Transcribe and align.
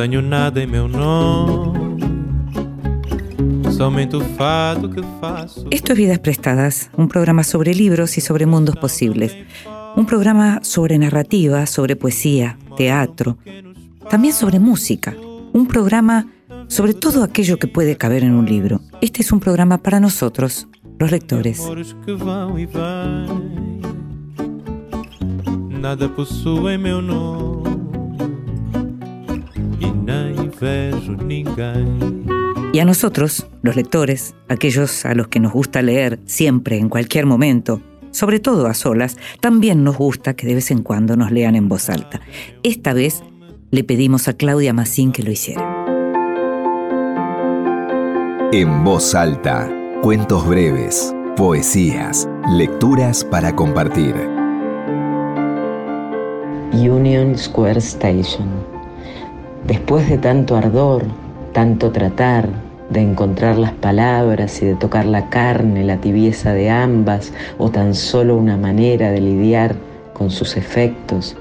Tenho 0.00 0.22
nada 0.22 0.62
em 0.62 0.66
meu 0.68 0.86
nome. 0.86 1.76
Esto 5.72 5.92
es 5.92 5.98
Vidas 5.98 6.18
Prestadas, 6.20 6.88
un 6.96 7.08
programa 7.08 7.42
sobre 7.42 7.74
libros 7.74 8.16
y 8.16 8.20
sobre 8.20 8.46
mundos 8.46 8.76
posibles. 8.76 9.36
Un 9.96 10.06
programa 10.06 10.60
sobre 10.62 10.98
narrativa, 10.98 11.66
sobre 11.66 11.96
poesía, 11.96 12.56
teatro, 12.76 13.38
también 14.08 14.34
sobre 14.34 14.60
música. 14.60 15.16
Un 15.52 15.66
programa 15.66 16.28
sobre 16.68 16.94
todo 16.94 17.24
aquello 17.24 17.58
que 17.58 17.66
puede 17.66 17.96
caber 17.96 18.22
en 18.22 18.34
un 18.34 18.46
libro. 18.46 18.80
Este 19.00 19.22
es 19.22 19.32
un 19.32 19.40
programa 19.40 19.78
para 19.78 19.98
nosotros, 19.98 20.68
los 21.00 21.10
lectores. 21.10 21.60
Nada 25.70 26.08
Y 32.72 32.80
a 32.80 32.84
nosotros, 32.84 33.46
los 33.62 33.76
lectores, 33.76 34.34
aquellos 34.48 35.04
a 35.06 35.14
los 35.14 35.28
que 35.28 35.40
nos 35.40 35.52
gusta 35.52 35.82
leer 35.82 36.18
siempre, 36.26 36.78
en 36.78 36.88
cualquier 36.88 37.26
momento, 37.26 37.80
sobre 38.10 38.40
todo 38.40 38.66
a 38.66 38.74
solas, 38.74 39.16
también 39.40 39.84
nos 39.84 39.96
gusta 39.96 40.34
que 40.34 40.46
de 40.46 40.54
vez 40.54 40.70
en 40.70 40.82
cuando 40.82 41.16
nos 41.16 41.30
lean 41.30 41.56
en 41.56 41.68
voz 41.68 41.88
alta. 41.88 42.20
Esta 42.62 42.92
vez 42.92 43.22
le 43.70 43.84
pedimos 43.84 44.28
a 44.28 44.34
Claudia 44.34 44.72
Massín 44.72 45.12
que 45.12 45.22
lo 45.22 45.30
hiciera. 45.30 45.86
En 48.52 48.82
voz 48.82 49.14
alta, 49.14 49.70
cuentos 50.02 50.46
breves, 50.46 51.14
poesías, 51.36 52.28
lecturas 52.50 53.24
para 53.24 53.54
compartir. 53.54 54.14
Union 56.72 57.36
Square 57.36 57.78
Station. 57.78 58.67
Después 59.68 60.08
de 60.08 60.16
tanto 60.16 60.56
ardor, 60.56 61.04
tanto 61.52 61.92
tratar 61.92 62.48
de 62.88 63.02
encontrar 63.02 63.58
las 63.58 63.72
palabras 63.72 64.62
y 64.62 64.64
de 64.64 64.74
tocar 64.74 65.04
la 65.04 65.28
carne, 65.28 65.84
la 65.84 65.98
tibieza 65.98 66.54
de 66.54 66.70
ambas, 66.70 67.34
o 67.58 67.70
tan 67.70 67.94
solo 67.94 68.38
una 68.38 68.56
manera 68.56 69.10
de 69.10 69.20
lidiar 69.20 69.76
con 70.14 70.30
sus 70.30 70.56
efectos, 70.56 71.36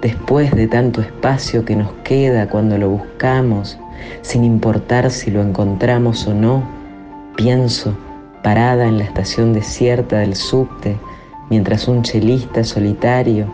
después 0.00 0.52
de 0.52 0.68
tanto 0.68 1.00
espacio 1.00 1.64
que 1.64 1.74
nos 1.74 1.90
queda 2.04 2.48
cuando 2.48 2.78
lo 2.78 2.88
buscamos, 2.88 3.76
sin 4.20 4.44
importar 4.44 5.10
si 5.10 5.32
lo 5.32 5.42
encontramos 5.42 6.24
o 6.28 6.34
no, 6.34 6.62
pienso, 7.34 7.98
parada 8.44 8.86
en 8.86 8.98
la 8.98 9.04
estación 9.04 9.52
desierta 9.52 10.18
del 10.18 10.36
subte, 10.36 10.96
mientras 11.50 11.88
un 11.88 12.04
chelista 12.04 12.62
solitario, 12.62 13.46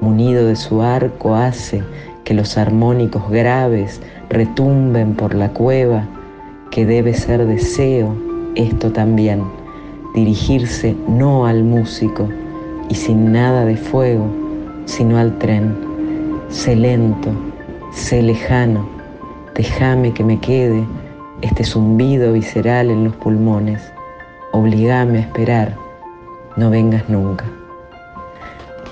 munido 0.00 0.44
de 0.44 0.56
su 0.56 0.82
arco, 0.82 1.36
hace 1.36 1.84
que 2.26 2.34
los 2.34 2.58
armónicos 2.58 3.30
graves 3.30 4.02
retumben 4.30 5.14
por 5.14 5.32
la 5.32 5.48
cueva, 5.50 6.04
que 6.72 6.84
debe 6.84 7.14
ser 7.14 7.46
deseo, 7.46 8.16
esto 8.56 8.90
también, 8.90 9.44
dirigirse 10.12 10.96
no 11.06 11.46
al 11.46 11.62
músico 11.62 12.28
y 12.88 12.96
sin 12.96 13.30
nada 13.30 13.64
de 13.64 13.76
fuego, 13.76 14.26
sino 14.86 15.18
al 15.18 15.38
tren. 15.38 15.72
Sé 16.48 16.74
lento, 16.74 17.30
sé 17.92 18.20
lejano, 18.22 18.88
déjame 19.54 20.12
que 20.12 20.24
me 20.24 20.40
quede 20.40 20.84
este 21.42 21.62
zumbido 21.62 22.32
visceral 22.32 22.90
en 22.90 23.04
los 23.04 23.14
pulmones, 23.14 23.80
obligame 24.50 25.18
a 25.18 25.20
esperar, 25.20 25.76
no 26.56 26.70
vengas 26.70 27.08
nunca. 27.08 27.44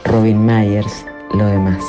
Robin 0.04 0.46
Myers, 0.46 1.04
lo 1.32 1.46
demás. 1.46 1.82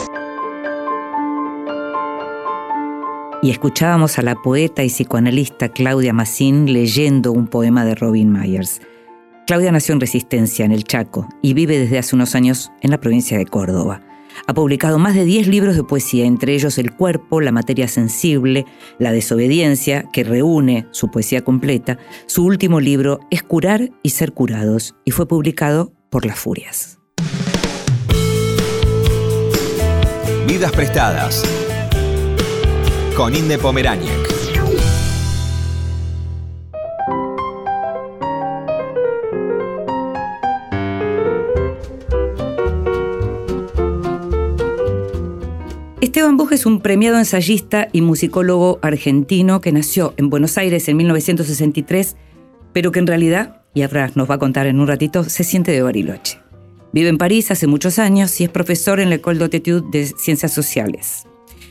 Y 3.45 3.51
escuchábamos 3.51 4.17
a 4.17 4.23
la 4.23 4.33
poeta 4.33 4.83
y 4.83 4.87
psicoanalista 4.87 5.69
Claudia 5.69 6.13
Massín 6.13 6.73
leyendo 6.73 7.31
un 7.31 7.45
poema 7.45 7.85
de 7.85 7.93
Robin 7.93 8.31
Myers. 8.31 8.81
Claudia 9.45 9.71
nació 9.71 9.93
en 9.93 9.99
Resistencia, 9.99 10.65
en 10.65 10.71
el 10.71 10.83
Chaco, 10.83 11.29
y 11.43 11.53
vive 11.53 11.77
desde 11.77 11.99
hace 11.99 12.15
unos 12.15 12.33
años 12.33 12.71
en 12.81 12.89
la 12.89 12.99
provincia 12.99 13.37
de 13.37 13.45
Córdoba. 13.45 14.01
Ha 14.47 14.55
publicado 14.55 14.97
más 14.97 15.13
de 15.13 15.25
10 15.25 15.47
libros 15.47 15.75
de 15.75 15.83
poesía, 15.83 16.25
entre 16.25 16.55
ellos 16.55 16.79
El 16.79 16.95
cuerpo, 16.95 17.39
La 17.39 17.51
materia 17.51 17.87
sensible, 17.87 18.65
La 18.97 19.11
desobediencia, 19.11 20.05
que 20.11 20.23
reúne 20.23 20.87
su 20.89 21.11
poesía 21.11 21.43
completa. 21.43 21.99
Su 22.25 22.45
último 22.45 22.79
libro 22.79 23.19
es 23.29 23.43
Curar 23.43 23.91
y 24.01 24.09
ser 24.09 24.33
curados, 24.33 24.95
y 25.05 25.11
fue 25.11 25.27
publicado 25.27 25.93
por 26.09 26.25
Las 26.25 26.39
Furias. 26.39 26.97
Vidas 30.47 30.71
prestadas. 30.71 31.43
Con 33.15 33.33
Inde 33.33 33.57
Pomeráñez. 33.57 34.11
Esteban 46.01 46.35
Buch 46.35 46.51
es 46.51 46.65
un 46.65 46.81
premiado 46.81 47.17
ensayista 47.17 47.87
y 47.93 48.01
musicólogo 48.01 48.79
argentino 48.81 49.61
que 49.61 49.71
nació 49.71 50.13
en 50.17 50.29
Buenos 50.29 50.57
Aires 50.57 50.89
en 50.89 50.97
1963, 50.97 52.17
pero 52.73 52.91
que 52.91 52.99
en 52.99 53.07
realidad, 53.07 53.61
y 53.73 53.83
ahora 53.83 54.11
nos 54.15 54.29
va 54.29 54.35
a 54.35 54.39
contar 54.39 54.67
en 54.67 54.81
un 54.81 54.87
ratito, 54.87 55.23
se 55.23 55.45
siente 55.45 55.71
de 55.71 55.81
Bariloche. 55.81 56.39
Vive 56.91 57.07
en 57.07 57.17
París 57.17 57.49
hace 57.49 57.65
muchos 57.65 57.97
años 57.97 58.41
y 58.41 58.43
es 58.43 58.49
profesor 58.49 58.99
en 58.99 59.07
la 59.07 59.15
École 59.15 59.39
d'Études 59.39 59.89
de 59.89 60.05
Ciencias 60.17 60.53
Sociales. 60.53 61.25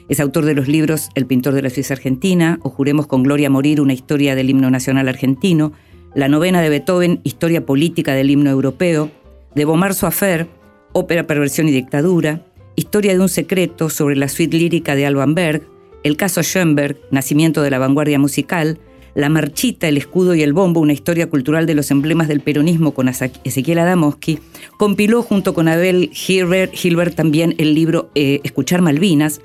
Es 0.08 0.20
autor 0.20 0.44
de 0.44 0.54
los 0.54 0.68
libros 0.68 1.08
El 1.14 1.24
pintor 1.24 1.54
de 1.54 1.62
la 1.62 1.70
Suiza 1.70 1.94
Argentina 1.94 2.58
o 2.62 2.68
Juremos 2.68 3.06
con 3.06 3.22
Gloria 3.22 3.48
Morir, 3.48 3.80
una 3.80 3.94
historia 3.94 4.34
del 4.34 4.50
himno 4.50 4.70
nacional 4.70 5.08
argentino, 5.08 5.72
la 6.14 6.28
novena 6.28 6.60
de 6.60 6.68
Beethoven, 6.68 7.20
Historia 7.24 7.64
política 7.64 8.12
del 8.12 8.30
himno 8.30 8.50
europeo, 8.50 9.10
de 9.54 9.64
Bomar 9.64 9.94
Soafer, 9.94 10.46
Ópera, 10.92 11.26
Perversión 11.26 11.68
y 11.68 11.72
Dictadura, 11.72 12.44
Historia 12.76 13.14
de 13.14 13.20
un 13.20 13.30
secreto 13.30 13.88
sobre 13.88 14.14
la 14.16 14.28
suite 14.28 14.58
lírica 14.58 14.94
de 14.94 15.06
Alban 15.06 15.34
Berg, 15.34 15.62
El 16.02 16.18
caso 16.18 16.42
Schoenberg, 16.42 16.98
Nacimiento 17.10 17.62
de 17.62 17.70
la 17.70 17.78
vanguardia 17.78 18.18
musical, 18.18 18.78
La 19.14 19.30
marchita, 19.30 19.88
el 19.88 19.96
escudo 19.96 20.34
y 20.34 20.42
el 20.42 20.52
bombo, 20.52 20.80
una 20.80 20.92
historia 20.92 21.30
cultural 21.30 21.64
de 21.64 21.74
los 21.74 21.90
emblemas 21.90 22.28
del 22.28 22.40
peronismo 22.40 22.92
con 22.92 23.08
Ezequiel 23.08 23.78
Adamowski, 23.78 24.38
compiló 24.76 25.22
junto 25.22 25.54
con 25.54 25.66
Abel 25.66 26.10
Hilbert, 26.12 26.74
Hilbert 26.74 27.14
también 27.14 27.54
el 27.56 27.74
libro 27.74 28.10
eh, 28.14 28.40
Escuchar 28.44 28.82
Malvinas, 28.82 29.40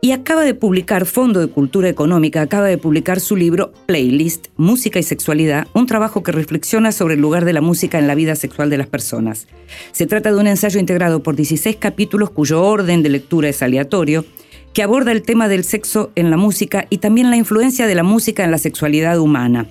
y 0.00 0.12
acaba 0.12 0.44
de 0.44 0.54
publicar, 0.54 1.06
Fondo 1.06 1.40
de 1.40 1.48
Cultura 1.48 1.88
Económica, 1.88 2.40
acaba 2.40 2.66
de 2.66 2.78
publicar 2.78 3.18
su 3.18 3.34
libro 3.34 3.72
Playlist, 3.86 4.48
Música 4.56 4.98
y 4.98 5.02
Sexualidad, 5.02 5.66
un 5.74 5.86
trabajo 5.86 6.22
que 6.22 6.30
reflexiona 6.30 6.92
sobre 6.92 7.14
el 7.14 7.20
lugar 7.20 7.44
de 7.44 7.52
la 7.52 7.60
música 7.60 7.98
en 7.98 8.06
la 8.06 8.14
vida 8.14 8.36
sexual 8.36 8.70
de 8.70 8.78
las 8.78 8.86
personas. 8.86 9.48
Se 9.92 10.06
trata 10.06 10.30
de 10.30 10.38
un 10.38 10.46
ensayo 10.46 10.78
integrado 10.78 11.22
por 11.22 11.34
16 11.34 11.76
capítulos 11.76 12.30
cuyo 12.30 12.62
orden 12.62 13.02
de 13.02 13.08
lectura 13.08 13.48
es 13.48 13.60
aleatorio, 13.60 14.24
que 14.72 14.82
aborda 14.82 15.10
el 15.10 15.22
tema 15.22 15.48
del 15.48 15.64
sexo 15.64 16.12
en 16.14 16.30
la 16.30 16.36
música 16.36 16.86
y 16.90 16.98
también 16.98 17.30
la 17.30 17.36
influencia 17.36 17.86
de 17.86 17.94
la 17.96 18.04
música 18.04 18.44
en 18.44 18.52
la 18.52 18.58
sexualidad 18.58 19.18
humana. 19.18 19.66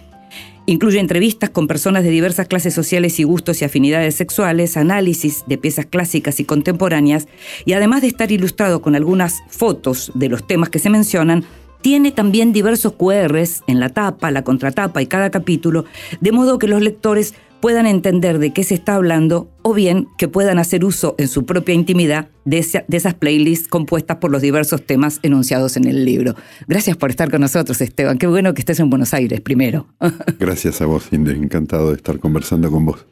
Incluye 0.69 1.00
entrevistas 1.00 1.50
con 1.50 1.66
personas 1.66 2.03
de 2.03 2.09
diversas 2.09 2.50
clases 2.50 2.73
sociales 2.73 3.22
y 3.22 3.23
gustos 3.23 3.61
y 3.61 3.66
afinidades 3.66 4.16
sexuales, 4.16 4.75
análisis 4.75 5.45
de 5.47 5.57
piezas 5.57 5.85
clásicas 5.85 6.41
y 6.41 6.44
contemporáneas, 6.44 7.29
y 7.63 7.72
además 7.72 8.01
de 8.01 8.09
estar 8.09 8.33
ilustrado 8.33 8.81
con 8.81 8.94
algunas 8.94 9.40
fotos 9.47 10.11
de 10.14 10.28
los 10.28 10.46
temas 10.46 10.67
que 10.67 10.79
se 10.79 10.90
mencionan, 10.90 11.46
tiene 11.82 12.12
también 12.12 12.53
diversos 12.53 12.94
QRs 12.94 13.64
en 13.68 13.79
la 13.79 13.90
tapa, 13.90 14.32
la 14.32 14.44
contratapa 14.44 15.02
y 15.02 15.08
cada 15.08 15.29
capítulo, 15.29 15.85
de 16.22 16.32
modo 16.32 16.58
que 16.58 16.68
los 16.68 16.82
lectores 16.82 17.34
puedan 17.59 17.88
entender 17.88 18.40
de 18.40 18.53
qué 18.53 18.64
se 18.64 18.76
está 18.76 18.96
hablando 18.96 19.50
o 19.64 19.74
bien 19.74 20.08
que 20.18 20.28
puedan 20.28 20.59
hacer 20.59 20.85
uso 20.85 21.16
en 21.18 21.28
su 21.28 21.46
propia 21.46 21.74
intimidad 21.74 22.29
de, 22.46 22.59
esas 22.59 23.14
playlists 23.16 23.68
compuestas 23.68 24.18
por 24.18 24.32
los 24.32 24.41
diversos 24.41 24.85
temas 24.85 25.20
enunciados 25.24 25.76
en 25.76 25.85
el 25.85 26.06
libro. 26.06 26.35
Gracias 26.68 26.96
por 26.97 27.09
estar 27.09 27.32
con 27.32 27.41
nosotros, 27.41 27.82
Esteban. 27.82 28.18
Qué 28.18 28.28
bueno 28.28 28.53
que 28.53 28.62
estés 28.62 28.79
en 28.79 28.90
Buenos 28.90 29.14
Aires 29.14 29.41
primero. 29.41 29.88
Gracias 30.40 30.82
a 30.82 30.85
vos, 30.85 31.08
Inde. 31.12 31.34
Encantado 31.34 31.90
de 31.90 31.97
estar 31.97 32.20
conversando 32.20 32.72
con 32.72 32.85
vos. 32.85 33.06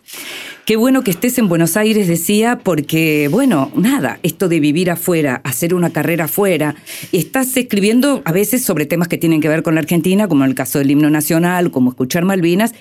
Qué 0.65 0.77
bueno 0.77 1.03
que 1.03 1.11
estés 1.11 1.37
en 1.37 1.47
Buenos 1.47 1.77
Aires, 1.77 2.07
decía, 2.07 2.57
porque, 2.57 3.27
bueno, 3.27 3.71
nada, 3.75 4.17
esto 4.23 4.49
de 4.49 4.59
vivir 4.59 4.89
afuera, 4.89 5.39
hacer 5.43 5.75
una 5.75 5.91
carrera 5.91 6.25
afuera, 6.25 6.73
estás 7.11 7.55
escribiendo 7.55 8.23
a 8.25 8.31
veces 8.31 8.63
sobre 8.63 8.87
temas 8.87 9.07
que 9.07 9.19
tienen 9.19 9.41
que 9.41 9.47
ver 9.47 9.61
con 9.61 9.75
la 9.75 9.81
Argentina, 9.81 10.27
como 10.27 10.43
en 10.43 10.49
el 10.49 10.55
caso 10.55 10.79
del 10.79 10.89
himno 10.89 11.11
nacional, 11.11 11.69
como 11.69 11.91
escuchar 11.91 12.25
Malvinas, 12.25 12.73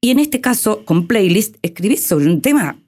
y 0.00 0.10
en 0.10 0.18
este 0.18 0.40
caso, 0.40 0.84
con 0.84 1.06
Playlist, 1.06 1.54
escribís 1.62 2.04
sobre 2.04 2.26
un 2.26 2.40
tema 2.40 2.78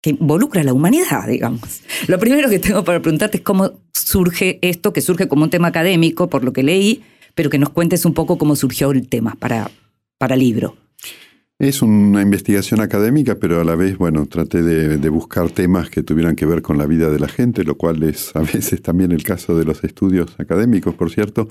que 0.00 0.10
involucra 0.10 0.60
a 0.60 0.64
la 0.64 0.74
humanidad, 0.74 1.26
digamos. 1.26 1.80
Lo 2.06 2.20
primero 2.20 2.48
que 2.48 2.60
tengo 2.60 2.84
para 2.84 3.02
preguntarte 3.02 3.38
es 3.38 3.42
cómo 3.42 3.72
surge 3.92 4.60
esto, 4.62 4.92
que 4.92 5.00
surge 5.00 5.26
como 5.26 5.42
un 5.42 5.50
tema 5.50 5.66
académico, 5.66 6.30
por 6.30 6.44
lo 6.44 6.52
que 6.52 6.62
leí, 6.62 7.02
pero 7.34 7.50
que 7.50 7.58
nos 7.58 7.70
cuentes 7.70 8.04
un 8.04 8.14
poco 8.14 8.38
cómo 8.38 8.54
surgió 8.54 8.92
el 8.92 9.08
tema 9.08 9.34
para, 9.40 9.72
para 10.18 10.36
libro. 10.36 10.76
Es 11.62 11.80
una 11.80 12.22
investigación 12.22 12.80
académica, 12.80 13.36
pero 13.36 13.60
a 13.60 13.64
la 13.64 13.76
vez, 13.76 13.96
bueno, 13.96 14.26
traté 14.26 14.64
de, 14.64 15.08
buscar 15.10 15.48
temas 15.48 15.90
que 15.90 16.02
tuvieran 16.02 16.34
que 16.34 16.44
ver 16.44 16.60
con 16.60 16.76
la 16.76 16.86
vida 16.86 17.08
de 17.08 17.20
la 17.20 17.28
gente, 17.28 17.62
lo 17.62 17.76
cual 17.76 18.02
es 18.02 18.34
a 18.34 18.40
veces 18.52 18.82
también 18.82 19.12
el 19.12 19.22
caso 19.22 19.56
de 19.56 19.64
los 19.64 19.84
estudios 19.84 20.34
académicos, 20.38 20.96
por 20.96 21.12
cierto. 21.12 21.48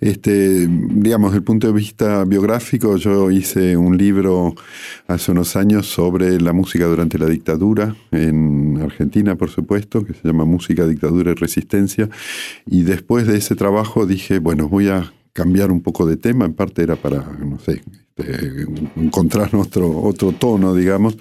Este, 0.00 0.66
digamos, 0.66 1.32
desde 1.32 1.40
el 1.40 1.44
punto 1.44 1.66
de 1.66 1.74
vista 1.74 2.24
biográfico, 2.24 2.96
yo 2.96 3.30
hice 3.30 3.76
un 3.76 3.98
libro 3.98 4.54
hace 5.08 5.30
unos 5.30 5.54
años 5.56 5.86
sobre 5.88 6.40
la 6.40 6.54
música 6.54 6.86
durante 6.86 7.18
la 7.18 7.26
dictadura 7.26 7.94
en 8.12 8.78
Argentina, 8.80 9.36
por 9.36 9.50
supuesto, 9.50 10.06
que 10.06 10.14
se 10.14 10.26
llama 10.26 10.46
Música, 10.46 10.86
Dictadura 10.86 11.32
y 11.32 11.34
Resistencia. 11.34 12.08
Y 12.64 12.84
después 12.84 13.26
de 13.26 13.36
ese 13.36 13.56
trabajo 13.56 14.06
dije, 14.06 14.38
bueno, 14.38 14.70
voy 14.70 14.88
a 14.88 15.12
cambiar 15.34 15.70
un 15.70 15.82
poco 15.82 16.06
de 16.06 16.16
tema, 16.16 16.46
en 16.46 16.54
parte 16.54 16.82
era 16.82 16.96
para, 16.96 17.18
no 17.44 17.58
sé, 17.58 17.82
este, 18.20 18.66
encontrar 18.96 19.54
otro, 19.54 20.02
otro 20.02 20.32
tono, 20.32 20.74
digamos, 20.74 21.16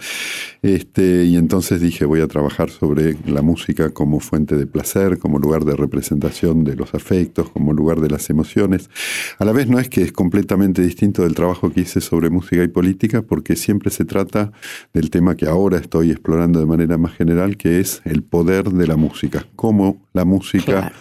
este, 0.62 1.26
y 1.26 1.38
entonces 1.38 1.82
dije, 1.82 2.06
voy 2.06 2.22
a 2.22 2.28
trabajar 2.28 2.70
sobre 2.70 3.16
la 3.26 3.42
música 3.42 3.92
como 3.92 4.20
fuente 4.20 4.56
de 4.56 4.68
placer, 4.68 5.18
como 5.18 5.40
lugar 5.40 5.64
de 5.66 5.76
representación 5.76 6.64
de 6.64 6.76
los 6.76 6.94
afectos, 6.94 7.50
como 7.50 7.74
lugar 7.74 8.02
de 8.02 8.10
las 8.10 8.30
emociones. 8.30 8.90
A 9.38 9.46
la 9.46 9.54
vez 9.54 9.68
no 9.68 9.80
es 9.80 9.90
que 9.90 10.02
es 10.02 10.12
completamente 10.12 10.82
distinto 10.82 11.24
del 11.24 11.36
trabajo 11.36 11.72
que 11.72 11.82
hice 11.82 12.02
sobre 12.02 12.30
música 12.30 12.64
y 12.64 12.68
política, 12.68 13.22
porque 13.22 13.56
siempre 13.56 13.90
se 13.92 14.06
trata 14.06 14.52
del 14.94 15.10
tema 15.10 15.36
que 15.36 15.48
ahora 15.48 15.78
estoy 15.78 16.12
explorando 16.12 16.60
de 16.60 16.66
manera 16.66 16.98
más 16.98 17.14
general, 17.14 17.58
que 17.58 17.80
es 17.80 18.02
el 18.06 18.24
poder 18.24 18.70
de 18.70 18.88
la 18.88 18.98
música, 18.98 19.46
cómo 19.56 20.06
la 20.14 20.26
música 20.26 20.92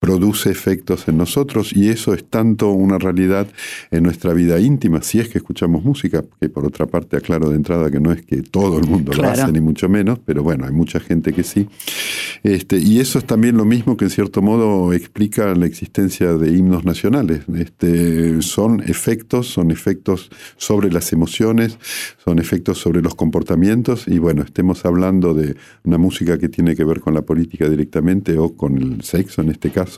produce 0.00 0.50
efectos 0.50 1.06
en 1.08 1.18
nosotros 1.18 1.74
y 1.76 1.90
eso 1.90 2.14
es 2.14 2.24
tanto 2.24 2.70
una 2.70 2.96
realidad 2.96 3.46
en 3.90 4.02
nuestra 4.02 4.32
vida 4.32 4.58
íntima, 4.58 5.02
si 5.02 5.20
es 5.20 5.28
que 5.28 5.36
escuchamos 5.36 5.84
música, 5.84 6.24
que 6.40 6.48
por 6.48 6.64
otra 6.64 6.86
parte 6.86 7.18
aclaro 7.18 7.50
de 7.50 7.56
entrada 7.56 7.90
que 7.90 8.00
no 8.00 8.10
es 8.10 8.22
que 8.22 8.40
todo 8.40 8.78
el 8.78 8.86
mundo 8.86 9.12
lo 9.12 9.28
hace, 9.28 9.52
ni 9.52 9.60
mucho 9.60 9.90
menos, 9.90 10.18
pero 10.24 10.42
bueno, 10.42 10.64
hay 10.64 10.72
mucha 10.72 11.00
gente 11.00 11.34
que 11.34 11.44
sí. 11.44 11.68
Este, 12.42 12.78
y 12.78 12.98
eso 12.98 13.18
es 13.18 13.26
también 13.26 13.58
lo 13.58 13.66
mismo 13.66 13.98
que 13.98 14.06
en 14.06 14.10
cierto 14.10 14.40
modo 14.40 14.94
explica 14.94 15.54
la 15.54 15.66
existencia 15.66 16.32
de 16.32 16.50
himnos 16.50 16.86
nacionales. 16.86 17.42
Este, 17.54 18.40
son 18.40 18.80
efectos, 18.80 19.48
son 19.48 19.70
efectos 19.70 20.30
sobre 20.56 20.90
las 20.90 21.12
emociones, 21.12 21.78
son 22.24 22.38
efectos 22.38 22.78
sobre 22.78 23.02
los 23.02 23.14
comportamientos 23.14 24.08
y 24.08 24.18
bueno, 24.18 24.42
estemos 24.42 24.86
hablando 24.86 25.34
de 25.34 25.56
una 25.84 25.98
música 25.98 26.38
que 26.38 26.48
tiene 26.48 26.74
que 26.74 26.84
ver 26.84 27.00
con 27.00 27.12
la 27.12 27.20
política 27.20 27.68
directamente 27.68 28.38
o 28.38 28.56
con 28.56 28.78
el 28.78 29.02
sexo 29.02 29.42
en 29.42 29.50
este 29.50 29.68
caso 29.70 29.89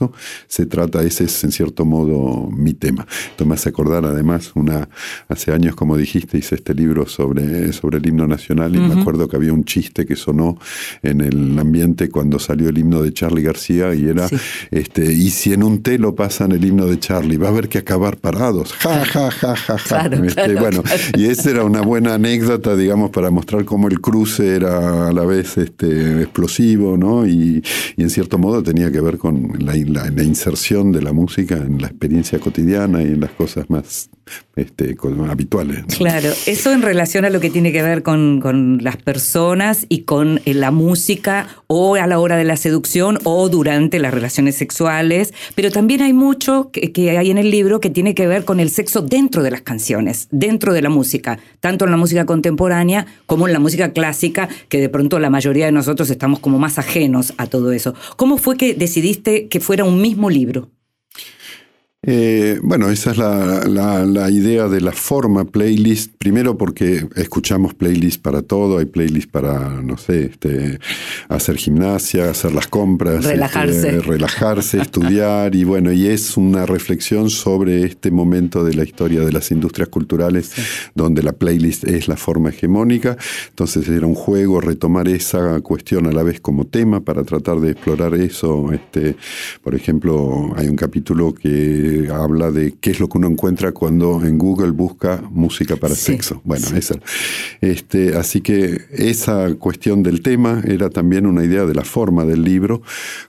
se 0.47 0.65
trata, 0.65 1.03
ese 1.03 1.25
es 1.25 1.43
en 1.43 1.51
cierto 1.51 1.85
modo 1.85 2.49
mi 2.49 2.73
tema. 2.73 3.05
Esto 3.31 3.45
me 3.45 3.55
hace 3.55 3.69
acordar 3.69 4.05
además, 4.05 4.51
una, 4.55 4.89
hace 5.27 5.51
años, 5.51 5.75
como 5.75 5.97
dijiste, 5.97 6.37
hice 6.37 6.55
este 6.55 6.73
libro 6.73 7.07
sobre, 7.07 7.73
sobre 7.73 7.97
el 7.97 8.07
himno 8.07 8.27
nacional 8.27 8.75
y 8.75 8.79
me 8.79 8.99
acuerdo 8.99 9.27
que 9.27 9.35
había 9.35 9.53
un 9.53 9.63
chiste 9.63 10.05
que 10.05 10.15
sonó 10.15 10.57
en 11.01 11.21
el 11.21 11.57
ambiente 11.57 12.09
cuando 12.09 12.39
salió 12.39 12.69
el 12.69 12.77
himno 12.77 13.01
de 13.01 13.13
Charlie 13.13 13.43
García 13.43 13.93
y 13.93 14.07
era, 14.07 14.27
este, 14.71 15.11
y 15.11 15.29
si 15.29 15.53
en 15.53 15.63
un 15.63 15.81
telo 15.81 16.15
pasan 16.15 16.51
el 16.51 16.63
himno 16.63 16.85
de 16.85 16.99
Charlie, 16.99 17.37
va 17.37 17.47
a 17.47 17.51
haber 17.51 17.69
que 17.69 17.79
acabar 17.79 18.17
parados. 18.17 18.73
Ja, 18.73 19.05
ja, 19.05 19.31
ja, 19.31 19.55
ja, 19.55 19.77
ja. 19.77 20.05
Este, 20.05 20.55
bueno, 20.55 20.83
y 21.17 21.25
esa 21.25 21.49
era 21.49 21.63
una 21.63 21.81
buena 21.81 22.15
anécdota, 22.15 22.75
digamos, 22.75 23.09
para 23.11 23.31
mostrar 23.31 23.65
cómo 23.65 23.87
el 23.87 24.01
cruce 24.01 24.55
era 24.55 25.09
a 25.09 25.13
la 25.13 25.25
vez 25.25 25.57
este, 25.57 26.21
explosivo, 26.23 26.97
¿no? 26.97 27.25
Y, 27.27 27.63
y 27.97 28.01
en 28.01 28.09
cierto 28.09 28.37
modo 28.37 28.63
tenía 28.63 28.91
que 28.91 29.01
ver 29.01 29.17
con 29.17 29.53
la 29.59 29.75
la, 29.85 30.09
la, 30.09 30.23
inserción 30.23 30.91
de 30.91 31.01
la 31.01 31.13
música 31.13 31.55
en 31.55 31.81
la 31.81 31.87
experiencia 31.87 32.39
cotidiana 32.39 33.01
y 33.01 33.07
en 33.07 33.19
las 33.19 33.31
cosas 33.31 33.69
más 33.69 34.09
este, 34.55 34.95
habituales. 35.29 35.83
Claro, 35.97 36.29
eso 36.45 36.71
en 36.71 36.81
relación 36.81 37.25
a 37.25 37.29
lo 37.29 37.39
que 37.39 37.49
tiene 37.49 37.71
que 37.71 37.81
ver 37.81 38.03
con, 38.03 38.39
con, 38.39 38.79
las 38.83 38.97
personas 38.97 39.85
y 39.89 40.03
con 40.03 40.41
eh, 40.45 40.53
la 40.53 40.71
música 40.71 41.47
o 41.67 41.95
a 41.95 42.07
la 42.07 42.19
hora 42.19 42.37
de 42.37 42.43
la 42.43 42.55
seducción 42.55 43.19
o 43.23 43.49
durante 43.49 43.99
las 43.99 44.13
relaciones 44.13 44.55
sexuales, 44.55 45.33
pero 45.55 45.71
también 45.71 46.01
hay 46.01 46.13
mucho 46.13 46.69
que, 46.71 46.91
que 46.91 47.17
hay 47.17 47.31
en 47.31 47.37
el 47.37 47.49
libro 47.49 47.79
que 47.79 47.89
tiene 47.89 48.15
que 48.15 48.27
ver 48.27 48.45
con 48.45 48.59
el 48.59 48.69
sexo 48.69 49.01
dentro 49.01 49.43
de 49.43 49.51
las 49.51 49.61
canciones, 49.61 50.27
dentro 50.31 50.73
de 50.73 50.81
la 50.81 50.89
música, 50.89 51.39
tanto 51.59 51.85
en 51.85 51.91
la 51.91 51.97
música 51.97 52.25
contemporánea 52.25 53.07
como 53.25 53.47
en 53.47 53.53
la 53.53 53.59
música 53.59 53.91
clásica, 53.91 54.49
que 54.69 54.79
de 54.79 54.89
pronto 54.89 55.19
la 55.19 55.29
mayoría 55.29 55.65
de 55.65 55.71
nosotros 55.71 56.09
estamos 56.09 56.39
como 56.39 56.59
más 56.59 56.77
ajenos 56.77 57.33
a 57.37 57.47
todo 57.47 57.71
eso. 57.71 57.95
¿Cómo 58.17 58.37
fue 58.37 58.57
que 58.57 58.73
decidiste 58.73 59.47
que 59.47 59.59
fuera 59.59 59.83
un 59.83 60.01
mismo 60.01 60.29
libro? 60.29 60.69
Eh, 62.05 62.59
bueno, 62.61 62.89
esa 62.89 63.11
es 63.11 63.17
la, 63.17 63.63
la, 63.65 64.05
la, 64.05 64.29
idea 64.29 64.67
de 64.67 64.81
la 64.81 64.91
forma 64.91 65.45
playlist. 65.45 66.11
Primero 66.17 66.57
porque 66.57 67.07
escuchamos 67.15 67.73
playlist 67.73 68.21
para 68.21 68.41
todo, 68.41 68.79
hay 68.79 68.85
playlist 68.85 69.31
para, 69.31 69.81
no 69.81 69.97
sé, 69.97 70.25
este, 70.25 70.79
hacer 71.29 71.55
gimnasia, 71.55 72.29
hacer 72.29 72.51
las 72.51 72.67
compras, 72.67 73.23
relajarse, 73.23 73.97
este, 73.97 73.99
relajarse 74.01 74.77
estudiar 74.81 75.55
y 75.55 75.63
bueno, 75.63 75.93
y 75.93 76.07
es 76.07 76.35
una 76.35 76.65
reflexión 76.65 77.29
sobre 77.29 77.83
este 77.83 78.11
momento 78.11 78.65
de 78.65 78.73
la 78.73 78.83
historia 78.83 79.21
de 79.21 79.31
las 79.31 79.51
industrias 79.51 79.87
culturales 79.87 80.47
sí. 80.47 80.61
donde 80.95 81.23
la 81.23 81.31
playlist 81.31 81.85
es 81.85 82.09
la 82.09 82.17
forma 82.17 82.49
hegemónica. 82.49 83.15
Entonces 83.47 83.87
era 83.87 84.05
un 84.05 84.15
juego 84.15 84.59
retomar 84.59 85.07
esa 85.07 85.61
cuestión 85.61 86.07
a 86.07 86.11
la 86.11 86.23
vez 86.23 86.41
como 86.41 86.65
tema 86.65 86.99
para 86.99 87.23
tratar 87.23 87.61
de 87.61 87.71
explorar 87.71 88.13
eso. 88.15 88.73
Este, 88.73 89.15
por 89.61 89.73
ejemplo, 89.73 90.53
hay 90.57 90.67
un 90.67 90.75
capítulo 90.75 91.33
que 91.33 91.92
habla 92.11 92.51
de 92.51 92.75
qué 92.79 92.91
es 92.91 92.99
lo 92.99 93.07
que 93.09 93.17
uno 93.17 93.27
encuentra 93.27 93.71
cuando 93.71 94.23
en 94.23 94.37
Google 94.37 94.71
busca 94.71 95.21
música 95.31 95.75
para 95.75 95.95
sí, 95.95 96.13
sexo. 96.13 96.41
Bueno, 96.43 96.65
sí. 96.67 96.77
esa. 96.77 96.95
Este, 97.61 98.15
así 98.15 98.41
que 98.41 98.81
esa 98.91 99.53
cuestión 99.55 100.03
del 100.03 100.21
tema 100.21 100.61
era 100.65 100.89
también 100.89 101.25
una 101.25 101.43
idea 101.43 101.65
de 101.65 101.73
la 101.73 101.83
forma 101.83 102.25
del 102.25 102.43
libro, 102.43 102.81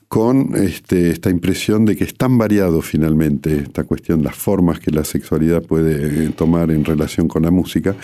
con 0.07 0.55
este, 0.55 1.09
esta 1.11 1.29
impresión 1.29 1.85
de 1.85 1.95
que 1.95 2.03
es 2.03 2.15
tan 2.15 2.37
variado 2.37 2.81
finalmente 2.81 3.57
esta 3.57 3.83
cuestión, 3.83 4.23
las 4.23 4.35
formas 4.35 4.79
que 4.79 4.91
la 4.91 5.03
sexualidad 5.03 5.63
puede 5.63 6.29
tomar 6.29 6.71
en 6.71 6.85
relación 6.85 7.27
con 7.27 7.43
la 7.43 7.51
música, 7.51 7.95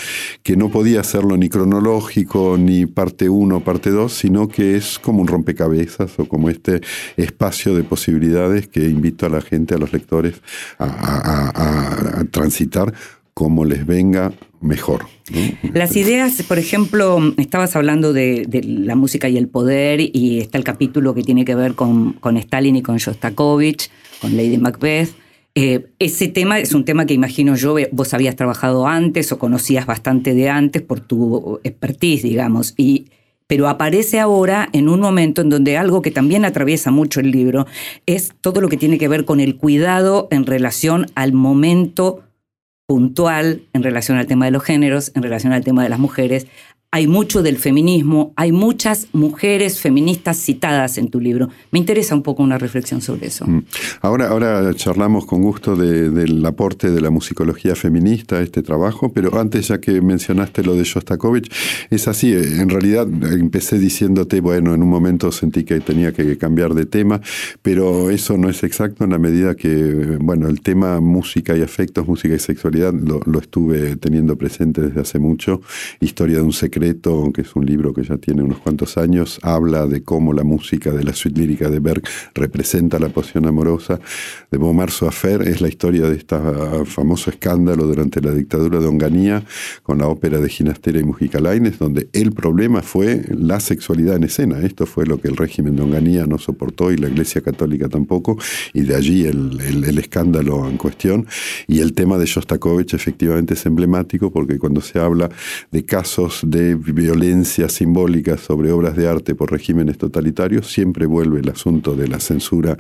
que 0.44 0.57
no 0.57 0.69
podía 0.69 1.01
hacerlo 1.01 1.38
ni 1.38 1.50
cronológico, 1.50 2.57
ni 2.57 2.86
parte 2.86 3.30
1, 3.30 3.63
parte 3.63 3.92
2, 3.92 4.12
sino 4.12 4.48
que 4.48 4.75
es 4.75 5.00
como 5.00 5.21
un 5.21 5.27
rompecabezas 5.27 6.18
o 6.19 6.27
como 6.27 6.50
este 6.50 6.81
espacio 7.18 7.75
de 7.75 7.83
posibilidades 7.83 8.68
que 8.68 8.88
invito 8.88 9.25
a 9.25 9.29
la 9.29 9.41
gente, 9.41 9.75
a 9.75 9.77
los 9.77 9.93
lectores, 9.93 10.41
a 10.79 12.24
transitar 12.31 12.93
como 13.41 13.65
les 13.65 13.88
venga 13.88 14.31
mejor. 14.60 15.07
Las 15.74 15.95
ideas, 15.95 16.43
por 16.43 16.60
ejemplo, 16.60 17.33
estabas 17.38 17.75
hablando 17.75 18.13
de, 18.13 18.45
la 18.63 18.93
música 18.93 19.29
y 19.29 19.38
el 19.38 19.48
poder 19.48 20.00
y 20.00 20.38
está 20.38 20.60
el 20.60 20.63
capítulo 20.63 21.15
que 21.15 21.24
tiene 21.24 21.43
que 21.43 21.55
ver 21.55 21.74
con, 21.74 22.13
con 22.13 22.38
Stalin 22.38 22.75
y 22.75 22.83
con 22.83 22.98
Shostakovich, 22.98 23.89
con 24.21 24.38
Lady 24.38 24.60
Macbeth. 24.60 25.10
Eh, 25.55 25.88
ese 25.98 26.27
tema 26.27 26.60
es 26.60 26.75
un 26.75 26.86
tema 26.86 27.07
que 27.07 27.15
imagino 27.15 27.55
yo, 27.55 27.77
vos 27.91 28.13
habías 28.13 28.36
trabajado 28.36 28.86
antes 28.86 29.31
o 29.31 29.39
conocías 29.39 29.88
bastante 29.88 30.36
de 30.36 30.48
antes 30.48 30.83
por 30.83 31.00
tu 31.00 31.60
expertise, 31.63 32.21
digamos, 32.21 32.75
y, 32.77 33.07
pero 33.48 33.69
aparece 33.69 34.19
ahora 34.19 34.69
en 34.71 34.88
un 34.88 35.00
momento 35.00 35.41
en 35.41 35.50
donde 35.50 35.77
algo 35.77 36.03
que 36.03 36.12
también 36.12 36.45
atraviesa 36.45 36.91
mucho 36.91 37.19
el 37.19 37.31
libro 37.31 37.65
es 38.05 38.33
todo 38.39 38.62
lo 38.62 38.69
que 38.69 38.77
tiene 38.77 39.00
que 39.00 39.07
ver 39.07 39.25
con 39.25 39.39
el 39.39 39.55
cuidado 39.57 40.27
en 40.29 40.45
relación 40.45 41.07
al 41.15 41.33
momento 41.33 42.21
puntual 42.91 43.62
en 43.71 43.83
relación 43.83 44.17
al 44.17 44.27
tema 44.27 44.43
de 44.43 44.51
los 44.51 44.63
géneros, 44.63 45.13
en 45.15 45.24
relación 45.24 45.53
al 45.53 45.63
tema 45.63 45.81
de 45.81 45.88
las 45.88 45.98
mujeres. 45.98 46.45
Hay 46.93 47.07
mucho 47.07 47.41
del 47.41 47.55
feminismo, 47.55 48.33
hay 48.36 48.51
muchas 48.51 49.07
mujeres 49.13 49.79
feministas 49.79 50.36
citadas 50.36 50.98
en 50.98 51.10
tu 51.10 51.21
libro. 51.21 51.48
Me 51.71 51.79
interesa 51.79 52.13
un 52.15 52.21
poco 52.21 52.43
una 52.43 52.57
reflexión 52.57 53.00
sobre 53.00 53.27
eso. 53.27 53.45
Ahora, 54.01 54.27
ahora 54.27 54.74
charlamos 54.74 55.25
con 55.25 55.41
gusto 55.41 55.77
de, 55.77 56.10
del 56.10 56.45
aporte 56.45 56.91
de 56.91 57.00
la 57.00 57.10
musicología 57.10 57.75
feminista 57.77 58.39
a 58.39 58.41
este 58.41 58.62
trabajo, 58.62 59.13
pero 59.13 59.39
antes 59.39 59.69
ya 59.69 59.79
que 59.79 60.01
mencionaste 60.01 60.65
lo 60.65 60.75
de 60.75 60.83
Shostakovich, 60.83 61.50
es 61.89 62.10
así, 62.10 62.33
en 62.33 62.67
realidad 62.67 63.07
empecé 63.07 63.79
diciéndote, 63.79 64.41
bueno, 64.41 64.74
en 64.74 64.83
un 64.83 64.89
momento 64.89 65.31
sentí 65.31 65.63
que 65.63 65.79
tenía 65.79 66.12
que 66.12 66.38
cambiar 66.38 66.74
de 66.74 66.86
tema, 66.86 67.21
pero 67.62 68.10
eso 68.10 68.36
no 68.36 68.50
es 68.50 68.65
exacto 68.65 69.05
en 69.05 69.12
la 69.12 69.17
medida 69.17 69.55
que, 69.55 70.17
bueno, 70.19 70.50
el 70.50 70.60
tema 70.60 71.00
música 71.00 71.55
y 71.55 71.62
afectos, 71.62 72.05
música 72.05 72.36
y 72.36 72.39
sexualidad 72.39 72.93
lo 72.93 73.39
estuve 73.39 73.95
teniendo 73.95 74.36
presente 74.36 74.81
desde 74.81 75.00
hace 75.00 75.19
mucho, 75.19 75.62
historia 76.01 76.36
de 76.36 76.41
un 76.41 76.51
secreto 76.51 76.81
secreto, 76.82 77.32
que 77.32 77.42
es 77.42 77.56
un 77.56 77.64
libro 77.64 77.94
que 77.94 78.04
ya 78.04 78.18
tiene 78.18 78.42
unos 78.42 78.58
cuantos 78.58 78.98
años, 78.98 79.40
habla 79.44 79.86
de 79.86 80.02
cómo 80.02 80.34
la 80.34 80.44
música 80.44 80.92
de 80.92 81.04
la 81.04 81.14
suite 81.14 81.40
lírica 81.40 81.70
de 81.70 81.80
Berg 81.80 82.02
representa 82.34 82.98
la 82.98 83.10
poción 83.10 83.46
amorosa. 83.46 84.00
De 84.50 84.58
Beaumarce 84.58 85.06
Affair 85.06 85.44
es 85.44 85.62
la 85.62 85.68
historia 85.68 86.10
de 86.10 86.16
este 86.16 86.36
famoso 86.86 87.30
escándalo 87.30 87.86
durante 87.86 88.20
la 88.20 88.32
dictadura 88.32 88.80
de 88.80 88.88
Onganía 88.88 89.44
con 89.84 90.00
la 90.00 90.08
ópera 90.08 90.40
de 90.40 90.50
Ginastera 90.50 91.00
y 91.00 91.04
Mujica 91.04 91.40
Lainez, 91.40 91.78
donde 91.78 92.10
el 92.14 92.32
problema 92.32 92.82
fue 92.82 93.26
la 93.30 93.60
sexualidad 93.60 94.16
en 94.16 94.24
escena. 94.24 94.60
Esto 94.62 94.88
fue 94.88 95.06
lo 95.06 95.20
que 95.22 95.28
el 95.28 95.38
régimen 95.38 95.76
de 95.76 95.84
Onganía 95.84 96.26
no 96.26 96.40
soportó 96.40 96.92
y 96.92 96.98
la 96.98 97.10
Iglesia 97.10 97.42
Católica 97.42 97.90
tampoco, 97.90 98.40
y 98.74 98.82
de 98.82 98.96
allí 98.96 99.26
el, 99.28 99.60
el 99.62 99.98
escándalo 100.00 100.68
en 100.68 100.78
cuestión. 100.78 101.28
Y 101.68 101.82
el 101.82 101.94
tema 101.94 102.18
de 102.18 102.26
Shostakovich 102.26 102.96
efectivamente 102.96 103.54
es 103.54 103.66
emblemático 103.68 104.32
porque 104.32 104.58
cuando 104.58 104.82
se 104.82 104.98
habla 104.98 105.30
de 105.70 105.86
casos 105.86 106.42
de 106.44 106.71
violencia 106.75 107.70
simbólica 107.70 108.38
sobre 108.38 108.72
obras 108.72 108.96
de 108.96 109.08
arte 109.08 109.36
por 109.36 109.51
regímenes 109.51 109.98
totalitarios, 109.98 110.72
siempre 110.72 111.06
vuelve 111.06 111.40
el 111.40 111.50
asunto 111.50 111.96
de 111.96 112.08
la 112.08 112.20
censura 112.20 112.78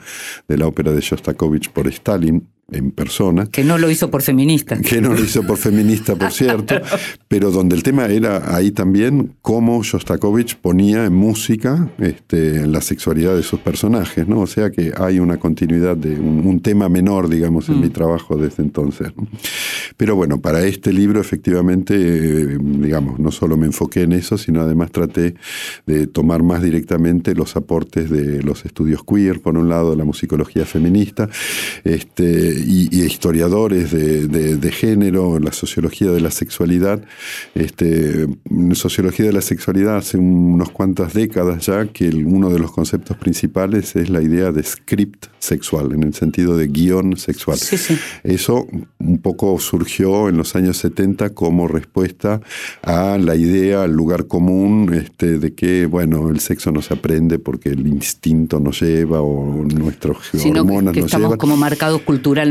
de 0.47 0.57
la 0.57 0.67
ópera 0.67 0.91
de 0.91 1.01
Shostakovich 1.01 1.69
por 1.71 1.87
Stalin, 1.87 2.47
en 2.71 2.91
persona. 2.91 3.45
Que 3.45 3.63
no 3.63 3.77
lo 3.77 3.89
hizo 3.89 4.09
por 4.09 4.21
feminista. 4.21 4.79
Que 4.79 5.01
no 5.01 5.13
lo 5.13 5.23
hizo 5.23 5.43
por 5.43 5.57
feminista, 5.57 6.15
por 6.15 6.31
cierto, 6.31 6.75
pero 7.27 7.51
donde 7.51 7.75
el 7.75 7.83
tema 7.83 8.05
era 8.05 8.55
ahí 8.55 8.71
también 8.71 9.33
cómo 9.41 9.83
Shostakovich 9.83 10.57
ponía 10.57 11.05
en 11.05 11.13
música 11.13 11.89
este, 11.99 12.65
la 12.67 12.81
sexualidad 12.81 13.35
de 13.35 13.43
sus 13.43 13.59
personajes, 13.59 14.27
¿no? 14.27 14.41
O 14.41 14.47
sea 14.47 14.71
que 14.71 14.93
hay 14.97 15.19
una 15.19 15.37
continuidad 15.37 15.97
de 15.97 16.19
un, 16.19 16.61
tema 16.61 16.89
menor, 16.89 17.27
digamos, 17.27 17.69
en 17.69 17.79
mi 17.79 17.87
mm. 17.87 17.91
trabajo 17.91 18.37
desde 18.37 18.61
entonces. 18.61 19.11
Pero 19.97 20.15
bueno, 20.15 20.41
para 20.41 20.63
este 20.63 20.93
libro 20.93 21.19
efectivamente, 21.19 21.95
eh, 21.95 22.57
digamos, 22.59 23.19
no 23.19 23.31
solo 23.31 23.57
me 23.57 23.65
enfoqué 23.65 24.03
en 24.03 24.13
eso, 24.13 24.37
sino 24.37 24.61
además 24.61 24.91
traté 24.91 25.35
de 25.87 26.07
tomar 26.07 26.43
más 26.43 26.61
directamente 26.61 27.33
los 27.33 27.55
aportes 27.55 28.09
de 28.09 28.43
los 28.43 28.65
estudios 28.65 29.03
queer, 29.03 29.41
por 29.41 29.57
un 29.57 29.69
lado, 29.69 29.95
la 29.95 30.03
musicología 30.03 30.65
feminista, 30.65 31.29
este, 31.83 32.60
y, 32.65 32.89
historiadores 33.03 33.91
de, 33.91 34.71
género, 34.71 35.39
la 35.39 35.51
sociología 35.51 36.11
de 36.11 36.21
la 36.21 36.31
sexualidad. 36.31 37.03
Este, 37.55 38.27
sociología 38.73 39.25
de 39.25 39.33
la 39.33 39.41
sexualidad 39.41 39.97
hace 39.97 40.17
unas 40.17 40.69
cuantas 40.69 41.13
décadas 41.13 41.65
ya 41.65 41.85
que 41.87 42.09
uno 42.09 42.49
de 42.49 42.59
los 42.59 42.71
conceptos 42.71 43.17
principales 43.17 43.95
es 43.95 44.09
la 44.09 44.21
idea 44.21 44.51
de 44.51 44.63
script 44.63 45.27
sexual, 45.39 45.91
en 45.93 46.03
el 46.03 46.13
sentido 46.13 46.57
de 46.57 46.67
guion 46.67 47.17
sexual. 47.17 47.57
Eso 48.23 48.67
un 48.99 49.17
poco 49.19 49.59
surgió 49.59 50.29
en 50.29 50.37
los 50.37 50.55
años 50.55 50.77
70 50.77 51.31
como 51.31 51.67
respuesta 51.67 52.41
a 52.83 53.17
la 53.17 53.35
idea, 53.35 53.83
al 53.83 53.91
lugar 53.91 54.27
común 54.27 54.93
este, 54.93 55.39
de 55.39 55.53
que, 55.53 55.85
bueno, 55.85 56.29
el 56.29 56.39
sexo 56.39 56.71
no 56.71 56.81
se 56.81 56.93
aprende 56.93 57.39
porque 57.39 57.69
el 57.69 57.87
instinto 57.87 58.59
nos 58.59 58.81
lleva 58.81 59.21
o 59.21 59.63
nuestros 59.63 60.17
hormonas 60.33 60.93
que 60.93 61.01
nos 61.01 61.13
estamos 61.13 61.37
como 61.37 61.57
marcados 61.57 62.01
culturalmente. 62.01 62.50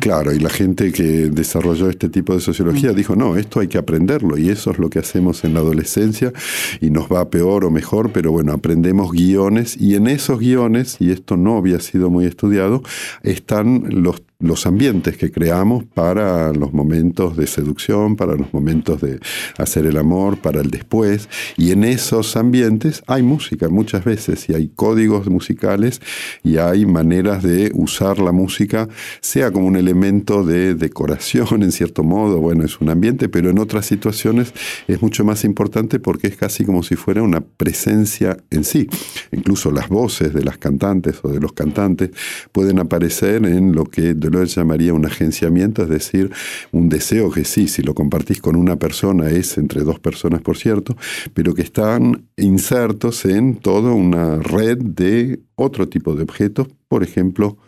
Claro, 0.00 0.32
y 0.32 0.38
la 0.38 0.50
gente 0.50 0.92
que 0.92 1.02
desarrolló 1.30 1.88
este 1.88 2.08
tipo 2.08 2.34
de 2.34 2.40
sociología 2.40 2.92
mm. 2.92 2.94
dijo, 2.94 3.16
no, 3.16 3.36
esto 3.36 3.60
hay 3.60 3.68
que 3.68 3.78
aprenderlo 3.78 4.38
y 4.38 4.48
eso 4.48 4.70
es 4.70 4.78
lo 4.78 4.90
que 4.90 4.98
hacemos 4.98 5.44
en 5.44 5.54
la 5.54 5.60
adolescencia 5.60 6.32
y 6.80 6.90
nos 6.90 7.08
va 7.08 7.30
peor 7.30 7.64
o 7.64 7.70
mejor, 7.70 8.12
pero 8.12 8.32
bueno, 8.32 8.52
aprendemos 8.52 9.12
guiones 9.12 9.76
y 9.80 9.94
en 9.94 10.06
esos 10.06 10.38
guiones, 10.38 10.96
y 11.00 11.10
esto 11.10 11.36
no 11.36 11.56
había 11.56 11.80
sido 11.80 12.10
muy 12.10 12.26
estudiado, 12.26 12.82
están 13.22 14.02
los 14.02 14.22
los 14.42 14.66
ambientes 14.66 15.16
que 15.16 15.30
creamos 15.30 15.84
para 15.84 16.52
los 16.52 16.72
momentos 16.72 17.36
de 17.36 17.46
seducción, 17.46 18.16
para 18.16 18.34
los 18.34 18.52
momentos 18.52 19.00
de 19.00 19.18
hacer 19.56 19.86
el 19.86 19.96
amor, 19.96 20.38
para 20.38 20.60
el 20.60 20.70
después. 20.70 21.28
Y 21.56 21.70
en 21.70 21.84
esos 21.84 22.36
ambientes 22.36 23.02
hay 23.06 23.22
música 23.22 23.68
muchas 23.68 24.04
veces 24.04 24.48
y 24.48 24.54
hay 24.54 24.68
códigos 24.74 25.28
musicales 25.28 26.00
y 26.42 26.58
hay 26.58 26.84
maneras 26.84 27.42
de 27.42 27.70
usar 27.74 28.18
la 28.18 28.32
música, 28.32 28.88
sea 29.20 29.50
como 29.50 29.66
un 29.66 29.76
elemento 29.76 30.44
de 30.44 30.74
decoración 30.74 31.62
en 31.62 31.72
cierto 31.72 32.02
modo, 32.02 32.40
bueno, 32.40 32.64
es 32.64 32.80
un 32.80 32.88
ambiente, 32.88 33.28
pero 33.28 33.50
en 33.50 33.58
otras 33.58 33.86
situaciones 33.86 34.52
es 34.88 35.00
mucho 35.02 35.24
más 35.24 35.44
importante 35.44 36.00
porque 36.00 36.26
es 36.26 36.36
casi 36.36 36.64
como 36.64 36.82
si 36.82 36.96
fuera 36.96 37.22
una 37.22 37.40
presencia 37.40 38.36
en 38.50 38.64
sí. 38.64 38.88
Incluso 39.30 39.70
las 39.70 39.88
voces 39.88 40.34
de 40.34 40.42
las 40.42 40.58
cantantes 40.58 41.20
o 41.22 41.28
de 41.28 41.40
los 41.40 41.52
cantantes 41.52 42.10
pueden 42.50 42.78
aparecer 42.78 43.44
en 43.46 43.72
lo 43.72 43.84
que 43.84 44.14
lo 44.32 44.42
llamaría 44.44 44.94
un 44.94 45.06
agenciamiento, 45.06 45.82
es 45.82 45.88
decir, 45.88 46.30
un 46.72 46.88
deseo 46.88 47.30
que 47.30 47.44
sí, 47.44 47.68
si 47.68 47.82
lo 47.82 47.94
compartís 47.94 48.40
con 48.40 48.56
una 48.56 48.76
persona 48.76 49.30
es 49.30 49.58
entre 49.58 49.82
dos 49.82 50.00
personas, 50.00 50.40
por 50.42 50.56
cierto, 50.56 50.96
pero 51.34 51.54
que 51.54 51.62
están 51.62 52.26
insertos 52.36 53.24
en 53.24 53.56
toda 53.56 53.92
una 53.92 54.38
red 54.38 54.78
de 54.78 55.40
otro 55.54 55.88
tipo 55.88 56.14
de 56.14 56.22
objetos, 56.22 56.68
por 56.88 57.02
ejemplo, 57.02 57.58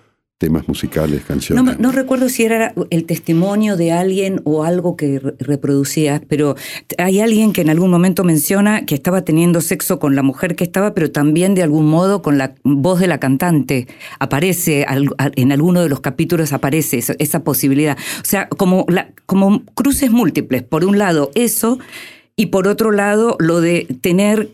temas 0.45 0.69
musicales, 0.69 1.23
canciones. 1.25 1.79
No, 1.79 1.91
recuerdo 1.91 2.29
si 2.29 2.45
era 2.45 2.75
el 2.91 3.07
testimonio 3.07 3.79
de 3.79 3.93
alguien 3.93 4.43
o 4.45 4.63
algo 4.63 4.95
que 4.95 5.19
reproducías, 5.39 6.21
pero 6.29 6.55
hay 6.99 7.21
alguien 7.21 7.55
que 7.55 7.63
en 7.63 7.71
algún 7.71 7.91
momento 7.91 8.25
menciona 8.25 8.85
que 8.85 8.95
estaba 8.95 9.23
teniendo 9.23 9.63
sexo 9.63 9.99
con 9.99 10.15
la 10.15 10.23
mujer 10.23 10.55
que 10.55 10.65
estaba, 10.65 10.93
pero 10.93 11.11
también 11.11 11.55
de 11.55 11.63
algún 11.63 11.87
modo 11.87 12.21
con 12.21 12.37
la 12.37 12.57
voz 12.63 13.01
de 13.01 13.07
la 13.07 13.21
cantante. 13.21 13.89
Aparece, 14.19 14.85
en 15.37 15.51
alguno 15.51 15.81
de 15.81 15.89
los 15.89 16.01
capítulos 16.01 16.53
aparece 16.53 16.99
esa, 16.99 17.43
posibilidad. 17.43 17.97
O 18.21 18.27
sea, 18.27 18.47
como, 18.51 18.85
como 19.25 19.65
cruces 19.75 20.11
múltiples. 20.11 20.63
Por 20.63 20.85
un 20.85 20.99
lado, 20.99 21.31
eso, 21.35 21.79
y 22.37 22.47
por 22.47 22.69
otro 22.69 22.93
lado, 22.93 23.39
lo 23.39 23.63
de 23.63 23.87
tener 24.03 24.51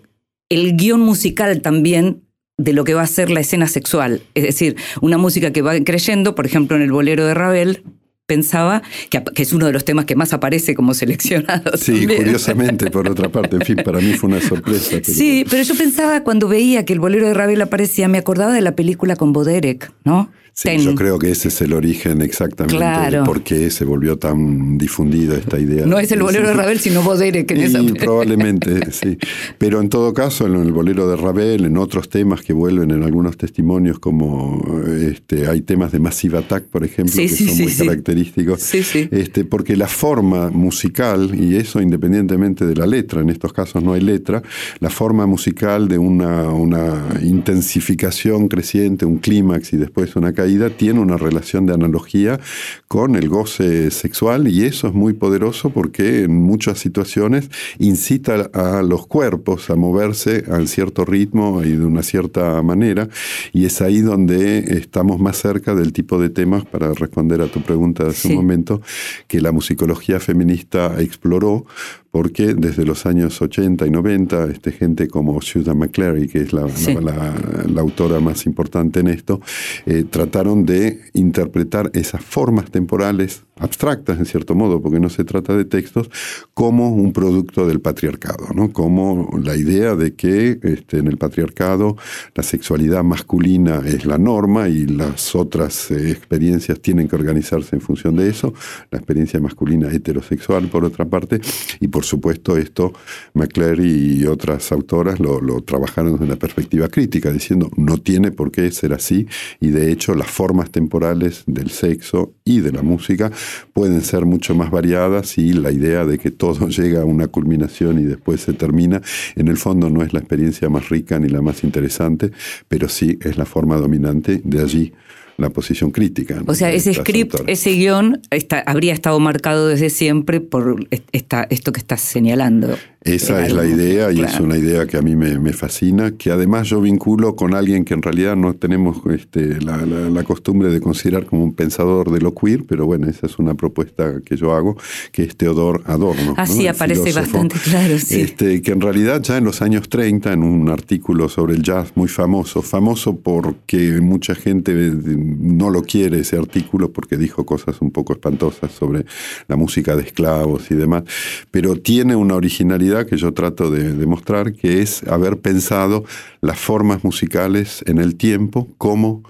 el 0.50 0.76
guion 0.76 1.00
musical 1.00 1.62
también 1.62 2.23
de 2.61 2.75
lo 2.75 2.85
que 2.85 2.93
va 2.93 3.02
a 3.02 3.07
ser 3.07 3.31
la 3.31 3.40
escena 3.40 3.67
sexual. 3.67 4.23
Es 4.35 4.45
decir, 4.45 4.76
una 5.00 5.17
música 5.17 5.50
que 5.50 5.62
va 5.62 5.73
creyendo, 5.81 6.35
por 6.35 6.45
ejemplo, 6.45 6.76
en 6.76 6.83
el 6.83 6.93
bolero 6.93 7.25
de 7.25 7.33
Ravel, 7.33 7.83
pensaba, 8.26 8.83
que, 9.09 9.43
es 9.43 9.52
uno 9.55 9.67
de 9.67 9.73
los 9.73 9.85
temas 9.85 10.05
que 10.05 10.14
más 10.14 10.35
aparece 10.35 10.75
como 10.75 10.93
seleccionado. 10.93 11.76
Sí, 11.76 12.07
curiosamente, 12.07 12.90
por 12.90 13.09
otra 13.09 13.31
parte, 13.31 13.57
en 13.57 13.62
fin, 13.62 13.76
para 13.85 13.99
mí 13.99 14.12
fue 14.12 14.29
una 14.29 14.40
sorpresa. 14.43 14.99
Sí, 15.02 15.45
pero 15.49 15.62
yo 15.62 15.75
pensaba 15.75 16.23
cuando 16.23 16.49
veía 16.49 16.85
que 16.85 16.93
el 16.93 17.00
bolero 17.00 17.26
de 17.26 17.35
Ravel 17.35 17.62
aparecía, 17.62 18.09
me 18.09 18.19
acordaba 18.19 18.52
de 18.52 18.61
la 18.61 18.76
película 18.76 19.17
con 19.17 19.33
Boderek, 19.33 19.90
¿no? 20.05 20.31
Sí, 20.62 20.76
yo 20.76 20.95
creo 20.95 21.19
que 21.19 21.31
ese 21.31 21.49
es 21.49 21.59
el 21.62 21.73
origen 21.73 22.21
exactamente 22.21 23.17
de 23.17 23.23
por 23.25 23.43
qué 23.43 23.71
se 23.71 23.87
volvió 23.87 24.19
tan 24.19 24.76
difundida 24.76 25.38
esta 25.38 25.59
idea. 25.59 25.87
No 25.87 25.99
es 25.99 26.12
el 26.12 26.23
bolero 26.23 26.49
de 26.49 26.52
Ravel, 26.52 26.79
sino 26.81 27.02
Bodere, 27.02 27.47
que 27.47 27.55
en 27.55 27.61
esa 27.62 27.81
Probablemente, 27.99 28.79
sí. 28.93 29.17
Pero 29.57 29.81
en 29.81 29.88
todo 29.88 30.12
caso, 30.12 30.47
en 30.47 30.57
el 30.57 30.71
bolero 30.71 31.09
de 31.09 31.17
Ravel, 31.17 31.64
en 31.64 31.79
otros 31.79 32.11
temas 32.11 32.43
que 32.43 32.52
vuelven 32.52 32.90
en 32.90 33.05
algunos 33.05 33.38
testimonios, 33.38 33.99
como 34.00 34.62
este, 34.87 35.49
hay 35.49 35.62
temas 35.62 35.93
de 35.93 35.99
Massive 35.99 36.37
Attack, 36.37 36.64
por 36.64 36.85
ejemplo, 36.85 37.17
que 37.17 37.29
son 37.31 37.57
muy 37.57 37.75
característicos. 37.75 38.75
Este, 38.75 39.47
porque 39.47 39.76
la 39.76 39.88
forma 39.88 40.50
musical, 40.50 41.35
y 41.35 41.57
eso 41.57 41.81
independientemente 41.81 42.67
de 42.67 42.76
la 42.76 42.87
letra, 42.87 43.23
en 43.23 43.31
estos 43.31 43.55
casos 43.55 43.83
no 43.83 43.95
hay 43.95 44.02
letra, 44.02 44.43
la 44.79 44.90
forma 44.90 45.25
musical 45.25 45.88
de 45.88 45.97
una, 45.97 46.50
una 46.50 47.09
intensificación 47.23 48.49
creciente, 48.49 49.07
un 49.07 49.17
clímax 49.17 49.73
y 49.73 49.79
después 49.79 50.14
una 50.17 50.35
caída 50.35 50.50
tiene 50.76 51.00
una 51.00 51.16
relación 51.16 51.66
de 51.66 51.75
analogía 51.75 52.40
con 52.88 53.14
el 53.14 53.28
goce 53.28 53.90
sexual 53.90 54.49
y 54.49 54.64
eso 54.64 54.88
es 54.88 54.95
muy 54.95 55.12
poderoso 55.12 55.71
porque 55.71 56.25
en 56.25 56.35
muchas 56.35 56.78
situaciones 56.78 57.50
incita 57.78 58.50
a 58.52 58.83
los 58.83 59.07
cuerpos 59.07 59.71
a 59.71 59.76
moverse 59.76 60.45
a 60.50 60.61
cierto 60.66 61.04
ritmo 61.04 61.62
y 61.62 61.73
de 61.73 61.85
una 61.85 62.02
cierta 62.02 62.62
manera. 62.62 63.09
Y 63.52 63.64
es 63.64 63.80
ahí 63.83 64.00
donde 64.00 64.59
estamos 64.78 65.21
más 65.21 65.37
cerca 65.37 65.75
del 65.75 65.92
tipo 65.92 66.19
de 66.19 66.30
temas, 66.30 66.64
para 66.64 66.92
responder 66.95 67.40
a 67.42 67.47
tu 67.47 67.62
pregunta 67.62 68.04
de 68.04 68.11
hace 68.11 68.28
un 68.28 68.35
momento, 68.35 68.80
que 69.28 69.40
la 69.40 69.52
musicología 69.52 70.21
feminista 70.21 71.00
exploró 71.00 71.66
porque 72.11 72.55
desde 72.55 72.85
los 72.85 73.07
años 73.07 73.40
80 73.40 73.87
y 73.87 73.90
90, 73.90 74.45
este, 74.47 74.73
gente 74.73 75.09
como 75.09 75.40
Susan 75.40 75.79
McClary, 75.79 76.29
que 76.29 76.40
es 76.40 76.52
la, 76.52 76.67
la, 76.67 77.81
autora 77.81 78.21
más 78.21 78.47
importante 78.47 79.00
en 79.00 79.09
esto, 79.09 79.40
eh, 79.87 80.05
trataron 80.09 80.67
de 80.67 81.00
interpretar 81.14 81.90
esas 81.95 82.23
formas 82.23 82.71
temporales 82.71 83.45
abstractas 83.61 84.19
en 84.19 84.26
cierto 84.26 84.55
modo, 84.55 84.81
porque 84.83 84.99
no 84.99 85.09
se 85.09 85.25
trata 85.25 85.57
de 85.57 85.64
textos, 85.64 86.11
como 86.55 86.88
un 86.88 87.12
producto 87.12 87.67
del 87.67 87.81
patriarcado, 87.81 88.49
¿no? 88.55 88.73
como 88.73 89.31
la 89.43 89.57
idea 89.57 89.95
de 89.95 90.14
que 90.14 90.59
este, 90.62 90.99
en 90.99 91.07
el 91.07 91.19
patriarcado 91.19 91.97
la 92.35 92.43
sexualidad 92.43 93.05
masculina 93.05 93.83
es 93.85 94.07
la 94.07 94.19
norma 94.19 94.69
y 94.69 94.87
las 94.87 95.35
otras 95.35 95.90
eh, 95.90 96.11
experiencias 96.11 96.81
tienen 96.81 97.07
que 97.07 97.17
organizarse 97.17 97.76
en 97.76 97.83
función 97.83 98.17
de 98.17 98.29
eso, 98.29 98.55
la 98.90 98.99
experiencia 98.99 99.40
masculina 99.40 99.93
heterosexual 99.93 100.69
por 100.69 100.85
otra 100.85 101.05
parte, 101.05 101.40
y 101.81 101.88
por 101.88 102.05
supuesto 102.05 102.57
esto 102.57 102.93
McClary 103.35 104.21
y 104.21 104.26
otras 104.26 104.73
autoras 104.73 105.21
lo, 105.21 105.40
lo 105.40 105.61
trabajaron 105.62 106.12
desde 106.12 106.25
una 106.25 106.37
perspectiva 106.37 106.88
crítica, 106.88 107.31
diciendo 107.31 107.71
no 107.76 107.99
tiene 107.99 108.31
por 108.31 108.50
qué 108.50 108.71
ser 108.71 108.95
así, 108.95 109.26
y 109.61 109.69
de 109.69 109.93
hecho 109.93 110.14
las 110.14 110.31
formas 110.31 110.71
temporales 110.71 111.45
del 111.47 111.71
sexo 111.71 112.33
y 112.45 112.61
de 112.61 112.73
la 112.73 112.83
música 112.83 113.31
pueden 113.73 114.00
ser 114.02 114.25
mucho 114.26 114.54
más 114.54 114.71
variadas 114.71 115.38
y 115.38 115.52
la 115.52 115.71
idea 115.71 116.04
de 116.04 116.19
que 116.19 116.30
todo 116.30 116.69
llega 116.80 117.02
a 117.02 117.04
una 117.04 117.28
culminación 117.28 117.99
y 117.99 118.04
después 118.04 118.40
se 118.40 118.52
termina, 118.52 119.02
en 119.37 119.49
el 119.49 119.57
fondo 119.57 119.90
no 119.90 120.02
es 120.02 120.12
la 120.12 120.21
experiencia 120.21 120.69
más 120.69 120.88
rica 120.88 121.19
ni 121.19 121.28
la 121.28 121.42
más 121.42 121.64
interesante, 121.64 122.30
pero 122.69 122.88
sí 122.88 123.19
es 123.23 123.37
la 123.37 123.45
forma 123.45 123.76
dominante 123.76 124.40
de 124.45 124.62
allí 124.62 124.92
la 125.40 125.50
posición 125.50 125.90
crítica. 125.90 126.42
O 126.47 126.54
sea, 126.54 126.71
ese 126.71 126.92
script, 126.95 127.35
ese 127.47 127.71
guion 127.71 128.21
habría 128.66 128.92
estado 128.92 129.19
marcado 129.19 129.69
desde 129.69 129.90
siempre 129.90 130.40
por 130.40 130.87
esta, 131.12 131.47
esto 131.50 131.73
que 131.73 131.80
estás 131.80 132.02
señalando. 132.02 132.76
Esa 133.02 133.47
es 133.47 133.54
la 133.54 133.64
idea 133.64 134.12
y 134.12 134.21
es 134.21 134.38
una 134.40 134.59
idea 134.59 134.87
que 134.87 134.99
a 134.99 135.02
mí 135.02 135.16
me, 135.16 135.52
fascina, 135.54 136.12
que 136.12 136.30
además 136.30 136.69
yo 136.69 136.83
vinculo 136.83 137.35
con 137.35 137.54
alguien 137.54 137.87
que 137.87 137.95
en 137.95 138.02
realidad 138.02 138.37
no 138.37 138.54
tenemos 138.54 138.99
este, 139.11 139.59
la, 139.61 140.23
costumbre 140.25 140.69
de 140.69 140.80
considerar 140.80 141.25
como 141.25 141.42
un 141.42 141.54
pensador 141.54 142.11
de 142.11 142.21
lo 142.21 142.35
queer, 142.35 142.64
pero 142.66 142.85
bueno, 142.85 143.09
esa 143.09 143.26
es 143.26 143.38
una 143.38 143.54
propuesta 143.54 144.21
que 144.23 144.37
yo 144.37 144.54
hago, 144.54 144.76
que 145.12 145.23
es 145.23 145.35
Teodor 145.35 145.83
Adorno. 145.87 146.35
Así 146.37 146.69
ah, 146.69 146.73
aparece 146.73 147.12
bastante 147.12 147.59
claro, 147.59 147.99
sí. 147.99 148.21
Este, 148.21 148.61
que 148.61 148.73
en 148.73 148.83
realidad 148.83 149.23
ya 149.23 149.38
en 149.38 149.45
los 149.45 149.62
años 149.62 149.88
30, 149.88 150.35
en 150.35 150.42
un 150.42 150.69
artículo 150.69 151.30
sobre 151.30 151.54
el 151.54 151.62
jazz 151.62 151.92
muy 151.95 152.09
famoso, 152.09 152.61
famoso 152.61 153.16
porque 153.16 153.99
mucha 154.02 154.35
gente 154.35 154.75
no 154.75 155.71
lo 155.71 155.83
quiere 155.83 156.21
ese 156.21 156.37
artículo 156.37 156.92
porque 156.92 157.16
dijo 157.16 157.47
cosas 157.47 157.80
un 157.80 157.90
poco 157.90 158.12
espantosas 158.12 158.73
sobre 158.73 159.07
la 159.49 159.57
música 159.57 159.97
de 159.97 160.02
esclavos 160.02 160.71
y 160.71 160.75
demás, 160.75 161.04
pero 161.50 161.76
tiene 161.76 162.14
una 162.14 162.35
originalidad 162.35 162.89
que 163.06 163.16
yo 163.16 163.32
trato 163.32 163.70
de 163.70 163.92
demostrar, 163.94 164.52
que 164.52 164.82
es 164.82 165.06
haber 165.06 165.38
pensado 165.38 166.04
las 166.40 166.59
formas 166.59 167.04
musicales 167.04 167.82
en 167.87 167.99
el 167.99 168.16
tiempo 168.16 168.68
como 168.78 169.23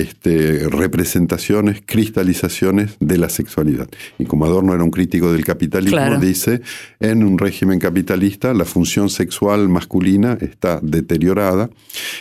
este, 0.00 0.68
representaciones, 0.68 1.82
cristalizaciones 1.84 2.96
de 3.00 3.18
la 3.18 3.28
sexualidad. 3.28 3.88
Y 4.18 4.24
como 4.24 4.44
Adorno 4.44 4.74
era 4.74 4.84
un 4.84 4.90
crítico 4.90 5.32
del 5.32 5.44
capitalismo, 5.44 6.18
dice, 6.20 6.60
en 7.00 7.24
un 7.24 7.38
régimen 7.38 7.78
capitalista 7.78 8.54
la 8.54 8.64
función 8.64 9.10
sexual 9.10 9.68
masculina 9.68 10.38
está 10.40 10.80
deteriorada 10.82 11.70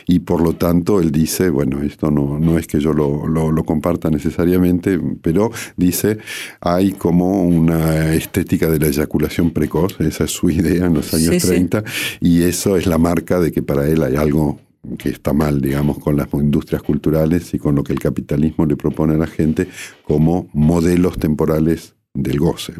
y 0.07 0.19
por 0.19 0.41
lo 0.41 0.53
tanto 0.53 0.99
él 0.99 1.11
dice, 1.11 1.49
bueno, 1.49 1.81
esto 1.83 2.11
no, 2.11 2.39
no 2.39 2.57
es 2.57 2.67
que 2.67 2.79
yo 2.79 2.93
lo, 2.93 3.27
lo, 3.27 3.63
comparta 3.63 4.09
necesariamente, 4.09 4.99
pero 5.21 5.51
dice, 5.75 6.17
hay 6.61 6.93
como 6.93 7.43
una 7.43 8.13
estética 8.13 8.69
de 8.69 8.79
la 8.79 8.87
eyaculación 8.87 9.51
precoz, 9.51 9.99
esa 9.99 10.23
es 10.23 10.31
su 10.31 10.49
idea 10.49 10.85
en 10.85 10.93
los 10.93 11.13
años 11.13 11.43
30, 11.43 11.83
y 12.21 12.43
eso 12.43 12.77
es 12.77 12.85
la 12.85 12.97
marca 12.97 13.39
de 13.39 13.51
que 13.51 13.61
para 13.61 13.87
él 13.87 14.01
hay 14.03 14.15
algo 14.15 14.59
que 14.97 15.09
está 15.09 15.33
mal, 15.33 15.61
digamos, 15.61 15.99
con 15.99 16.15
las 16.15 16.27
industrias 16.33 16.81
culturales 16.81 17.53
y 17.53 17.59
con 17.59 17.75
lo 17.75 17.83
que 17.83 17.93
el 17.93 17.99
capitalismo 17.99 18.65
le 18.65 18.75
propone 18.75 19.15
a 19.15 19.17
la 19.17 19.27
gente 19.27 19.67
como 20.03 20.49
modelos 20.53 21.17
temporales 21.17 21.95
del 22.13 22.39
goce. 22.39 22.73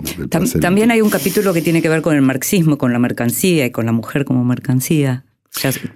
también 0.60 0.92
hay 0.92 1.02
un 1.02 1.10
capítulo 1.10 1.54
que 1.54 1.62
tiene 1.62 1.82
que 1.82 1.90
ver 1.90 2.02
con 2.02 2.16
el 2.16 2.22
marxismo, 2.22 2.78
con 2.78 2.92
la 2.92 3.00
mercancía 3.00 3.66
y 3.66 3.72
con 3.72 3.86
la 3.86 3.92
mujer 3.92 4.26
como 4.26 4.44
mercancía. 4.44 5.26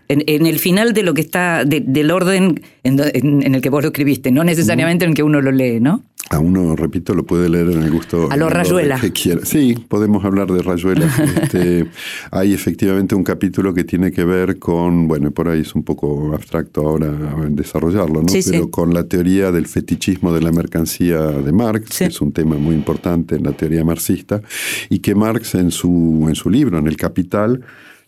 en, 0.07 0.45
el 0.45 0.59
final 0.59 0.93
de 0.93 1.03
lo 1.03 1.13
que 1.13 1.21
está, 1.21 1.65
del 1.65 2.11
orden 2.11 2.61
en, 2.83 3.55
el 3.55 3.61
que 3.61 3.69
vos 3.69 3.83
lo 3.83 3.89
escribiste, 3.89 4.31
no 4.31 4.43
necesariamente 4.43 5.05
en 5.05 5.11
el 5.11 5.15
que 5.15 5.23
uno 5.23 5.41
lo 5.41 5.51
lee, 5.51 5.79
¿no? 5.79 6.03
A 6.31 6.39
uno, 6.39 6.77
repito, 6.77 7.13
lo 7.13 7.25
puede 7.25 7.49
leer 7.49 7.71
en 7.71 7.83
el 7.83 7.91
gusto. 7.91 8.31
A 8.31 8.37
los 8.37 8.49
Rayuela. 8.49 8.97
Que 9.01 9.11
quiera. 9.11 9.43
Sí, 9.43 9.75
podemos 9.89 10.23
hablar 10.23 10.51
de 10.51 10.61
Rayuela. 10.61 11.09
Este, 11.41 11.87
hay 12.31 12.53
efectivamente 12.53 13.15
un 13.15 13.23
capítulo 13.23 13.73
que 13.73 13.83
tiene 13.83 14.11
que 14.11 14.23
ver 14.23 14.59
con, 14.59 15.07
bueno, 15.07 15.31
por 15.31 15.49
ahí 15.49 15.61
es 15.61 15.75
un 15.75 15.83
poco 15.83 16.33
abstracto 16.33 16.87
ahora 16.87 17.11
desarrollarlo, 17.49 18.21
¿no? 18.21 18.33
Pero 18.49 18.71
con 18.71 18.93
la 18.93 19.03
teoría 19.03 19.51
del 19.51 19.67
fetichismo 19.67 20.31
de 20.33 20.41
la 20.41 20.51
mercancía 20.51 21.19
de 21.19 21.51
Marx, 21.51 21.97
que 21.97 22.05
es 22.05 22.21
un 22.21 22.31
tema 22.31 22.55
muy 22.55 22.75
importante 22.75 23.35
en 23.35 23.43
la 23.43 23.51
teoría 23.51 23.83
marxista, 23.83 24.41
y 24.89 24.99
que 24.99 25.15
Marx 25.15 25.55
en 25.55 25.71
su, 25.71 26.25
en 26.27 26.35
su 26.35 26.49
libro, 26.49 26.77
en 26.77 26.87
El 26.87 26.95
Capital, 26.95 27.61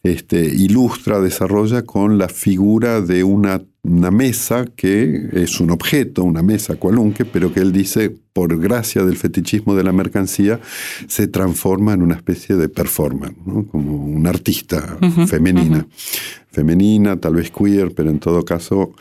este, 0.04 0.46
ilustra, 0.46 1.20
desarrolla 1.20 1.84
con 1.84 2.18
la 2.18 2.30
figura 2.30 3.02
de 3.02 3.24
una, 3.24 3.62
una, 3.84 4.12
mesa 4.12 4.66
que 4.76 5.30
es 5.34 5.60
un 5.60 5.72
objeto, 5.72 6.24
una 6.24 6.42
mesa 6.42 6.76
cualunque, 6.76 7.26
pero 7.26 7.54
que 7.54 7.60
él 7.60 7.72
dice, 7.72 8.16
por 8.34 8.60
gracia 8.60 9.04
del 9.06 9.16
fetichismo 9.16 9.76
de 9.76 9.84
la 9.84 9.92
mercancía, 9.92 10.60
se 11.08 11.28
transforma 11.28 11.94
en 11.94 12.02
una 12.02 12.16
especie 12.16 12.56
de 12.56 12.68
performance, 12.68 13.36
como 13.72 14.06
una 14.06 14.32
artista 14.32 14.98
femenina. 15.28 15.88
femenina, 16.54 17.18
tal 17.18 17.34
vez 17.36 17.50
queer, 17.50 17.94
pero 17.96 18.12
en 18.12 18.20
todo 18.20 18.46
caso 18.46 18.94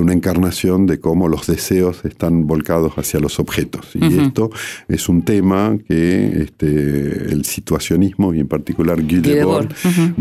una 0.00 0.12
encarnación 0.12 0.86
de 0.86 0.98
cómo 0.98 1.28
los 1.28 1.46
deseos 1.46 2.04
están 2.04 2.46
volcados 2.46 2.94
hacia 2.96 3.20
los 3.20 3.38
objetos. 3.38 3.90
Y 3.94 4.18
esto 4.18 4.50
es 4.88 5.08
un 5.08 5.22
tema 5.22 5.76
que 5.86 6.42
este, 6.42 7.32
el 7.32 7.44
situacionismo 7.44 8.34
y 8.34 8.40
en 8.40 8.48
particular 8.48 9.02
Guy 9.02 9.20
Debord 9.20 9.68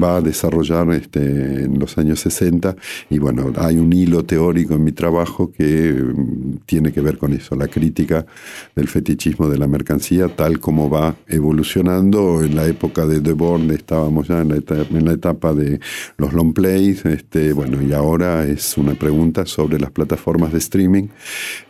va 0.01 0.17
a 0.17 0.21
desarrollar 0.21 0.91
este, 0.93 1.63
en 1.63 1.79
los 1.79 1.97
años 1.97 2.19
60 2.19 2.75
y 3.09 3.19
bueno, 3.19 3.53
hay 3.57 3.77
un 3.77 3.91
hilo 3.93 4.25
teórico 4.25 4.75
en 4.75 4.83
mi 4.83 4.91
trabajo 4.91 5.51
que 5.51 5.93
mm, 5.93 6.57
tiene 6.65 6.91
que 6.91 7.01
ver 7.01 7.17
con 7.17 7.33
eso, 7.33 7.55
la 7.55 7.67
crítica 7.67 8.25
del 8.75 8.88
fetichismo 8.88 9.49
de 9.49 9.58
la 9.58 9.67
mercancía 9.67 10.27
tal 10.27 10.60
como 10.60 10.89
va 10.89 11.15
evolucionando. 11.27 12.43
En 12.43 12.55
la 12.55 12.67
época 12.67 13.05
de 13.05 13.19
Debord 13.19 13.71
estábamos 13.71 14.27
ya 14.27 14.41
en 14.41 14.49
la 14.49 14.58
etapa, 14.58 14.97
en 14.97 15.05
la 15.05 15.13
etapa 15.13 15.53
de 15.53 15.79
los 16.17 16.34
long 16.34 16.53
play 16.53 16.97
este, 17.03 17.53
bueno, 17.53 17.81
y 17.81 17.93
ahora 17.93 18.45
es 18.45 18.77
una 18.77 18.93
pregunta 18.95 19.45
sobre 19.45 19.79
las 19.79 19.91
plataformas 19.91 20.51
de 20.51 20.60
streaming 20.60 21.08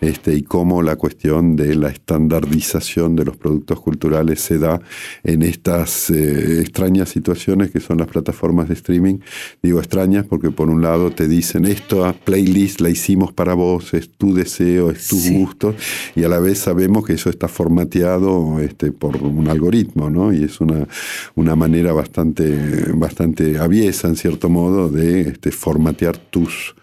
este, 0.02 0.36
y 0.36 0.44
cómo 0.44 0.82
la 0.82 0.96
cuestión 0.96 1.56
de 1.56 1.76
la 1.76 1.90
estandarización 1.90 3.16
de 3.16 3.26
los 3.26 3.38
productos 3.38 3.80
culturales 3.80 4.42
se 4.42 4.60
da 4.60 4.82
en 5.24 5.42
estas 5.42 6.10
eh, 6.10 6.62
extrañas 6.62 7.10
situaciones 7.10 7.72
que 7.72 7.80
son 7.80 7.98
las 7.98 8.08
plataformas 8.08 8.68
de 8.68 8.74
streaming. 8.74 9.20
Digo 9.62 9.80
extrañas 9.80 10.26
porque 10.26 10.52
por 10.52 10.70
un 10.70 10.82
lado 10.82 11.12
te 11.12 11.28
dicen 11.28 11.66
esto, 11.66 12.14
playlist 12.24 12.82
la 12.82 12.90
hicimos 12.90 13.32
para 13.32 13.54
vos, 13.54 13.94
es 13.94 14.10
tu 14.10 14.34
deseo, 14.34 14.92
es 14.92 15.08
tu 15.08 15.20
gusto, 15.32 15.76
y 16.16 16.24
a 16.24 16.30
la 16.30 16.40
vez 16.40 16.65
sabemos 16.66 17.06
que 17.06 17.14
eso 17.14 17.30
está 17.30 17.48
formateado 17.48 18.60
este, 18.60 18.92
por 18.92 19.18
un 19.18 19.48
algoritmo, 19.48 20.10
¿no? 20.10 20.34
Y 20.34 20.44
es 20.44 20.60
una, 20.60 20.88
una 21.36 21.56
manera 21.56 21.94
bastante, 21.94 22.92
bastante 22.94 23.60
aviesa, 23.60 24.08
en 24.08 24.16
cierto 24.16 24.50
modo, 24.50 24.90
de 24.90 25.22
este, 25.22 25.52
formatear 25.52 26.18
tus 26.18 26.76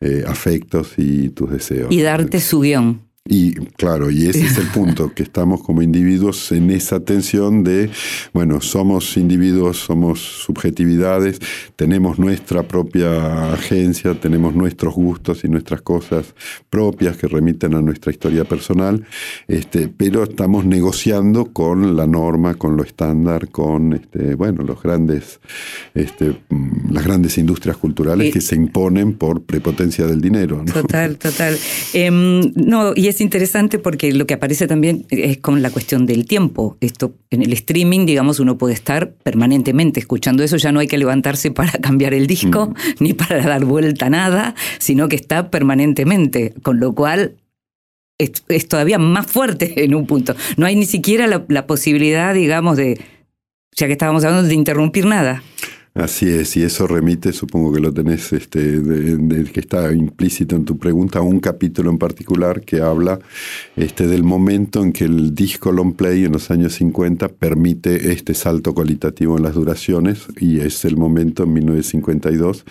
eh, 0.00 0.24
afectos 0.26 0.94
y 0.96 1.28
tus 1.30 1.50
deseos. 1.50 1.92
Y 1.92 2.02
darte 2.02 2.40
su 2.40 2.60
guion. 2.60 3.07
Y 3.30 3.52
claro, 3.76 4.10
y 4.10 4.26
ese 4.26 4.46
es 4.46 4.56
el 4.56 4.68
punto, 4.74 5.12
que 5.12 5.22
estamos 5.22 5.62
como 5.62 5.82
individuos 5.82 6.50
en 6.50 6.70
esa 6.70 7.00
tensión 7.00 7.62
de, 7.62 7.90
bueno, 8.32 8.62
somos 8.62 9.18
individuos, 9.18 9.76
somos 9.76 10.20
subjetividades, 10.20 11.38
tenemos 11.76 12.18
nuestra 12.18 12.62
propia 12.62 13.52
agencia, 13.52 14.18
tenemos 14.18 14.54
nuestros 14.54 14.94
gustos 14.94 15.44
y 15.44 15.48
nuestras 15.48 15.82
cosas 15.82 16.34
propias 16.70 17.18
que 17.18 17.28
remiten 17.28 17.74
a 17.74 17.82
nuestra 17.82 18.12
historia 18.12 18.44
personal, 18.44 19.04
este, 19.46 19.88
pero 19.88 20.22
estamos 20.22 20.64
negociando 20.64 21.52
con 21.52 21.96
la 21.96 22.06
norma, 22.06 22.54
con 22.54 22.78
lo 22.78 22.82
estándar, 22.82 23.48
con, 23.50 23.92
este, 23.92 24.36
bueno, 24.36 24.62
los 24.62 24.82
grandes, 24.82 25.40
este, 25.94 26.34
mm, 26.48 26.92
las 26.92 27.04
grandes 27.04 27.36
industrias 27.36 27.76
culturales 27.76 28.32
que 28.32 28.40
se 28.40 28.54
imponen 28.54 29.12
por 29.12 29.42
prepotencia 29.42 30.06
del 30.06 30.22
dinero. 30.22 30.64
Total, 30.72 31.18
total. 31.18 31.58
Em, 31.92 32.40
no, 32.54 32.92
y 32.96 33.08
es 33.08 33.17
interesante 33.20 33.78
porque 33.78 34.12
lo 34.12 34.26
que 34.26 34.34
aparece 34.34 34.66
también 34.66 35.06
es 35.10 35.38
con 35.38 35.62
la 35.62 35.70
cuestión 35.70 36.06
del 36.06 36.26
tiempo. 36.26 36.76
Esto 36.80 37.14
en 37.30 37.42
el 37.42 37.52
streaming, 37.52 38.06
digamos, 38.06 38.40
uno 38.40 38.58
puede 38.58 38.74
estar 38.74 39.12
permanentemente 39.12 40.00
escuchando 40.00 40.42
eso, 40.42 40.56
ya 40.56 40.72
no 40.72 40.80
hay 40.80 40.86
que 40.86 40.98
levantarse 40.98 41.50
para 41.50 41.72
cambiar 41.80 42.14
el 42.14 42.26
disco, 42.26 42.66
mm. 42.66 42.74
ni 43.00 43.14
para 43.14 43.42
dar 43.42 43.64
vuelta 43.64 44.06
a 44.06 44.10
nada, 44.10 44.54
sino 44.78 45.08
que 45.08 45.16
está 45.16 45.50
permanentemente, 45.50 46.54
con 46.62 46.80
lo 46.80 46.94
cual 46.94 47.36
es, 48.18 48.68
todavía 48.68 48.98
más 48.98 49.26
fuerte 49.26 49.72
en 49.84 49.94
un 49.94 50.06
punto. 50.06 50.34
No 50.56 50.66
hay 50.66 50.76
ni 50.76 50.86
siquiera 50.86 51.26
la, 51.26 51.44
la 51.48 51.66
posibilidad, 51.66 52.34
digamos, 52.34 52.76
de, 52.76 53.00
ya 53.76 53.86
que 53.86 53.92
estábamos 53.92 54.24
hablando, 54.24 54.48
de 54.48 54.54
interrumpir 54.54 55.06
nada. 55.06 55.42
Así 55.98 56.28
es, 56.28 56.56
y 56.56 56.62
eso 56.62 56.86
remite, 56.86 57.32
supongo 57.32 57.72
que 57.72 57.80
lo 57.80 57.92
tenés, 57.92 58.32
este, 58.32 58.80
que 59.52 59.58
está 59.60 59.92
implícito 59.92 60.54
en 60.54 60.64
tu 60.64 60.78
pregunta, 60.78 61.18
a 61.18 61.22
un 61.22 61.40
capítulo 61.40 61.90
en 61.90 61.98
particular 61.98 62.60
que 62.60 62.80
habla 62.80 63.18
este, 63.74 64.06
del 64.06 64.22
momento 64.22 64.80
en 64.84 64.92
que 64.92 65.06
el 65.06 65.34
disco 65.34 65.72
long 65.72 65.94
play 65.94 66.24
en 66.24 66.32
los 66.32 66.52
años 66.52 66.74
50 66.74 67.26
permite 67.26 68.12
este 68.12 68.34
salto 68.34 68.74
cualitativo 68.74 69.36
en 69.36 69.42
las 69.42 69.54
duraciones, 69.54 70.28
y 70.38 70.60
es 70.60 70.84
el 70.84 70.96
momento 70.96 71.42
en 71.42 71.54
1952 71.54 72.64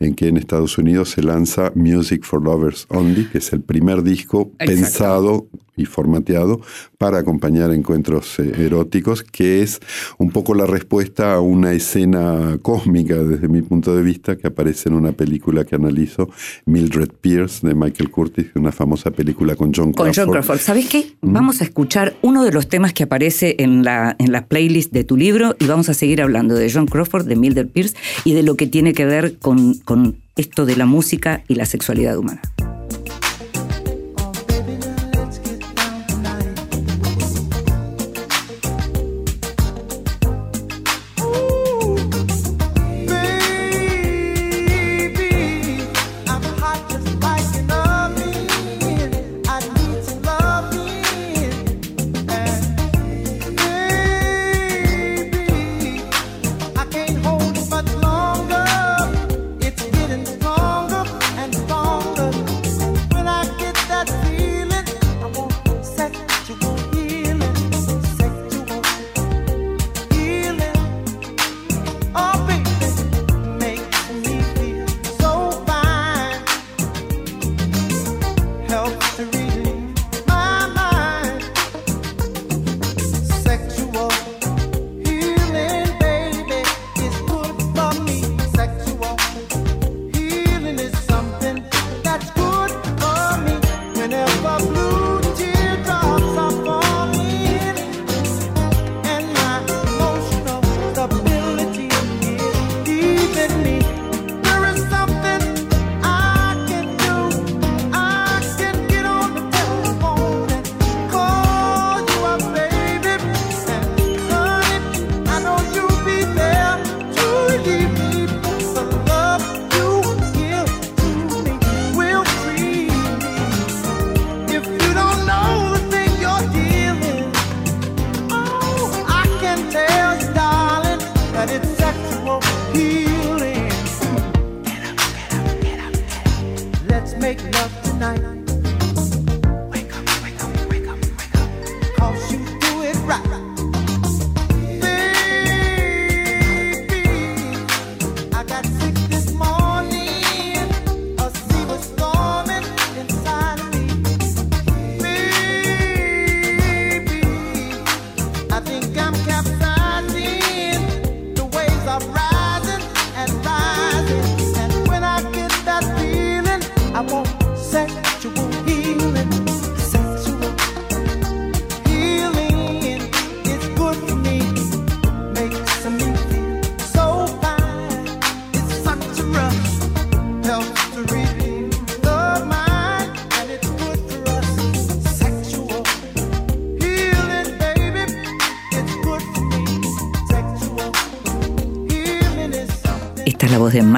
en 0.00 0.14
que 0.14 0.28
en 0.28 0.36
Estados 0.36 0.76
Unidos 0.76 1.08
se 1.08 1.22
lanza 1.22 1.72
Music 1.74 2.22
for 2.22 2.42
Lovers 2.42 2.86
Only, 2.90 3.24
que 3.30 3.38
es 3.38 3.50
el 3.54 3.62
primer 3.62 4.02
disco 4.02 4.50
pensado 4.58 5.48
y 5.76 5.86
formateado 5.86 6.60
para 6.98 7.18
acompañar 7.18 7.72
encuentros 7.72 8.38
eh, 8.38 8.52
eróticos, 8.58 9.22
que 9.22 9.62
es 9.62 9.80
un 10.18 10.30
poco 10.30 10.54
la 10.54 10.66
respuesta 10.66 11.34
a 11.34 11.40
una 11.40 11.72
escena 11.72 12.58
cósmica 12.74 13.14
desde 13.14 13.46
mi 13.46 13.62
punto 13.62 13.94
de 13.94 14.02
vista 14.02 14.36
que 14.36 14.48
aparece 14.48 14.88
en 14.88 14.96
una 14.96 15.12
película 15.12 15.64
que 15.64 15.76
analizo, 15.76 16.28
Mildred 16.66 17.10
Pierce 17.20 17.64
de 17.64 17.72
Michael 17.76 18.10
Curtis, 18.10 18.46
una 18.56 18.72
famosa 18.72 19.12
película 19.12 19.54
con 19.54 19.72
John 19.72 19.92
Con 19.92 20.10
Crawford. 20.10 20.16
John 20.16 20.32
Crawford. 20.32 20.58
¿Sabes 20.58 20.88
qué? 20.88 21.12
Vamos 21.20 21.60
a 21.60 21.64
escuchar 21.64 22.16
uno 22.22 22.42
de 22.42 22.50
los 22.50 22.68
temas 22.68 22.92
que 22.92 23.04
aparece 23.04 23.54
en 23.60 23.84
la, 23.84 24.16
en 24.18 24.32
la 24.32 24.46
playlist 24.46 24.92
de 24.92 25.04
tu 25.04 25.16
libro 25.16 25.54
y 25.60 25.66
vamos 25.66 25.88
a 25.88 25.94
seguir 25.94 26.20
hablando 26.20 26.56
de 26.56 26.68
John 26.68 26.86
Crawford, 26.86 27.26
de 27.28 27.36
Mildred 27.36 27.68
Pierce 27.68 27.94
y 28.24 28.34
de 28.34 28.42
lo 28.42 28.56
que 28.56 28.66
tiene 28.66 28.92
que 28.92 29.04
ver 29.04 29.38
con, 29.38 29.74
con 29.74 30.16
esto 30.34 30.66
de 30.66 30.74
la 30.74 30.86
música 30.86 31.44
y 31.46 31.54
la 31.54 31.66
sexualidad 31.66 32.18
humana. 32.18 32.42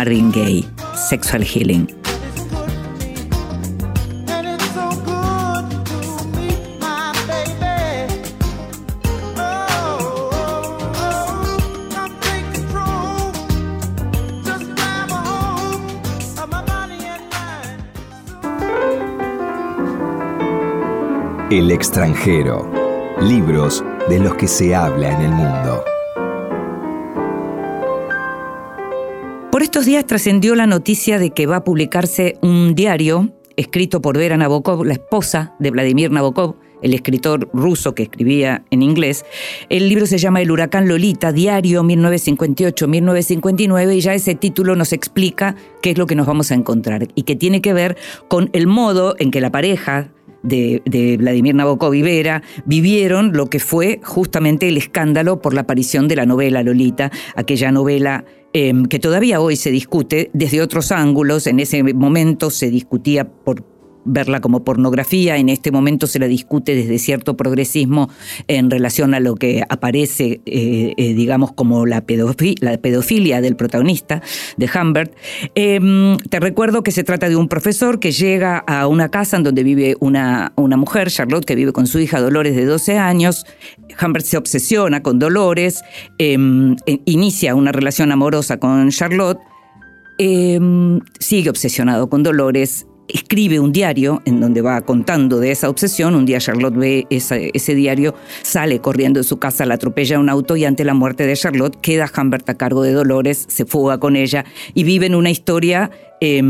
Body 0.06 0.20
and 0.20 0.30
mind. 0.30 0.46
El 21.50 21.70
extranjero. 21.72 22.70
Libros 23.20 23.82
de 24.08 24.20
los 24.20 24.34
que 24.36 24.46
se 24.46 24.74
habla 24.74 25.10
en 25.10 25.22
el 25.22 25.30
mundo. 25.30 25.95
Estos 29.76 29.84
días 29.84 30.06
trascendió 30.06 30.54
la 30.54 30.66
noticia 30.66 31.18
de 31.18 31.32
que 31.32 31.44
va 31.44 31.56
a 31.56 31.64
publicarse 31.64 32.38
un 32.40 32.74
diario 32.74 33.34
escrito 33.56 34.00
por 34.00 34.16
Vera 34.16 34.38
Nabokov, 34.38 34.86
la 34.86 34.94
esposa 34.94 35.54
de 35.58 35.70
Vladimir 35.70 36.10
Nabokov, 36.10 36.54
el 36.80 36.94
escritor 36.94 37.50
ruso 37.52 37.94
que 37.94 38.04
escribía 38.04 38.64
en 38.70 38.80
inglés. 38.80 39.26
El 39.68 39.90
libro 39.90 40.06
se 40.06 40.16
llama 40.16 40.40
El 40.40 40.50
huracán 40.50 40.88
Lolita, 40.88 41.30
diario 41.30 41.82
1958-1959, 41.82 43.96
y 43.96 44.00
ya 44.00 44.14
ese 44.14 44.34
título 44.34 44.76
nos 44.76 44.94
explica 44.94 45.56
qué 45.82 45.90
es 45.90 45.98
lo 45.98 46.06
que 46.06 46.14
nos 46.14 46.26
vamos 46.26 46.50
a 46.52 46.54
encontrar 46.54 47.08
y 47.14 47.24
que 47.24 47.36
tiene 47.36 47.60
que 47.60 47.74
ver 47.74 47.98
con 48.28 48.48
el 48.54 48.66
modo 48.66 49.14
en 49.18 49.30
que 49.30 49.42
la 49.42 49.52
pareja 49.52 50.08
de, 50.46 50.82
de, 50.84 51.16
Vladimir 51.16 51.54
Nabokov 51.54 51.94
y 51.94 52.02
Vera 52.02 52.42
vivieron 52.64 53.32
lo 53.32 53.46
que 53.46 53.58
fue 53.58 54.00
justamente 54.02 54.68
el 54.68 54.76
escándalo 54.76 55.40
por 55.40 55.54
la 55.54 55.62
aparición 55.62 56.08
de 56.08 56.16
la 56.16 56.26
novela 56.26 56.62
Lolita, 56.62 57.10
aquella 57.34 57.72
novela 57.72 58.24
eh, 58.52 58.72
que 58.88 58.98
todavía 58.98 59.40
hoy 59.40 59.56
se 59.56 59.70
discute 59.70 60.30
desde 60.32 60.62
otros 60.62 60.90
ángulos. 60.90 61.46
En 61.46 61.60
ese 61.60 61.82
momento 61.82 62.50
se 62.50 62.70
discutía 62.70 63.28
por 63.28 63.75
verla 64.06 64.40
como 64.40 64.64
pornografía, 64.64 65.36
en 65.36 65.48
este 65.48 65.70
momento 65.70 66.06
se 66.06 66.18
la 66.18 66.28
discute 66.28 66.74
desde 66.74 66.98
cierto 66.98 67.36
progresismo 67.36 68.08
en 68.48 68.70
relación 68.70 69.14
a 69.14 69.20
lo 69.20 69.34
que 69.34 69.62
aparece, 69.68 70.40
eh, 70.46 70.94
eh, 70.96 71.14
digamos, 71.14 71.52
como 71.52 71.86
la, 71.86 72.02
pedofi 72.02 72.54
la, 72.60 72.78
pedofilia 72.78 73.40
del 73.40 73.56
protagonista, 73.56 74.22
de 74.56 74.70
Humbert. 74.72 75.14
Eh, 75.54 76.16
te 76.30 76.40
recuerdo 76.40 76.82
que 76.82 76.92
se 76.92 77.04
trata 77.04 77.28
de 77.28 77.36
un 77.36 77.48
profesor 77.48 77.98
que 77.98 78.12
llega 78.12 78.58
a 78.58 78.86
una 78.86 79.08
casa 79.10 79.36
en 79.36 79.42
donde 79.42 79.62
vive 79.64 79.96
una, 80.00 80.52
una 80.56 80.76
mujer, 80.76 81.10
Charlotte, 81.10 81.44
que 81.44 81.54
vive 81.54 81.72
con 81.72 81.86
su 81.86 81.98
hija 81.98 82.20
Dolores 82.20 82.54
de 82.56 82.64
12 82.64 82.98
años. 82.98 83.44
Humbert 84.00 84.24
se 84.24 84.36
obsesiona 84.36 85.02
con 85.02 85.18
Dolores, 85.18 85.82
inicia 86.18 87.54
una 87.54 87.72
relación 87.72 88.12
amorosa 88.12 88.58
con 88.58 88.90
Charlotte, 88.90 89.38
sigue 91.18 91.50
obsesionado 91.50 92.08
con 92.08 92.22
Dolores, 92.22 92.86
escribe 93.08 93.60
un 93.60 93.72
diario 93.72 94.22
en 94.24 94.40
donde 94.40 94.62
va 94.62 94.80
contando 94.80 95.38
de 95.40 95.50
esa 95.50 95.68
obsesión. 95.68 96.14
Un 96.14 96.26
día 96.26 96.38
Charlotte 96.38 96.76
ve 96.76 97.06
esa, 97.10 97.36
ese 97.36 97.74
diario, 97.74 98.14
sale 98.42 98.80
corriendo 98.80 99.20
de 99.20 99.24
su 99.24 99.38
casa, 99.38 99.66
la 99.66 99.74
atropella 99.74 100.18
un 100.18 100.28
auto 100.28 100.56
y 100.56 100.64
ante 100.64 100.84
la 100.84 100.94
muerte 100.94 101.26
de 101.26 101.36
Charlotte 101.36 101.78
queda 101.80 102.10
Humbert 102.16 102.48
a 102.48 102.54
cargo 102.54 102.82
de 102.82 102.92
Dolores, 102.92 103.46
se 103.48 103.64
fuga 103.64 103.98
con 103.98 104.16
ella 104.16 104.44
y 104.74 104.84
viven 104.84 105.14
una 105.14 105.30
historia 105.30 105.90
eh, 106.20 106.42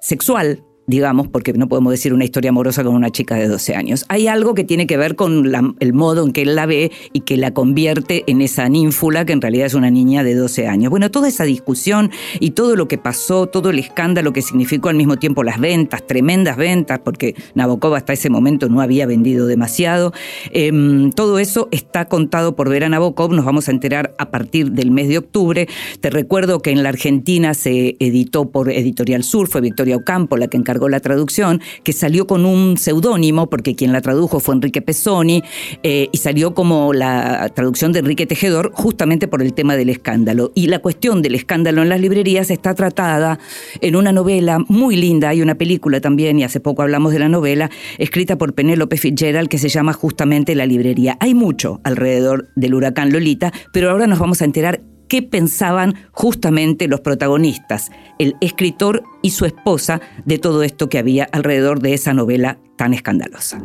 sexual 0.00 0.65
digamos, 0.86 1.28
porque 1.28 1.52
no 1.52 1.68
podemos 1.68 1.92
decir 1.92 2.12
una 2.12 2.24
historia 2.24 2.50
amorosa 2.50 2.84
con 2.84 2.94
una 2.94 3.10
chica 3.10 3.34
de 3.34 3.48
12 3.48 3.74
años. 3.74 4.04
Hay 4.08 4.28
algo 4.28 4.54
que 4.54 4.64
tiene 4.64 4.86
que 4.86 4.96
ver 4.96 5.16
con 5.16 5.52
el 5.80 5.92
modo 5.92 6.24
en 6.24 6.32
que 6.32 6.42
él 6.42 6.54
la 6.54 6.66
ve 6.66 6.92
y 7.12 7.20
que 7.20 7.36
la 7.36 7.52
convierte 7.52 8.24
en 8.26 8.40
esa 8.40 8.68
ninfula 8.68 9.24
que 9.24 9.32
en 9.32 9.40
realidad 9.40 9.66
es 9.66 9.74
una 9.74 9.90
niña 9.90 10.22
de 10.22 10.34
12 10.34 10.68
años. 10.68 10.90
Bueno, 10.90 11.10
toda 11.10 11.28
esa 11.28 11.44
discusión 11.44 12.10
y 12.40 12.50
todo 12.50 12.76
lo 12.76 12.88
que 12.88 12.98
pasó, 12.98 13.46
todo 13.46 13.70
el 13.70 13.78
escándalo 13.78 14.32
que 14.32 14.42
significó 14.42 14.88
al 14.88 14.96
mismo 14.96 15.16
tiempo 15.16 15.42
las 15.42 15.60
ventas, 15.60 16.06
tremendas 16.06 16.56
ventas, 16.56 17.00
porque 17.00 17.34
Nabokov 17.54 17.94
hasta 17.94 18.12
ese 18.12 18.30
momento 18.30 18.68
no 18.68 18.80
había 18.80 19.06
vendido 19.06 19.46
demasiado, 19.46 20.12
em, 20.50 21.10
todo 21.10 21.38
eso 21.38 21.68
está 21.72 22.06
contado 22.06 22.54
por 22.54 22.68
Vera 22.68 22.88
Nabokov, 22.88 23.32
nos 23.32 23.44
vamos 23.44 23.68
a 23.68 23.72
enterar 23.72 24.14
a 24.18 24.30
partir 24.30 24.72
del 24.72 24.90
mes 24.90 25.08
de 25.08 25.18
octubre. 25.18 25.68
Te 26.00 26.10
recuerdo 26.10 26.60
que 26.60 26.70
en 26.70 26.82
la 26.82 26.90
Argentina 26.90 27.54
se 27.54 27.96
editó 27.98 28.50
por 28.50 28.70
Editorial 28.70 29.24
Sur, 29.24 29.48
fue 29.48 29.60
Victoria 29.60 29.96
Ocampo 29.96 30.36
la 30.36 30.48
que 30.48 30.56
encargó 30.56 30.75
la 30.88 31.00
traducción, 31.00 31.60
que 31.82 31.92
salió 31.92 32.26
con 32.26 32.44
un 32.44 32.76
seudónimo, 32.76 33.48
porque 33.48 33.74
quien 33.74 33.92
la 33.92 34.00
tradujo 34.00 34.40
fue 34.40 34.54
Enrique 34.54 34.82
Pesoni, 34.82 35.42
eh, 35.82 36.08
y 36.12 36.18
salió 36.18 36.54
como 36.54 36.92
la 36.92 37.48
traducción 37.54 37.92
de 37.92 38.00
Enrique 38.00 38.26
Tejedor, 38.26 38.72
justamente 38.74 39.28
por 39.28 39.42
el 39.42 39.52
tema 39.54 39.76
del 39.76 39.88
escándalo. 39.88 40.52
Y 40.54 40.68
la 40.68 40.78
cuestión 40.78 41.22
del 41.22 41.34
escándalo 41.34 41.82
en 41.82 41.88
las 41.88 42.00
librerías 42.00 42.50
está 42.50 42.74
tratada 42.74 43.38
en 43.80 43.96
una 43.96 44.12
novela 44.12 44.58
muy 44.68 44.96
linda, 44.96 45.30
hay 45.30 45.42
una 45.42 45.56
película 45.56 46.00
también, 46.00 46.38
y 46.38 46.44
hace 46.44 46.60
poco 46.60 46.82
hablamos 46.82 47.12
de 47.12 47.18
la 47.18 47.28
novela, 47.28 47.70
escrita 47.98 48.36
por 48.36 48.54
Penélope 48.54 48.96
Fitzgerald, 48.96 49.48
que 49.48 49.58
se 49.58 49.68
llama 49.68 49.92
justamente 49.92 50.54
La 50.54 50.66
librería. 50.66 51.16
Hay 51.20 51.34
mucho 51.34 51.80
alrededor 51.84 52.48
del 52.56 52.74
huracán 52.74 53.12
Lolita, 53.12 53.52
pero 53.72 53.90
ahora 53.90 54.06
nos 54.06 54.18
vamos 54.18 54.42
a 54.42 54.44
enterar 54.44 54.80
qué 55.08 55.22
pensaban 55.22 55.94
justamente 56.12 56.88
los 56.88 57.00
protagonistas, 57.00 57.90
el 58.18 58.36
escritor 58.40 59.02
y 59.22 59.30
su 59.30 59.44
esposa, 59.44 60.00
de 60.24 60.38
todo 60.38 60.62
esto 60.62 60.88
que 60.88 60.98
había 60.98 61.28
alrededor 61.32 61.80
de 61.80 61.94
esa 61.94 62.14
novela 62.14 62.58
tan 62.76 62.94
escandalosa. 62.94 63.60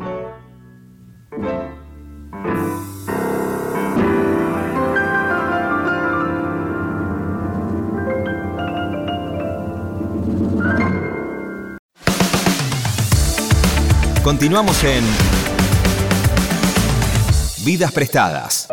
Continuamos 14.24 14.84
en 14.84 15.04
Vidas 17.66 17.92
Prestadas. 17.92 18.71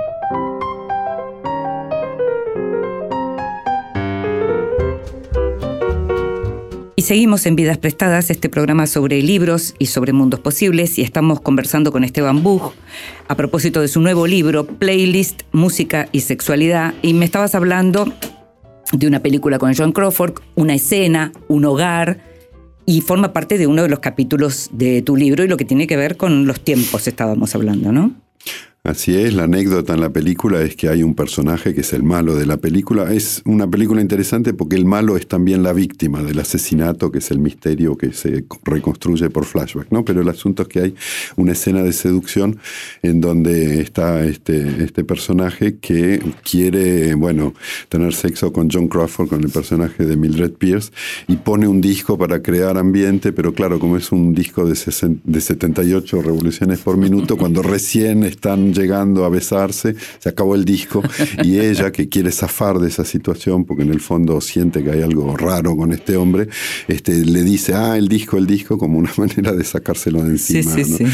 Y 6.99 7.03
seguimos 7.03 7.47
en 7.47 7.55
Vidas 7.55 7.79
Prestadas, 7.79 8.29
este 8.29 8.49
programa 8.49 8.89
sobre 8.89 9.23
libros 9.23 9.77
y 9.79 9.87
sobre 9.87 10.13
mundos 10.13 10.41
posibles, 10.41 10.99
y 10.99 11.03
estamos 11.03 11.41
conversando 11.41 11.93
con 11.93 12.03
Esteban 12.03 12.43
Buch 12.43 12.73
a 13.29 13.37
propósito 13.37 13.81
de 13.81 13.87
su 13.87 14.01
nuevo 14.01 14.27
libro, 14.27 14.67
Playlist, 14.67 15.43
Música 15.53 16.09
y 16.11 16.23
Sexualidad, 16.23 16.95
y 17.01 17.15
me 17.15 17.25
estabas 17.25 17.55
hablando 17.55 18.13
de 18.91 19.07
una 19.07 19.21
película 19.21 19.61
con 19.61 19.77
John 19.77 19.93
Crawford, 19.93 20.41
una 20.57 20.75
escena, 20.75 21.31
un 21.47 21.67
hogar, 21.67 22.19
y 22.85 23.01
forma 23.01 23.33
parte 23.33 23.59
de 23.59 23.69
uno 23.69 23.85
de 23.85 23.89
los 23.91 24.01
capítulos 24.01 24.69
de 24.73 25.01
tu 25.01 25.15
libro 25.15 25.45
y 25.45 25.47
lo 25.47 25.57
que 25.57 25.65
tiene 25.65 25.87
que 25.87 25.97
ver 25.97 26.17
con 26.17 26.49
los 26.49 26.65
tiempos 26.65 27.07
estábamos 27.07 27.55
hablando, 27.55 27.93
¿no? 27.93 28.17
Así 28.85 29.17
es, 29.17 29.35
la 29.35 29.45
anécdota 29.45 29.93
en 29.93 30.01
la 30.01 30.11
película 30.11 30.63
es 30.63 30.77
que 30.77 30.89
hay 30.89 31.03
un 31.03 31.15
personaje 31.15 31.75
que 31.75 31.81
es 31.81 31.93
el 31.93 32.05
malo 32.05 32.37
de 32.37 32.47
la 32.47 32.59
película. 32.59 33.13
Es 33.13 33.43
una 33.45 33.69
película 33.69 34.01
interesante 34.01 34.55
porque 34.55 34.77
el 34.77 34.85
malo 34.85 35.17
es 35.17 35.27
también 35.27 35.63
la 35.63 35.73
víctima 35.73 36.23
del 36.23 36.39
asesinato, 36.39 37.11
que 37.11 37.19
es 37.19 37.31
el 37.33 37.41
misterio 37.41 37.99
que 37.99 38.13
se 38.13 38.45
reconstruye 38.65 39.31
por 39.31 39.45
flashback, 39.45 39.91
¿no? 39.91 40.05
Pero 40.05 40.23
el 40.23 40.29
asunto 40.29 40.63
es 40.63 40.69
que 40.69 40.81
hay 40.81 40.95
una 41.37 41.53
escena 41.53 41.83
de 41.83 41.93
seducción 41.93 42.61
en 43.03 43.21
donde 43.21 43.81
está 43.81 44.25
este, 44.25 44.85
este 44.85 45.05
personaje 45.05 45.79
que 45.79 46.23
quiere, 46.49 47.15
bueno, 47.15 47.55
tener 47.89 48.15
sexo 48.15 48.53
con 48.53 48.71
John 48.71 48.89
Crawford, 48.89 49.29
con 49.29 49.43
el 49.43 49.51
personaje 49.51 50.07
de 50.07 50.17
Mildred 50.17 50.53
Pierce, 50.53 50.93
y 51.27 51.37
pone 51.37 51.67
un 51.67 51.81
disco 51.81 52.17
para 52.17 52.43
crear 52.43 52.79
ambiente, 52.79 53.33
pero 53.33 53.53
claro, 53.53 53.81
como 53.81 53.97
es 53.97 54.13
un 54.13 54.35
disco 54.35 54.65
de, 54.65 54.79
de 55.25 55.41
78 55.41 56.23
revoluciones 56.23 56.79
por 56.79 56.97
minuto, 56.97 57.37
cuando 57.37 57.63
recién 57.63 58.23
están 58.23 58.68
llegando 58.73 59.25
a 59.25 59.29
besarse, 59.29 59.95
se 60.19 60.29
acabó 60.29 60.55
el 60.55 60.65
disco 60.65 61.03
y 61.45 61.59
ella 61.59 61.93
que 61.93 62.09
quiere 62.09 62.31
zafar 62.33 62.79
de 62.79 62.89
esa 62.89 63.05
situación 63.05 63.65
porque 63.65 63.83
en 63.83 63.91
el 63.91 64.01
fondo 64.01 64.41
siente 64.41 64.83
que 64.85 64.91
hay 64.91 65.03
algo 65.03 65.37
raro 65.37 65.77
con 65.77 65.93
este 65.93 66.17
hombre, 66.17 66.49
este, 66.89 67.25
le 67.25 67.43
dice, 67.43 67.75
ah, 67.75 67.97
el 67.97 68.09
disco, 68.09 68.37
el 68.39 68.47
disco, 68.47 68.79
como 68.79 68.99
una 68.99 69.11
manera 69.17 69.53
de 69.53 69.65
sacárselo 69.65 70.25
de 70.25 70.39
Sí, 70.39 70.59
encima. 70.59 70.75
sí, 70.85 70.91
¿no? 70.91 70.97
sí. 70.99 71.05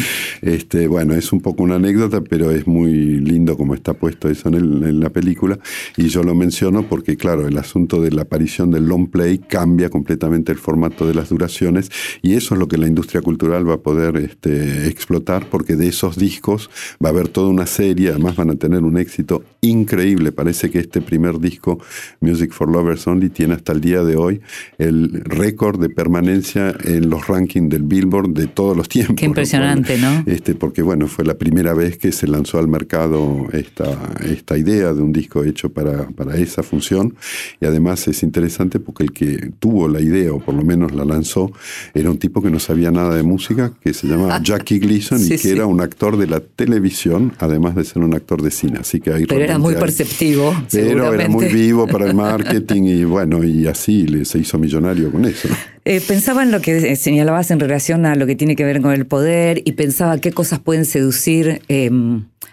Este, 0.42 0.86
bueno, 0.88 1.14
es 1.14 1.32
un 1.32 1.40
poco 1.40 1.62
una 1.62 1.76
anécdota, 1.76 2.20
pero 2.22 2.50
es 2.50 2.66
muy 2.66 2.92
lindo 3.20 3.56
como 3.56 3.74
está 3.74 3.94
puesto 3.94 4.28
eso 4.28 4.48
en, 4.48 4.54
el- 4.54 4.82
en 4.84 5.00
la 5.00 5.10
película. 5.10 5.58
Y 5.96 6.08
yo 6.08 6.22
lo 6.22 6.34
menciono 6.34 6.88
porque, 6.88 7.16
claro, 7.16 7.46
el 7.46 7.56
asunto 7.58 8.00
de 8.00 8.10
la 8.10 8.22
aparición 8.22 8.70
del 8.70 8.86
long 8.86 9.08
play 9.08 9.38
cambia 9.38 9.88
completamente 9.90 10.52
el 10.52 10.58
formato 10.58 11.06
de 11.06 11.14
las 11.14 11.28
duraciones 11.28 11.90
y 12.22 12.34
eso 12.34 12.54
es 12.54 12.58
lo 12.58 12.68
que 12.68 12.78
la 12.78 12.86
industria 12.86 13.22
cultural 13.22 13.68
va 13.68 13.74
a 13.74 13.78
poder 13.80 14.16
este, 14.16 14.88
explotar 14.88 15.48
porque 15.50 15.76
de 15.76 15.88
esos 15.88 16.16
discos 16.16 16.70
va 17.02 17.08
a 17.08 17.12
haber 17.12 17.28
toda 17.44 17.52
una 17.52 17.66
serie, 17.66 18.08
además 18.08 18.36
van 18.36 18.48
a 18.48 18.54
tener 18.54 18.82
un 18.84 18.96
éxito 18.96 19.44
increíble. 19.60 20.32
Parece 20.32 20.70
que 20.70 20.78
este 20.78 21.02
primer 21.02 21.38
disco, 21.38 21.78
Music 22.20 22.52
for 22.52 22.70
Lovers 22.70 23.06
Only, 23.06 23.28
tiene 23.28 23.52
hasta 23.52 23.72
el 23.72 23.82
día 23.82 24.02
de 24.02 24.16
hoy 24.16 24.40
el 24.78 25.20
récord 25.24 25.78
de 25.78 25.90
permanencia 25.90 26.74
en 26.84 27.10
los 27.10 27.26
rankings 27.26 27.68
del 27.68 27.82
Billboard 27.82 28.30
de 28.30 28.46
todos 28.46 28.74
los 28.74 28.88
tiempos. 28.94 29.16
Qué 29.16 29.26
impresionante, 29.26 29.98
¿no? 29.98 30.22
este, 30.24 30.54
porque 30.54 30.80
bueno, 30.80 31.06
fue 31.06 31.26
la 31.26 31.34
primera 31.34 31.74
vez 31.74 31.98
que 31.98 32.12
se 32.12 32.26
lanzó 32.26 32.58
al 32.58 32.66
mercado 32.66 33.46
esta, 33.52 34.14
esta 34.26 34.56
idea 34.56 34.94
de 34.94 35.02
un 35.02 35.12
disco 35.12 35.44
hecho 35.44 35.68
para, 35.68 36.08
para 36.08 36.38
esa 36.38 36.62
función. 36.62 37.14
Y 37.60 37.66
además 37.66 38.08
es 38.08 38.22
interesante 38.22 38.80
porque 38.80 39.02
el 39.02 39.12
que 39.12 39.52
tuvo 39.58 39.86
la 39.86 40.00
idea, 40.00 40.32
o 40.32 40.40
por 40.40 40.54
lo 40.54 40.62
menos 40.62 40.94
la 40.94 41.04
lanzó, 41.04 41.52
era 41.92 42.10
un 42.10 42.16
tipo 42.16 42.40
que 42.40 42.48
no 42.48 42.58
sabía 42.58 42.90
nada 42.90 43.14
de 43.14 43.22
música, 43.22 43.74
que 43.82 43.92
se 43.92 44.06
llamaba 44.06 44.40
Jackie 44.42 44.78
Gleason 44.78 45.18
Sí, 45.18 45.26
y 45.26 45.28
que 45.32 45.38
sí. 45.38 45.50
era 45.50 45.66
un 45.66 45.82
actor 45.82 46.16
de 46.16 46.26
la 46.26 46.40
televisión, 46.40 47.33
además 47.38 47.74
de 47.74 47.84
ser 47.84 48.02
un 48.02 48.14
actor 48.14 48.42
de 48.42 48.50
cine. 48.50 48.78
Así 48.80 49.00
que 49.00 49.12
ahí 49.12 49.26
Pero 49.26 49.44
era 49.44 49.58
muy 49.58 49.74
hay- 49.74 49.80
perceptivo, 49.80 50.54
Pero 50.70 51.12
era 51.14 51.28
muy 51.28 51.46
vivo 51.46 51.86
para 51.86 52.06
el 52.06 52.14
marketing 52.14 52.82
y 52.84 53.04
bueno, 53.04 53.42
y 53.44 53.66
así 53.66 54.06
se 54.24 54.38
hizo 54.38 54.58
millonario 54.58 55.10
con 55.10 55.24
eso. 55.24 55.48
Eh, 55.84 56.00
pensaba 56.06 56.42
en 56.42 56.50
lo 56.50 56.60
que 56.60 56.96
señalabas 56.96 57.50
en 57.50 57.60
relación 57.60 58.06
a 58.06 58.14
lo 58.14 58.26
que 58.26 58.36
tiene 58.36 58.56
que 58.56 58.64
ver 58.64 58.80
con 58.80 58.92
el 58.92 59.06
poder 59.06 59.60
y 59.64 59.72
pensaba 59.72 60.18
qué 60.18 60.32
cosas 60.32 60.58
pueden 60.58 60.84
seducir 60.86 61.60
eh, 61.68 61.90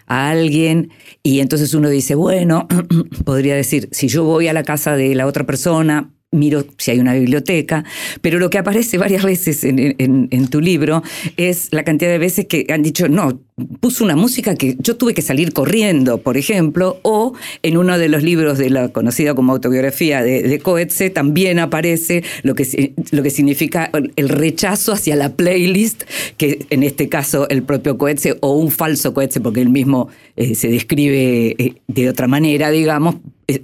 a 0.06 0.30
alguien 0.30 0.90
y 1.22 1.40
entonces 1.40 1.72
uno 1.74 1.88
dice, 1.88 2.14
bueno, 2.14 2.68
podría 3.24 3.54
decir, 3.54 3.88
si 3.92 4.08
yo 4.08 4.24
voy 4.24 4.48
a 4.48 4.52
la 4.52 4.64
casa 4.64 4.96
de 4.96 5.14
la 5.14 5.26
otra 5.26 5.46
persona, 5.46 6.10
miro 6.30 6.64
si 6.78 6.90
hay 6.90 6.98
una 6.98 7.12
biblioteca, 7.14 7.84
pero 8.22 8.38
lo 8.38 8.48
que 8.50 8.58
aparece 8.58 8.96
varias 8.98 9.22
veces 9.24 9.64
en, 9.64 9.78
en- 9.78 10.28
en 10.30 10.48
tu 10.48 10.60
libro 10.60 11.02
es 11.36 11.68
la 11.72 11.84
cantidad 11.84 12.10
de 12.10 12.18
veces 12.18 12.46
que 12.46 12.66
han 12.70 12.82
dicho, 12.82 13.08
no, 13.08 13.40
puso 13.80 14.04
una 14.04 14.16
música 14.16 14.54
que 14.54 14.76
yo 14.78 14.96
tuve 14.96 15.14
que 15.14 15.22
salir 15.22 15.52
corriendo, 15.52 16.18
por 16.18 16.36
ejemplo, 16.36 16.98
o 17.02 17.34
en 17.62 17.76
uno 17.76 17.98
de 17.98 18.08
los 18.08 18.22
libros 18.22 18.58
de 18.58 18.70
la 18.70 18.88
conocida 18.88 19.34
como 19.34 19.52
autobiografía 19.52 20.22
de, 20.22 20.42
de 20.42 20.58
Coetze 20.58 21.10
también 21.10 21.58
aparece 21.58 22.24
lo 22.42 22.54
que, 22.54 22.94
lo 23.10 23.22
que 23.22 23.30
significa 23.30 23.90
el 24.16 24.28
rechazo 24.28 24.92
hacia 24.92 25.16
la 25.16 25.36
playlist, 25.36 26.04
que 26.38 26.66
en 26.70 26.82
este 26.82 27.08
caso 27.08 27.48
el 27.50 27.62
propio 27.62 27.98
Coetze 27.98 28.36
o 28.40 28.54
un 28.54 28.70
falso 28.70 29.12
Coetze, 29.12 29.40
porque 29.40 29.60
él 29.60 29.68
mismo 29.68 30.08
eh, 30.36 30.54
se 30.54 30.68
describe 30.68 31.54
eh, 31.58 31.74
de 31.88 32.08
otra 32.08 32.28
manera, 32.28 32.70
digamos, 32.70 33.16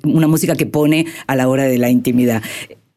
una 0.04 0.28
música 0.28 0.54
que 0.54 0.66
pone 0.66 1.06
a 1.26 1.36
la 1.36 1.48
hora 1.48 1.64
de 1.64 1.78
la 1.78 1.88
intimidad. 1.88 2.42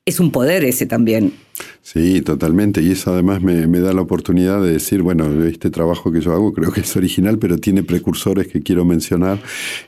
Es 0.06 0.20
un 0.20 0.32
poder 0.32 0.66
ese 0.66 0.86
también. 0.86 1.34
Sí, 1.84 2.22
totalmente. 2.22 2.82
Y 2.84 2.92
eso 2.92 3.12
además 3.12 3.42
me, 3.42 3.66
me 3.66 3.80
da 3.80 3.92
la 3.92 4.02
oportunidad 4.02 4.62
de 4.62 4.72
decir, 4.74 5.02
bueno, 5.02 5.26
este 5.46 5.72
trabajo 5.72 6.12
que 6.12 6.22
yo 6.22 6.32
hago 6.32 6.54
creo 6.54 6.72
que 6.72 6.82
es 6.82 6.96
original, 6.96 7.40
pero 7.40 7.58
tiene 7.58 7.82
precursores 7.82 8.48
que 8.48 8.62
quiero 8.62 8.86
mencionar. 8.86 9.40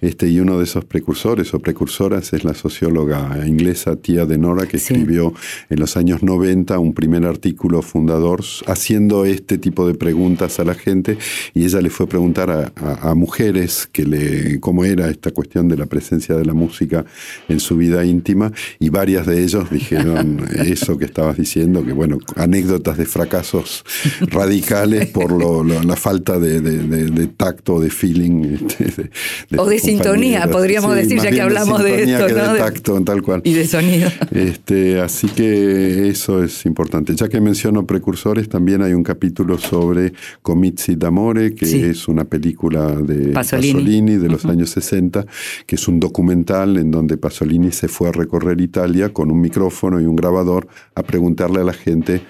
Este, 0.02 0.28
y 0.28 0.40
uno 0.40 0.58
de 0.58 0.64
esos 0.64 0.86
precursores 0.86 1.54
o 1.54 1.60
precursoras 1.60 2.34
es 2.34 2.44
la 2.44 2.56
socióloga 2.56 3.48
inglesa 3.48 3.96
Tia 3.96 4.26
Denora, 4.26 4.66
que 4.68 4.80
Sí. 4.80 4.94
escribió 4.96 5.34
en 5.70 5.80
los 5.80 5.96
años 5.96 6.24
90 6.24 6.80
un 6.80 6.96
primer 6.96 7.26
artículo 7.26 7.84
fundador 7.84 8.42
haciendo 8.66 9.24
este 9.26 9.60
tipo 9.60 9.86
de 9.88 9.94
preguntas 9.94 10.60
a 10.60 10.66
la 10.66 10.74
gente. 10.74 11.20
Y 11.54 11.64
ella 11.64 11.80
le 11.80 11.92
fue 11.92 12.08
a 12.08 12.10
preguntar 12.10 12.50
a, 12.50 12.72
a- 12.76 13.12
a 13.12 13.16
mujeres 13.16 13.88
que 13.92 14.04
le, 14.06 14.60
cómo 14.60 14.84
era 14.84 15.10
esta 15.12 15.30
cuestión 15.30 15.68
de 15.70 15.78
la 15.78 15.86
presencia 15.86 16.36
de 16.36 16.44
la 16.44 16.56
música 16.56 17.06
en 17.48 17.60
su 17.60 17.78
vida 17.78 18.04
íntima. 18.04 18.52
Y 18.80 18.90
varias 18.90 19.28
de 19.28 19.44
ellos 19.44 19.70
dijeron 19.70 20.42
eso 20.56 20.98
que 20.98 21.06
estabas 21.06 21.38
diciendo 21.38 21.83
que 21.86 21.94
bueno, 21.94 22.18
anécdotas 22.36 22.98
de 22.98 23.06
fracasos 23.06 23.84
radicales 24.32 25.08
por 25.08 25.32
lo- 25.32 25.64
lo- 25.64 25.84
la 25.84 25.96
falta 25.96 26.40
de, 26.40 26.62
de- 26.62 26.80
de- 26.84 27.06
de 27.10 27.28
tacto, 27.28 27.80
de 27.80 27.90
feeling. 27.90 28.58
este, 28.80 29.10
O 29.58 29.66
de 29.66 29.80
sintonía, 29.80 30.48
podríamos 30.50 30.96
decir, 30.96 31.20
ya 31.22 31.32
que 31.32 31.42
hablamos 31.42 31.84
de 31.84 31.90
sintonía 31.90 32.16
esto, 32.20 32.28
que 32.28 32.34
¿no? 32.42 32.54
De 32.54 32.60
tacto, 32.60 33.02
tal 33.04 33.22
cual. 33.22 33.42
Y 33.44 33.54
de 33.54 33.68
sonido. 33.68 34.10
Este, 34.32 35.00
así 35.00 35.28
que 35.28 36.10
eso 36.10 36.44
es 36.44 36.66
importante. 36.66 37.16
Ya 37.16 37.28
que 37.30 37.40
menciono 37.42 37.86
precursores, 37.86 38.50
también 38.50 38.82
hay 38.82 38.94
un 38.94 39.04
capítulo 39.04 39.58
sobre 39.58 40.14
Comizi 40.42 40.96
d'Amore, 40.96 41.54
que 41.56 41.66
Sí. 41.66 41.82
es 41.84 42.08
una 42.08 42.24
película 42.26 42.88
de 42.96 43.30
Pasolini. 43.34 43.74
Pasolini, 43.74 44.18
de 44.18 44.30
los 44.30 44.46
años 44.46 44.70
60, 44.72 45.26
que 45.66 45.76
es 45.76 45.88
un 45.88 46.00
documental 46.00 46.78
en 46.78 46.92
donde 46.92 47.18
Pasolini 47.18 47.72
se 47.72 47.88
fue 47.88 48.10
a 48.10 48.12
recorrer 48.12 48.60
Italia 48.62 49.10
con 49.10 49.32
un 49.32 49.42
micrófono 49.42 50.00
y 50.02 50.06
un 50.06 50.16
grabador 50.16 50.68
a 50.96 51.04
preguntarle 51.04 51.62
a 51.62 51.64
la 51.64 51.73
gente 51.74 52.22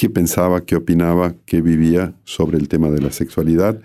qué 0.00 0.08
pensaba, 0.08 0.64
qué 0.64 0.76
opinaba, 0.76 1.34
qué 1.44 1.60
vivía 1.60 2.14
sobre 2.24 2.56
el 2.56 2.68
tema 2.68 2.88
de 2.88 3.02
la 3.02 3.12
sexualidad, 3.12 3.78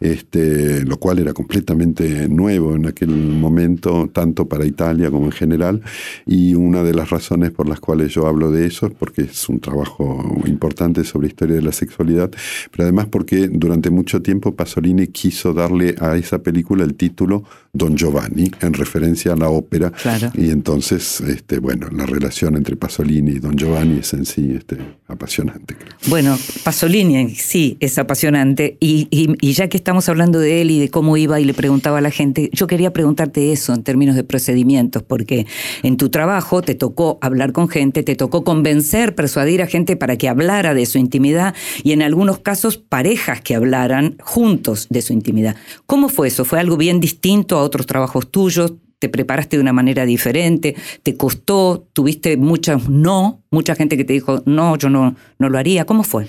este, 0.00 0.82
lo 0.86 0.96
cual 0.98 1.18
era 1.18 1.34
completamente 1.34 2.26
nuevo 2.26 2.74
en 2.74 2.86
aquel 2.86 3.10
momento, 3.10 4.08
tanto 4.10 4.48
para 4.48 4.64
Italia 4.64 5.10
como 5.10 5.26
en 5.26 5.32
general, 5.32 5.82
y 6.24 6.54
una 6.54 6.82
de 6.82 6.94
las 6.94 7.10
razones 7.10 7.50
por 7.50 7.68
las 7.68 7.80
cuales 7.80 8.14
yo 8.14 8.26
hablo 8.26 8.50
de 8.50 8.64
eso 8.64 8.86
es 8.86 8.94
porque 8.94 9.20
es 9.24 9.46
un 9.50 9.60
trabajo 9.60 10.40
importante 10.46 11.04
sobre 11.04 11.28
historia 11.28 11.56
de 11.56 11.62
la 11.62 11.72
sexualidad, 11.72 12.30
pero 12.70 12.84
además 12.84 13.08
porque 13.10 13.48
durante 13.48 13.90
mucho 13.90 14.22
tiempo 14.22 14.54
Pasolini 14.54 15.08
quiso 15.08 15.52
darle 15.52 15.96
a 16.00 16.16
esa 16.16 16.38
película 16.42 16.82
el 16.82 16.94
título 16.94 17.44
Don 17.72 17.96
Giovanni, 17.96 18.50
en 18.60 18.72
referencia 18.74 19.32
a 19.32 19.36
la 19.36 19.50
ópera, 19.50 19.90
Claro. 19.90 20.30
y 20.34 20.50
entonces, 20.50 21.20
este, 21.20 21.58
bueno, 21.58 21.88
la 21.92 22.06
relación 22.06 22.56
entre 22.56 22.76
Pasolini 22.76 23.32
y 23.32 23.38
Don 23.38 23.56
Giovanni 23.56 23.98
es 24.00 24.12
en 24.14 24.24
sí 24.24 24.52
este, 24.56 24.78
apasionante. 25.06 25.74
creo. 25.76 25.92
Bueno, 26.08 26.36
Pasolini 26.64 27.34
sí 27.34 27.76
es 27.80 27.98
apasionante 27.98 28.76
y, 28.80 29.06
y- 29.10 29.34
y 29.40 29.52
ya 29.52 29.68
que 29.68 29.76
estamos 29.76 30.08
hablando 30.08 30.38
de 30.40 30.62
él 30.62 30.70
y 30.70 30.80
de 30.80 30.88
cómo 30.90 31.16
iba 31.16 31.40
y 31.40 31.44
le 31.44 31.54
preguntaba 31.54 31.98
a 31.98 32.00
la 32.00 32.10
gente, 32.10 32.50
yo 32.52 32.66
quería 32.66 32.92
preguntarte 32.92 33.52
eso 33.52 33.72
en 33.74 33.82
términos 33.82 34.16
de 34.16 34.24
procedimientos, 34.24 35.02
porque 35.02 35.46
en 35.82 35.96
tu 35.96 36.08
trabajo 36.08 36.62
te 36.62 36.74
tocó 36.74 37.18
hablar 37.20 37.52
con 37.52 37.68
gente, 37.68 38.02
te 38.02 38.16
tocó 38.16 38.44
convencer, 38.44 39.14
persuadir 39.14 39.62
a 39.62 39.66
gente 39.66 39.96
para 39.96 40.16
que 40.16 40.28
hablara 40.28 40.74
de 40.74 40.86
su 40.86 40.98
intimidad 40.98 41.54
y 41.82 41.92
en 41.92 42.02
algunos 42.02 42.38
casos 42.40 42.76
parejas 42.78 43.40
que 43.40 43.54
hablaran 43.54 44.16
juntos 44.22 44.86
de 44.90 45.02
su 45.02 45.12
intimidad. 45.12 45.56
¿Cómo 45.86 46.08
fue 46.08 46.28
eso? 46.28 46.44
¿Fue 46.44 46.58
algo 46.60 46.76
bien 46.76 47.00
distinto 47.00 47.57
a 47.58 47.62
otros 47.62 47.86
trabajos 47.86 48.30
tuyos? 48.30 48.74
¿Te 48.98 49.08
preparaste 49.08 49.56
de 49.56 49.62
una 49.62 49.72
manera 49.72 50.04
diferente? 50.04 50.74
¿Te 51.02 51.16
costó? 51.16 51.86
¿Tuviste 51.92 52.36
muchas 52.36 52.88
no? 52.88 53.42
¿Mucha 53.50 53.74
gente 53.74 53.96
que 53.96 54.04
te 54.04 54.12
dijo, 54.12 54.42
no, 54.44 54.76
yo 54.76 54.90
no, 54.90 55.14
no 55.38 55.48
lo 55.48 55.58
haría? 55.58 55.84
¿Cómo 55.84 56.02
fue? 56.02 56.26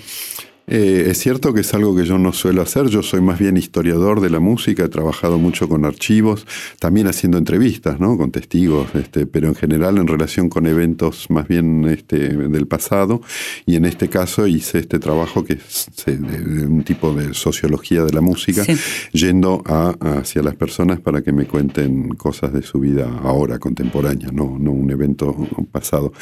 Eh, 0.66 1.06
es 1.10 1.18
cierto 1.18 1.52
que 1.52 1.62
es 1.62 1.74
algo 1.74 1.96
que 1.96 2.04
yo 2.04 2.16
no 2.18 2.32
suelo 2.32 2.62
hacer, 2.62 2.86
yo 2.86 3.02
soy 3.02 3.20
más 3.20 3.38
bien 3.40 3.56
historiador 3.56 4.20
de 4.20 4.30
la 4.30 4.38
música, 4.38 4.84
he 4.84 4.88
trabajado 4.88 5.38
mucho 5.38 5.68
con 5.68 5.84
archivos, 5.84 6.46
también 6.78 7.08
haciendo 7.08 7.38
entrevistas, 7.38 7.98
¿no? 7.98 8.16
Con 8.16 8.30
testigos, 8.30 8.86
este, 8.94 9.26
pero 9.26 9.48
en 9.48 9.56
general 9.56 9.98
en 9.98 10.06
relación 10.06 10.48
con 10.48 10.66
eventos 10.66 11.28
más 11.28 11.48
bien 11.48 11.86
este, 11.88 12.28
del 12.28 12.66
pasado, 12.68 13.20
y 13.66 13.74
en 13.76 13.84
este 13.84 14.08
caso 14.08 14.46
hice 14.46 14.78
este 14.78 14.98
trabajo 15.00 15.44
que 15.44 15.54
es 15.54 15.88
de 16.06 16.66
un 16.66 16.84
tipo 16.84 17.12
de 17.14 17.34
sociología 17.34 18.04
de 18.04 18.12
la 18.12 18.20
música, 18.20 18.64
Sí. 18.64 18.76
yendo 19.12 19.62
a, 19.66 19.96
hacia 20.18 20.42
las 20.42 20.54
personas 20.54 21.00
para 21.00 21.22
que 21.22 21.32
me 21.32 21.46
cuenten 21.46 22.10
cosas 22.10 22.52
de 22.52 22.62
su 22.62 22.78
vida 22.78 23.10
ahora, 23.24 23.58
contemporánea, 23.58 24.28
no, 24.32 24.56
no 24.58 24.70
un 24.70 24.90
evento 24.90 25.34
pasado. 25.72 26.12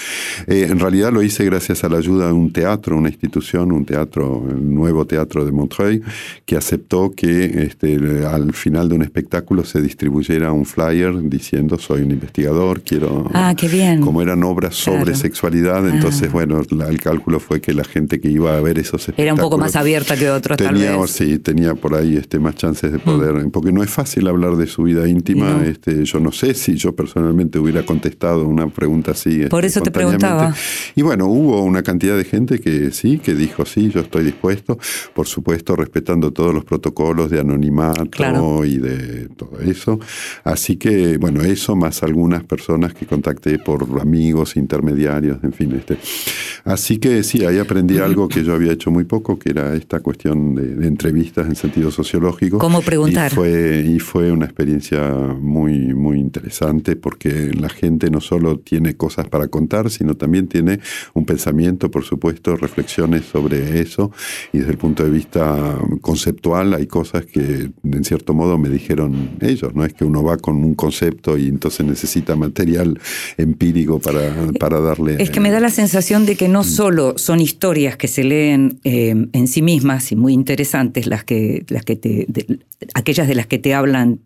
Eh, 0.46 0.66
en 0.70 0.78
realidad 0.78 1.12
lo 1.12 1.22
hice 1.22 1.44
gracias 1.44 1.84
a 1.84 1.88
la 1.88 1.98
ayuda 1.98 2.28
de 2.28 2.32
un 2.32 2.52
teatro, 2.52 2.96
una 2.96 3.08
institución, 3.08 3.72
un 3.72 3.84
teatro, 3.84 4.27
el 4.50 4.74
nuevo 4.74 5.06
teatro 5.06 5.44
de 5.44 5.52
Montreuil, 5.52 6.02
que 6.46 6.56
aceptó 6.56 7.10
que 7.14 7.62
este, 7.64 7.96
al 8.26 8.52
final 8.52 8.88
de 8.88 8.94
un 8.94 9.02
espectáculo 9.02 9.64
se 9.64 9.80
distribuyera 9.82 10.52
un 10.52 10.64
flyer 10.64 11.12
diciendo 11.28 11.78
soy 11.78 12.02
un 12.02 12.10
investigador, 12.10 12.80
quiero... 12.82 13.28
Ah, 13.34 13.54
qué 13.56 13.68
bien. 13.68 14.00
Como 14.00 14.22
eran 14.22 14.42
obras 14.44 14.74
sobre 14.74 15.02
Claro. 15.04 15.18
sexualidad, 15.18 15.88
entonces, 15.88 16.28
Ah. 16.28 16.32
bueno, 16.32 16.62
la- 16.70 16.88
el 16.88 17.00
cálculo 17.00 17.40
fue 17.40 17.60
que 17.60 17.72
la 17.72 17.84
gente 17.84 18.20
que 18.20 18.28
iba 18.30 18.56
a 18.56 18.60
ver 18.60 18.78
esos 18.78 19.00
espectáculos... 19.02 19.24
Era 19.24 19.34
un 19.34 19.40
poco 19.40 19.58
más 19.58 19.76
abierta 19.76 20.16
que 20.16 20.30
otros, 20.30 20.56
tal 20.58 20.74
tenía, 20.74 20.92
vez. 20.96 21.00
Mm. 21.00 21.06
Sí, 21.12 21.38
tenía 21.38 21.74
por 21.74 21.94
ahí 21.94 22.16
este, 22.16 22.38
más 22.38 22.54
chances 22.56 22.92
de 22.92 22.98
poder, 22.98 23.46
porque 23.52 23.72
no 23.72 23.82
es 23.82 23.90
fácil 23.90 24.26
hablar 24.28 24.56
de 24.56 24.66
su 24.66 24.82
vida 24.84 25.08
íntima. 25.08 25.50
No. 25.50 25.62
Este, 25.62 26.04
yo 26.04 26.20
no 26.20 26.32
sé 26.32 26.54
si 26.54 26.74
yo 26.76 26.94
personalmente 26.94 27.58
hubiera 27.58 27.84
contestado 27.84 28.46
una 28.46 28.68
pregunta 28.68 29.12
así. 29.12 29.46
Por 29.48 29.64
este, 29.64 29.78
eso 29.78 29.82
te 29.84 29.90
preguntaba. 29.90 30.54
Y 30.96 31.02
bueno, 31.02 31.26
hubo 31.26 31.62
una 31.62 31.82
cantidad 31.82 32.16
de 32.16 32.24
gente 32.24 32.58
que 32.60 32.90
sí, 32.90 33.18
que 33.18 33.34
dijo 33.34 33.64
sí, 33.64 33.90
yo 33.90 34.00
estoy 34.00 34.17
dispuesto, 34.24 34.78
por 35.14 35.26
supuesto 35.26 35.76
respetando 35.76 36.32
todos 36.32 36.54
los 36.54 36.64
protocolos 36.64 37.30
de 37.30 37.40
anonimato 37.40 38.06
Claro. 38.10 38.64
y 38.64 38.78
de 38.78 39.28
todo 39.28 39.60
eso. 39.60 39.98
Así 40.44 40.76
que, 40.76 41.18
bueno, 41.18 41.42
eso 41.42 41.76
más 41.76 42.02
algunas 42.02 42.44
personas 42.44 42.94
que 42.94 43.06
contacté 43.06 43.58
por 43.58 43.86
amigos, 44.00 44.56
intermediarios, 44.56 45.38
en 45.42 45.52
fin. 45.52 45.72
Este. 45.72 45.98
Así 46.64 46.98
que 46.98 47.22
sí, 47.22 47.44
ahí 47.44 47.58
aprendí 47.58 47.98
algo 47.98 48.28
que 48.28 48.44
yo 48.44 48.54
había 48.54 48.72
hecho 48.72 48.90
muy 48.90 49.04
poco, 49.04 49.38
que 49.38 49.50
era 49.50 49.74
esta 49.74 50.00
cuestión 50.00 50.54
de, 50.54 50.74
de 50.74 50.86
entrevistas 50.86 51.46
en 51.46 51.56
sentido 51.56 51.90
sociológico. 51.90 52.58
¿Cómo 52.58 52.82
preguntar? 52.82 53.32
Y 53.32 53.34
fue, 53.34 53.84
y 53.86 53.98
fue 53.98 54.32
una 54.32 54.44
experiencia 54.46 55.10
muy, 55.40 55.94
muy 55.94 56.18
interesante 56.18 56.96
porque 56.96 57.52
la 57.54 57.68
gente 57.68 58.10
no 58.10 58.20
solo 58.20 58.58
tiene 58.58 58.96
cosas 58.96 59.28
para 59.28 59.48
contar, 59.48 59.90
sino 59.90 60.14
también 60.16 60.48
tiene 60.48 60.80
un 61.14 61.24
pensamiento, 61.24 61.90
por 61.90 62.04
supuesto, 62.04 62.56
reflexiones 62.56 63.24
sobre 63.24 63.80
eso. 63.80 64.07
Y 64.52 64.58
desde 64.58 64.72
el 64.72 64.78
punto 64.78 65.04
de 65.04 65.10
vista 65.10 65.78
conceptual 66.00 66.74
hay 66.74 66.86
cosas 66.86 67.26
que, 67.26 67.70
en 67.84 68.04
cierto 68.04 68.34
modo, 68.34 68.58
me 68.58 68.68
dijeron 68.68 69.30
ellos. 69.40 69.74
No 69.74 69.84
es 69.84 69.92
que 69.92 70.04
uno 70.04 70.22
va 70.22 70.36
con 70.36 70.56
un 70.64 70.74
concepto 70.74 71.36
y 71.38 71.48
entonces 71.48 71.86
necesita 71.86 72.36
material 72.36 72.98
empírico 73.36 73.98
para, 73.98 74.32
para 74.58 74.80
darle... 74.80 75.22
Es 75.22 75.30
que 75.30 75.40
me 75.40 75.50
da 75.50 75.60
la 75.60 75.70
sensación 75.70 76.26
de 76.26 76.36
que 76.36 76.48
no 76.48 76.64
solo 76.64 77.18
son 77.18 77.40
historias 77.40 77.96
que 77.96 78.08
se 78.08 78.24
leen 78.24 78.80
eh, 78.84 79.14
en 79.32 79.48
sí 79.48 79.62
mismas 79.62 80.12
y 80.12 80.16
muy 80.16 80.32
interesantes 80.32 81.06
las 81.06 81.24
que, 81.24 81.64
las 81.68 81.84
que 81.84 81.96
te, 81.96 82.26
de- 82.28 82.58
aquellas 82.94 83.28
de 83.28 83.34
las 83.34 83.46
que 83.46 83.58
te 83.58 83.74
hablan 83.74 84.20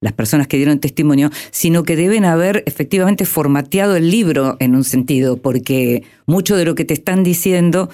las 0.00 0.12
personas 0.12 0.48
que 0.48 0.56
dieron 0.56 0.80
testimonio, 0.80 1.30
sino 1.52 1.84
que 1.84 1.94
deben 1.94 2.24
haber 2.24 2.64
efectivamente 2.66 3.24
formateado 3.24 3.94
el 3.94 4.10
libro 4.10 4.56
en 4.58 4.74
un 4.74 4.82
sentido, 4.82 5.36
porque 5.36 6.02
mucho 6.26 6.56
de 6.56 6.64
lo 6.64 6.74
que 6.74 6.84
te 6.84 6.92
están 6.92 7.22
diciendo 7.22 7.88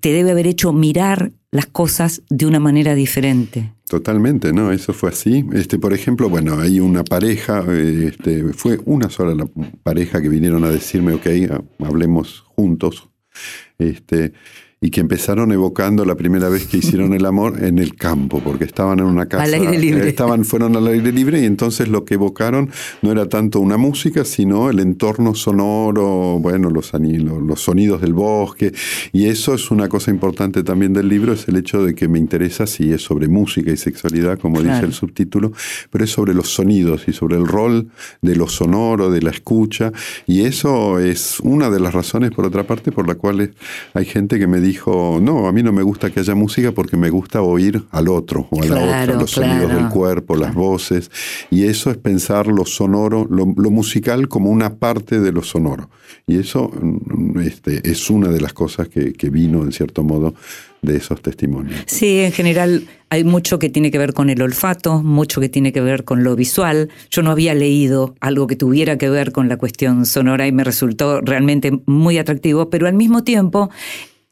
te 0.00 0.12
debe 0.12 0.30
haber 0.32 0.46
hecho 0.46 0.72
mirar 0.72 1.32
las 1.50 1.66
cosas 1.66 2.22
de 2.30 2.46
una 2.46 2.58
manera 2.60 2.94
diferente. 2.94 3.72
Totalmente, 3.88 4.52
¿no? 4.54 4.72
Eso 4.72 4.92
fue 4.94 5.10
así. 5.10 5.44
Este, 5.52 5.78
por 5.78 5.92
ejemplo, 5.92 6.28
bueno, 6.30 6.58
hay 6.58 6.80
una 6.80 7.04
pareja, 7.04 7.62
eh, 7.68 8.06
este, 8.08 8.52
fue 8.54 8.78
una 8.86 9.10
sola 9.10 9.34
la 9.34 9.46
pareja 9.82 10.22
que 10.22 10.30
vinieron 10.30 10.64
a 10.64 10.70
decirme, 10.70 11.12
ok, 11.12 11.26
ha- 11.50 11.86
hablemos 11.86 12.40
juntos. 12.56 13.08
Este, 13.78 14.32
y 14.82 14.90
que 14.90 15.00
empezaron 15.00 15.52
evocando 15.52 16.04
la 16.04 16.16
primera 16.16 16.48
vez 16.50 16.66
que 16.66 16.78
hicieron 16.78 17.14
el 17.14 17.24
amor 17.24 17.64
en 17.64 17.78
el 17.78 17.94
campo, 17.94 18.40
porque 18.44 18.64
estaban 18.64 18.98
en 18.98 19.06
una 19.06 19.26
casa. 19.26 19.44
Al 19.44 19.54
aire 19.54 19.78
libre. 19.78 20.04
eh, 20.04 20.08
Estaban, 20.08 20.44
fueron 20.44 20.76
al 20.76 20.88
aire 20.88 21.12
libre 21.12 21.40
y 21.40 21.44
entonces 21.46 21.88
lo 21.88 22.04
que 22.04 22.14
evocaron 22.14 22.68
no 23.00 23.12
era 23.12 23.28
tanto 23.28 23.60
una 23.60 23.76
música, 23.76 24.24
sino 24.24 24.68
el 24.70 24.80
entorno 24.80 25.34
sonoro, 25.34 26.38
bueno, 26.40 26.68
los, 26.68 26.92
los, 26.92 27.60
sonidos 27.62 28.00
del 28.00 28.12
bosque. 28.12 28.72
Y 29.12 29.26
eso 29.26 29.54
es 29.54 29.70
una 29.70 29.88
cosa 29.88 30.10
importante 30.10 30.62
también 30.64 30.92
del 30.92 31.08
libro, 31.08 31.32
es 31.32 31.46
el 31.48 31.56
hecho 31.56 31.84
de 31.84 31.94
que 31.94 32.08
me 32.08 32.18
interesa 32.18 32.66
si 32.66 32.92
es 32.92 33.02
sobre 33.02 33.28
música 33.28 33.70
y 33.70 33.76
sexualidad, 33.76 34.38
como 34.38 34.58
Claro. 34.58 34.74
dice 34.74 34.86
el 34.86 34.92
subtítulo, 34.92 35.52
pero 35.90 36.04
es 36.04 36.10
sobre 36.10 36.34
los 36.34 36.48
sonidos 36.52 37.04
y 37.06 37.12
sobre 37.12 37.36
el 37.36 37.46
rol 37.46 37.88
de 38.20 38.34
lo 38.36 38.48
sonoro, 38.48 39.10
de 39.10 39.22
la 39.22 39.30
escucha. 39.30 39.92
Y 40.26 40.40
eso 40.42 40.98
es 40.98 41.38
una 41.40 41.70
de 41.70 41.78
las 41.80 41.94
razones, 41.94 42.32
por 42.32 42.44
otra 42.44 42.64
parte, 42.64 42.90
por 42.92 43.06
la 43.06 43.14
cual 43.14 43.54
hay 43.94 44.04
gente 44.04 44.38
que 44.40 44.46
me 44.46 44.60
dijo, 44.72 45.18
no, 45.20 45.46
a 45.46 45.52
mí 45.52 45.62
no 45.62 45.70
me 45.70 45.82
gusta 45.82 46.10
que 46.10 46.20
haya 46.20 46.34
música 46.34 46.72
porque 46.72 46.96
me 46.96 47.10
gusta 47.10 47.42
oír 47.42 47.82
al 47.90 48.08
otro 48.08 48.48
o 48.50 48.62
a 48.62 48.66
la 48.66 48.76
otra, 48.76 49.14
los 49.16 49.30
sonidos 49.30 49.72
del 49.72 49.88
cuerpo, 49.88 50.34
las 50.34 50.54
voces. 50.54 51.10
Y 51.50 51.64
eso 51.64 51.90
es 51.90 51.98
pensar 51.98 52.46
lo 52.46 52.64
sonoro, 52.64 53.26
lo, 53.28 53.52
lo 53.54 53.70
musical 53.70 54.28
como 54.28 54.50
una 54.50 54.76
parte 54.76 55.20
de 55.20 55.30
lo 55.30 55.42
sonoro. 55.42 55.90
Y 56.26 56.38
eso 56.38 56.70
mm, 56.70 57.40
este, 57.40 57.90
es 57.90 58.08
una 58.08 58.28
de 58.28 58.40
las 58.40 58.54
cosas 58.54 58.88
que, 58.88 59.12
que 59.12 59.28
vino, 59.28 59.62
en 59.62 59.72
cierto 59.72 60.02
modo, 60.02 60.34
de 60.82 60.96
esos 60.96 61.22
testimonios. 61.22 61.80
Sí, 61.86 62.20
en 62.20 62.32
general 62.32 62.88
hay 63.08 63.22
mucho 63.22 63.58
que 63.58 63.68
tiene 63.68 63.90
que 63.90 63.98
ver 63.98 64.12
con 64.12 64.30
el 64.30 64.42
olfato, 64.42 65.02
mucho 65.02 65.40
que 65.40 65.48
tiene 65.48 65.72
que 65.72 65.80
ver 65.80 66.04
con 66.04 66.24
lo 66.24 66.34
visual. 66.34 66.88
Yo 67.10 67.22
no 67.22 67.30
había 67.30 67.54
leído 67.54 68.14
algo 68.20 68.48
que 68.48 68.56
tuviera 68.56 68.98
que 68.98 69.08
ver 69.08 69.30
con 69.30 69.48
la 69.48 69.56
cuestión 69.58 70.06
sonora 70.06 70.46
y 70.46 70.52
me 70.52 70.64
resultó 70.64 71.20
realmente 71.20 71.70
muy 71.86 72.18
atractivo, 72.18 72.68
pero 72.68 72.88
al 72.88 72.94
mismo 72.94 73.22
tiempo 73.22 73.70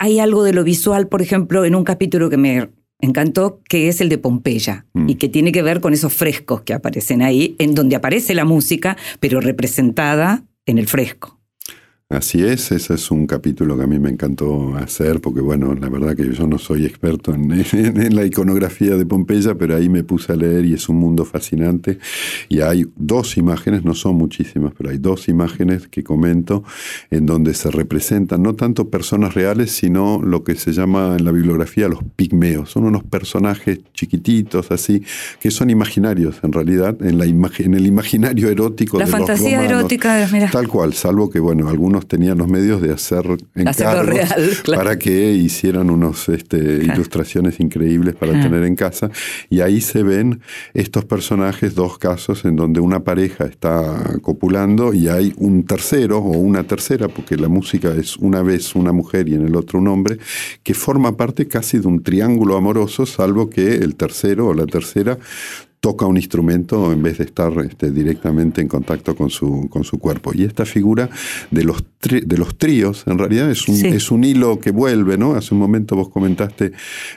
hay 0.00 0.18
algo 0.18 0.42
de 0.42 0.52
lo 0.54 0.64
visual, 0.64 1.06
por 1.08 1.20
ejemplo, 1.22 1.64
en 1.64 1.74
un 1.74 1.84
capítulo 1.84 2.30
que 2.30 2.36
me 2.38 2.70
encantó, 3.00 3.60
que 3.68 3.88
es 3.88 4.00
el 4.00 4.08
de 4.08 4.18
Pompeya, 4.18 4.86
Mm. 4.94 5.08
y 5.10 5.14
que 5.16 5.28
tiene 5.28 5.52
que 5.52 5.62
ver 5.62 5.80
con 5.80 5.92
esos 5.92 6.12
frescos 6.12 6.62
que 6.62 6.72
aparecen 6.74 7.22
ahí, 7.22 7.54
en 7.58 7.74
donde 7.74 7.96
aparece 7.96 8.34
la 8.34 8.44
música, 8.44 8.96
pero 9.20 9.40
representada 9.40 10.44
en 10.66 10.78
el 10.78 10.86
fresco. 10.86 11.39
Así 12.12 12.42
es, 12.42 12.72
ese 12.72 12.94
es 12.94 13.08
un 13.12 13.28
capítulo 13.28 13.76
que 13.76 13.84
a 13.84 13.86
mí 13.86 14.00
me 14.00 14.10
encantó 14.10 14.74
hacer, 14.76 15.20
porque 15.20 15.40
bueno, 15.40 15.74
la 15.76 15.88
verdad 15.88 16.16
que 16.16 16.28
yo 16.34 16.44
no 16.48 16.58
soy 16.58 16.84
experto 16.84 17.32
en, 17.32 17.52
en- 17.72 18.00
en 18.02 18.16
la 18.16 18.24
iconografía 18.24 18.96
de 18.96 19.06
Pompeya, 19.06 19.54
pero 19.54 19.76
ahí 19.76 19.88
me 19.88 20.02
puse 20.02 20.32
a 20.32 20.34
leer 20.34 20.64
y 20.64 20.74
es 20.74 20.88
un 20.88 20.96
mundo 20.96 21.24
fascinante. 21.24 22.00
Y 22.48 22.62
hay 22.62 22.84
dos 22.96 23.36
imágenes, 23.36 23.84
no 23.84 23.94
son 23.94 24.16
muchísimas, 24.16 24.72
pero 24.76 24.90
hay 24.90 24.98
dos 24.98 25.28
imágenes 25.28 25.86
que 25.86 26.02
comento 26.02 26.64
en 27.12 27.26
donde 27.26 27.54
se 27.54 27.70
representan 27.70 28.42
no 28.42 28.56
tanto 28.56 28.90
personas 28.90 29.34
reales, 29.34 29.70
sino 29.70 30.20
lo 30.20 30.42
que 30.42 30.56
se 30.56 30.72
llama 30.72 31.14
en 31.16 31.24
la 31.24 31.30
bibliografía 31.30 31.86
los 31.86 32.00
pigmeos. 32.16 32.70
Son 32.72 32.82
unos 32.86 33.04
personajes 33.04 33.78
chiquititos, 33.94 34.72
así, 34.72 35.00
que 35.38 35.52
son 35.52 35.70
imaginarios 35.70 36.40
en 36.42 36.50
realidad, 36.52 37.00
en, 37.02 37.18
la 37.18 37.24
en 37.26 37.74
el 37.74 37.86
imaginario 37.86 38.48
erótico 38.48 38.98
La 38.98 39.04
de 39.04 39.10
los 39.12 39.18
fantasía 39.20 39.58
romanos. 39.58 39.78
erótica, 39.78 40.28
mira. 40.32 40.50
Tal 40.50 40.66
cual, 40.66 40.92
salvo 40.94 41.30
que, 41.30 41.38
bueno, 41.38 41.68
algunos 41.68 41.99
tenían 42.06 42.38
los 42.38 42.48
medios 42.48 42.80
de 42.80 42.92
hacer 42.92 43.24
encargos 43.54 44.06
real, 44.06 44.50
claro. 44.62 44.82
para 44.82 44.98
que 44.98 45.32
hicieran 45.32 45.90
unos 45.90 46.28
este, 46.28 46.58
ilustraciones 46.58 47.60
increíbles 47.60 48.14
para 48.14 48.32
tener 48.32 48.64
en 48.64 48.76
casa. 48.76 49.10
Y 49.48 49.60
ahí 49.60 49.80
se 49.80 50.02
ven 50.02 50.40
estos 50.74 51.04
personajes, 51.04 51.74
dos 51.74 51.98
casos 51.98 52.44
en 52.44 52.56
donde 52.56 52.80
una 52.80 53.00
pareja 53.00 53.44
está 53.44 54.16
copulando 54.22 54.92
y 54.94 55.08
hay 55.08 55.34
un 55.36 55.64
tercero 55.64 56.18
o 56.18 56.38
una 56.38 56.64
tercera, 56.64 57.08
porque 57.08 57.36
la 57.36 57.48
música 57.48 57.94
es 57.94 58.16
una 58.16 58.42
vez 58.42 58.74
una 58.74 58.92
mujer 58.92 59.28
y 59.28 59.34
en 59.34 59.46
el 59.46 59.56
otro 59.56 59.78
un 59.78 59.88
hombre, 59.88 60.18
que 60.62 60.74
forma 60.74 61.16
parte 61.16 61.46
casi 61.48 61.78
de 61.78 61.88
un 61.88 62.02
triángulo 62.02 62.56
amoroso, 62.56 63.06
salvo 63.06 63.50
que 63.50 63.74
el 63.76 63.96
tercero 63.96 64.48
o 64.48 64.54
la 64.54 64.66
tercera 64.66 65.18
toca 65.80 66.04
un 66.04 66.18
instrumento 66.18 66.92
en 66.92 67.02
vez 67.02 67.16
de 67.18 67.24
estar 67.24 67.50
este, 67.64 67.90
directamente 67.90 68.60
en 68.60 68.68
contacto 68.68 69.16
con 69.16 69.30
su, 69.30 69.66
con 69.70 69.82
su 69.82 69.98
cuerpo. 69.98 70.32
Y 70.34 70.44
esta 70.44 70.66
figura 70.66 71.08
de 71.50 71.64
los, 71.64 71.82
tri- 72.02 72.22
de 72.22 72.36
los 72.36 72.58
tríos, 72.58 73.04
en 73.06 73.16
realidad 73.16 73.50
es 73.50 73.66
un, 73.66 73.76
Sí. 73.76 73.86
es 73.86 74.10
un 74.10 74.22
hilo 74.24 74.60
que 74.60 74.72
vuelve, 74.72 75.16
¿no? 75.16 75.32
Hace 75.34 75.54
un 75.54 75.60
momento 75.60 75.96
vos 75.96 76.10
comentaste 76.10 76.72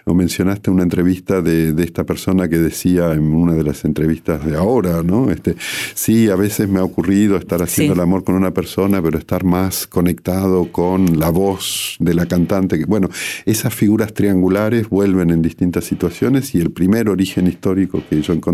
o 0.05 0.14
mencionaste 0.14 0.72
una 0.72 0.84
entrevista 0.84 1.41
de, 1.41 1.74
de 1.74 1.84
esta 1.84 2.05
persona 2.05 2.47
que 2.47 2.57
decía 2.57 3.11
en 3.11 3.24
una 3.34 3.51
de 3.53 3.64
las 3.64 3.84
entrevistas 3.84 4.45
de 4.45 4.55
ahora, 4.55 5.03
¿no? 5.03 5.30
Este, 5.30 5.55
sí, 5.93 6.30
a 6.30 6.38
veces 6.38 6.70
me 6.70 6.80
ha 6.80 6.84
ocurrido 6.86 7.36
estar 7.36 7.61
haciendo 7.61 7.93
Sí. 7.93 7.99
el 7.99 8.03
amor 8.03 8.24
con 8.24 8.36
una 8.36 8.51
persona, 8.53 9.01
pero 9.01 9.18
estar 9.18 9.43
más 9.43 9.88
conectado 9.88 10.72
con 10.72 11.20
la 11.20 11.30
voz 11.30 11.97
de 11.99 12.14
la 12.14 12.28
cantante. 12.28 12.80
que- 12.80 12.86
Bueno, 12.86 13.09
esas 13.45 13.74
figuras 13.74 14.14
triangulares 14.14 14.88
vuelven 14.88 15.32
en 15.32 15.41
distintas 15.41 15.84
situaciones 15.84 16.55
y 16.55 16.59
el 16.59 16.72
primer 16.72 17.09
origen 17.09 17.47
histórico 17.47 18.01
que 18.09 18.22
yo 18.22 18.32
encontré 18.32 18.53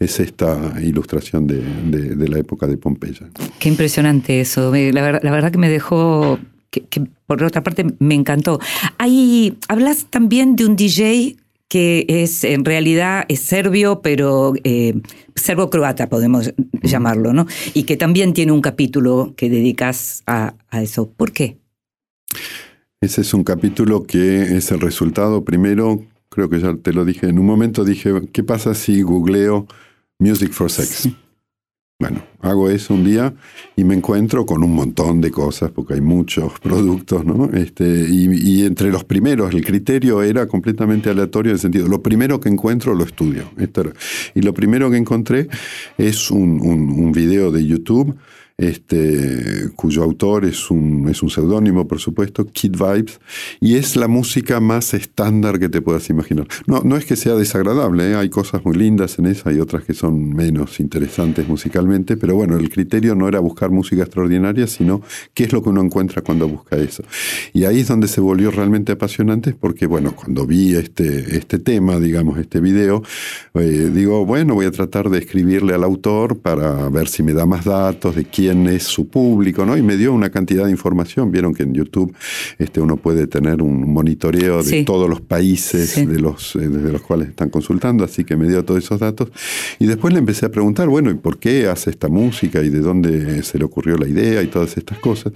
es 0.00 0.20
esta 0.20 0.74
ilustración 0.82 1.46
de, 1.46 1.62
de- 1.90 2.14
de 2.16 2.28
la 2.28 2.38
época 2.38 2.66
de 2.66 2.76
Pompeya. 2.76 3.28
Qué 3.58 3.68
impresionante 3.68 4.40
eso. 4.40 4.72
La, 4.72 5.02
ver- 5.02 5.20
la 5.22 5.30
verdad 5.30 5.50
que 5.52 5.58
me 5.58 5.68
dejó, 5.68 6.38
que, 6.70 6.82
que 6.82 7.02
por 7.26 7.42
otra 7.42 7.62
parte 7.62 7.86
me 7.98 8.14
encantó. 8.14 8.58
Ahí 8.98 9.56
hablas 9.68 10.06
también 10.10 10.56
de 10.56 10.66
un 10.66 10.76
DJ 10.76 11.36
que 11.68 12.04
es 12.08 12.44
en 12.44 12.64
realidad 12.64 13.24
es 13.28 13.40
serbio, 13.40 14.00
pero 14.02 14.52
eh, 14.64 14.94
serbo-croata 15.34 16.08
podemos 16.08 16.52
llamarlo, 16.82 17.32
¿no? 17.32 17.46
Y 17.72 17.82
que 17.84 17.96
también 17.96 18.32
tiene 18.32 18.52
un 18.52 18.60
capítulo 18.60 19.32
que 19.36 19.48
dedicas 19.50 20.22
a, 20.26 20.54
a 20.70 20.82
eso. 20.82 21.10
¿Por 21.10 21.32
qué? 21.32 21.56
Ese 23.00 23.20
es 23.22 23.34
un 23.34 23.44
capítulo 23.44 24.04
que 24.04 24.56
es 24.56 24.70
el 24.70 24.80
resultado, 24.80 25.44
primero, 25.44 26.02
creo 26.34 26.50
que 26.50 26.58
ya 26.58 26.74
te 26.74 26.92
lo 26.92 27.04
dije, 27.04 27.28
en 27.28 27.38
un 27.38 27.46
momento 27.46 27.84
dije, 27.84 28.12
¿qué 28.32 28.42
pasa 28.42 28.74
si 28.74 29.02
googleo 29.02 29.66
Music 30.18 30.50
for 30.52 30.70
Sex? 30.70 31.08
Bueno, 32.00 32.24
hago 32.40 32.68
eso 32.70 32.92
un 32.92 33.04
día 33.04 33.32
y 33.76 33.84
me 33.84 33.94
encuentro 33.94 34.44
con 34.44 34.64
un 34.64 34.74
montón 34.74 35.20
de 35.20 35.30
cosas, 35.30 35.70
porque 35.70 35.94
hay 35.94 36.00
muchos 36.00 36.58
productos, 36.60 37.24
¿no? 37.24 37.48
Este, 37.52 37.84
y, 38.10 38.28
y 38.32 38.64
entre 38.66 38.90
los 38.90 39.04
primeros, 39.04 39.54
el 39.54 39.64
criterio 39.64 40.20
era 40.22 40.48
completamente 40.48 41.08
aleatorio 41.08 41.50
en 41.50 41.54
el 41.54 41.60
sentido, 41.60 41.86
lo 41.86 42.02
primero 42.02 42.40
que 42.40 42.48
encuentro 42.48 42.94
lo 42.94 43.04
estudio. 43.04 43.44
Y 44.34 44.40
lo 44.40 44.52
primero 44.52 44.90
que 44.90 44.96
encontré 44.96 45.48
es 45.96 46.32
un, 46.32 46.60
un, 46.60 46.90
un 46.90 47.12
video 47.12 47.52
de 47.52 47.64
YouTube 47.64 48.16
este, 48.56 49.70
cuyo 49.74 50.04
autor 50.04 50.44
es 50.44 50.70
un, 50.70 51.08
es 51.08 51.22
un 51.22 51.30
seudónimo, 51.30 51.88
por 51.88 51.98
supuesto, 51.98 52.46
Kid 52.46 52.76
Vibes, 52.76 53.20
y 53.60 53.74
es 53.74 53.96
la 53.96 54.06
música 54.06 54.60
más 54.60 54.94
estándar 54.94 55.58
que 55.58 55.68
te 55.68 55.82
puedas 55.82 56.08
imaginar. 56.08 56.46
No, 56.66 56.82
no 56.84 56.96
es 56.96 57.04
que 57.04 57.16
sea 57.16 57.34
desagradable, 57.34 58.12
¿eh? 58.12 58.14
hay 58.14 58.28
cosas 58.28 58.64
muy 58.64 58.76
lindas 58.76 59.18
en 59.18 59.26
esa, 59.26 59.50
hay 59.50 59.58
otras 59.58 59.84
que 59.84 59.92
son 59.92 60.30
menos 60.34 60.78
interesantes 60.78 61.48
musicalmente, 61.48 62.16
pero 62.16 62.36
bueno, 62.36 62.56
el 62.56 62.70
criterio 62.70 63.16
no 63.16 63.26
era 63.26 63.40
buscar 63.40 63.70
música 63.70 64.02
extraordinaria, 64.02 64.68
sino 64.68 65.02
qué 65.34 65.44
es 65.44 65.52
lo 65.52 65.62
que 65.62 65.70
uno 65.70 65.82
encuentra 65.82 66.22
cuando 66.22 66.48
busca 66.48 66.76
eso. 66.76 67.02
Y 67.52 67.64
ahí 67.64 67.80
es 67.80 67.88
donde 67.88 68.06
se 68.06 68.20
volvió 68.20 68.52
realmente 68.52 68.92
apasionante, 68.92 69.52
porque 69.52 69.86
bueno, 69.86 70.14
cuando 70.14 70.46
vi 70.46 70.76
este, 70.76 71.36
este 71.36 71.58
tema, 71.58 71.98
digamos, 71.98 72.38
este 72.38 72.60
video, 72.60 73.02
eh, 73.54 73.90
digo, 73.92 74.24
bueno, 74.24 74.54
voy 74.54 74.66
a 74.66 74.70
tratar 74.70 75.10
de 75.10 75.18
escribirle 75.18 75.74
al 75.74 75.82
autor 75.82 76.38
para 76.38 76.88
ver 76.88 77.08
si 77.08 77.24
me 77.24 77.32
da 77.32 77.46
más 77.46 77.64
datos 77.64 78.14
de 78.14 78.24
quién 78.24 78.43
es 78.50 78.82
su 78.84 79.08
público, 79.08 79.64
¿no? 79.66 79.76
Y 79.76 79.82
me 79.82 79.96
dio 79.96 80.12
una 80.12 80.30
cantidad 80.30 80.64
de 80.64 80.70
información. 80.70 81.30
Vieron 81.32 81.54
que 81.54 81.62
en 81.64 81.74
YouTube 81.74 82.14
este, 82.58 82.80
uno 82.80 82.96
puede 82.96 83.26
tener 83.26 83.62
un 83.62 83.92
monitoreo 83.92 84.58
de 84.62 84.64
Sí. 84.70 84.84
todos 84.84 85.08
los 85.08 85.20
países 85.20 85.90
Sí. 85.90 86.06
de 86.06 86.20
los, 86.20 86.56
eh, 86.56 86.68
desde 86.68 86.92
los 86.92 87.02
cuales 87.02 87.28
están 87.28 87.50
consultando, 87.50 88.04
así 88.04 88.24
que 88.24 88.36
me 88.36 88.48
dio 88.48 88.64
todos 88.64 88.82
esos 88.84 89.00
datos. 89.00 89.30
Y 89.78 89.86
después 89.86 90.12
le 90.12 90.18
empecé 90.20 90.46
a 90.46 90.50
preguntar, 90.50 90.88
bueno, 90.88 91.10
¿y 91.10 91.14
por 91.14 91.38
qué 91.38 91.66
hace 91.68 91.90
esta 91.90 92.08
música? 92.08 92.62
¿Y 92.62 92.68
de 92.70 92.80
dónde 92.80 93.42
se 93.42 93.58
le 93.58 93.64
ocurrió 93.64 93.96
la 93.96 94.08
idea? 94.08 94.42
Y 94.42 94.46
todas 94.48 94.76
estas 94.76 94.98
cosas. 94.98 95.32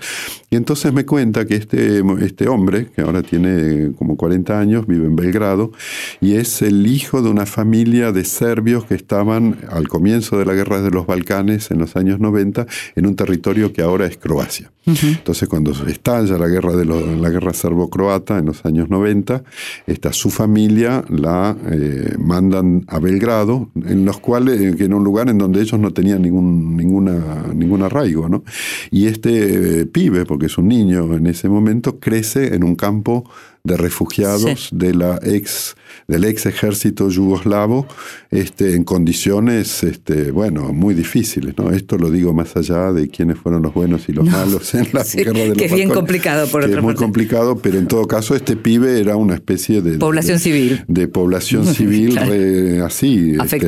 Y 0.51 0.57
entonces 0.57 0.93
me 0.93 1.05
cuenta 1.05 1.47
que 1.47 1.55
este, 1.57 2.03
este 2.21 2.49
hombre, 2.49 2.87
que 2.95 3.03
ahora 3.03 3.23
tiene 3.23 3.93
como 3.97 4.17
40 4.17 4.59
años, 4.59 4.87
vive 4.87 5.07
en 5.07 5.17
Belgrado, 5.17 5.73
y 6.21 6.35
es 6.35 6.63
el 6.63 6.87
hijo 6.87 7.23
de 7.23 7.31
una 7.31 7.47
familia 7.47 8.13
de 8.13 8.25
serbios 8.25 8.85
que 8.85 8.95
estaban 8.95 9.57
al 9.71 9.89
comienzo 9.89 10.39
de 10.39 10.45
la 10.45 10.55
guerra 10.55 10.81
de 10.83 10.91
los 10.91 11.07
Balcanes 11.07 11.71
en 11.71 11.79
los 11.79 11.97
años 11.97 12.21
90 12.21 12.67
en 12.99 13.07
un 13.07 13.15
territorio 13.15 13.73
que 13.73 13.81
ahora 13.81 14.07
es 14.07 14.17
Croacia. 14.19 14.71
Entonces 14.87 15.49
cuando 15.49 15.73
estalla 15.87 16.39
la 16.39 16.49
guerra, 16.49 16.75
de 16.75 16.85
la 16.87 17.29
guerra 17.29 17.53
serbo-croata 17.53 18.39
en 18.39 18.47
los 18.47 18.65
años 18.65 18.89
90, 18.89 19.45
esta, 19.87 20.13
su 20.15 20.31
familia 20.31 21.05
la 21.11 21.57
eh, 21.71 22.15
mandan 22.19 22.85
a 22.89 22.99
Belgrado, 22.99 23.71
en 23.75 24.05
los 24.05 24.19
cuales, 24.19 24.77
que 24.77 24.85
en 24.85 24.95
un 24.95 25.05
lugar 25.05 25.29
en 25.29 25.39
donde 25.39 25.61
ellos 25.61 25.79
no 25.79 25.93
tenían 25.93 26.23
ningún, 26.23 26.77
ninguna, 26.77 27.47
ningún 27.55 27.83
arraigo. 27.83 28.29
¿no? 28.29 28.45
Y 28.91 29.07
este 29.07 29.81
eh, 29.83 29.87
pibe, 29.87 30.25
porque 30.25 30.47
es 30.47 30.57
un 30.57 30.69
niño 30.69 31.15
en 31.15 31.27
ese 31.27 31.49
momento, 31.49 32.01
crece 32.01 32.55
en 32.55 32.65
un 32.65 32.75
campo 32.75 33.29
de 33.65 33.77
refugiados 33.77 34.69
de 34.73 34.95
la 34.95 35.19
ex, 35.23 35.75
del 36.07 36.25
ex 36.25 36.47
ejército 36.47 37.09
yugoslavo 37.11 37.87
este, 38.31 38.75
en 38.75 38.85
condiciones 38.85 39.83
este, 39.85 40.31
bueno, 40.31 40.73
muy 40.73 40.95
difíciles. 40.95 41.55
¿no? 41.59 41.71
Esto 41.71 41.99
lo 41.99 42.11
digo 42.11 42.33
más 42.33 42.57
allá 42.57 42.93
de 42.93 43.09
quiénes 43.09 43.39
fueron 43.39 43.63
los 43.63 43.75
buenos 43.75 44.09
y 44.09 44.13
los 44.13 44.25
No. 44.25 44.33
malos 44.33 44.75
en 44.75 44.89
la 44.93 45.05
Sí, 45.09 45.19
guerra 45.19 45.33
de 45.41 45.49
los 45.49 45.59
que 45.59 45.65
es 45.67 45.73
bien 45.75 45.91
complicado, 45.91 46.47
por 46.49 46.63
otra 46.63 46.77
es 46.77 46.83
muy 46.83 46.93
parte. 46.95 47.05
complicado, 47.05 47.59
pero 47.59 47.79
en 47.79 47.87
todo 47.89 48.07
caso 48.07 48.35
este 48.35 48.57
pibe 48.57 49.01
era 49.01 49.17
una 49.17 49.35
especie 49.35 49.83
de... 49.83 49.99
Población 49.99 50.37
de- 50.37 50.43
civil. 50.43 50.85
De 50.89 51.09
población 51.09 51.67
civil 51.75 52.11
Claro. 52.13 52.31
re- 52.33 52.81
así, 52.83 53.35
este, 53.43 53.59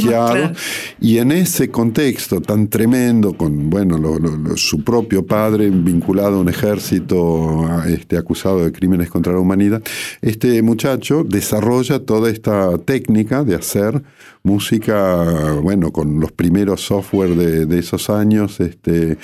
claro. 0.00 0.52
Y 1.00 1.18
en 1.18 1.32
ese 1.32 1.68
contexto 1.70 2.40
tan 2.40 2.68
tremendo, 2.68 3.34
con 3.36 3.70
bueno, 3.70 3.98
lo- 3.98 4.18
lo- 4.18 4.36
lo- 4.36 4.56
su 4.56 4.82
propio 4.82 5.24
padre 5.26 5.70
vinculado 5.70 6.36
a 6.36 6.40
un 6.40 6.48
ejército 6.48 7.68
este, 7.86 8.16
acusado 8.16 8.64
de 8.64 8.72
crímenes 8.72 9.10
contra 9.10 9.25
la 9.32 9.40
humanidad, 9.40 9.82
este 10.22 10.62
muchacho 10.62 11.24
desarrolla 11.24 12.00
toda 12.00 12.30
esta 12.30 12.78
técnica 12.78 13.44
de 13.44 13.54
hacer 13.54 14.02
música, 14.42 15.54
bueno, 15.62 15.92
con 15.92 16.20
los 16.20 16.32
primeros 16.32 16.82
software 16.82 17.34
de, 17.34 17.66
de 17.66 17.78
esos 17.78 18.10
años, 18.10 18.60
este, 18.60 19.18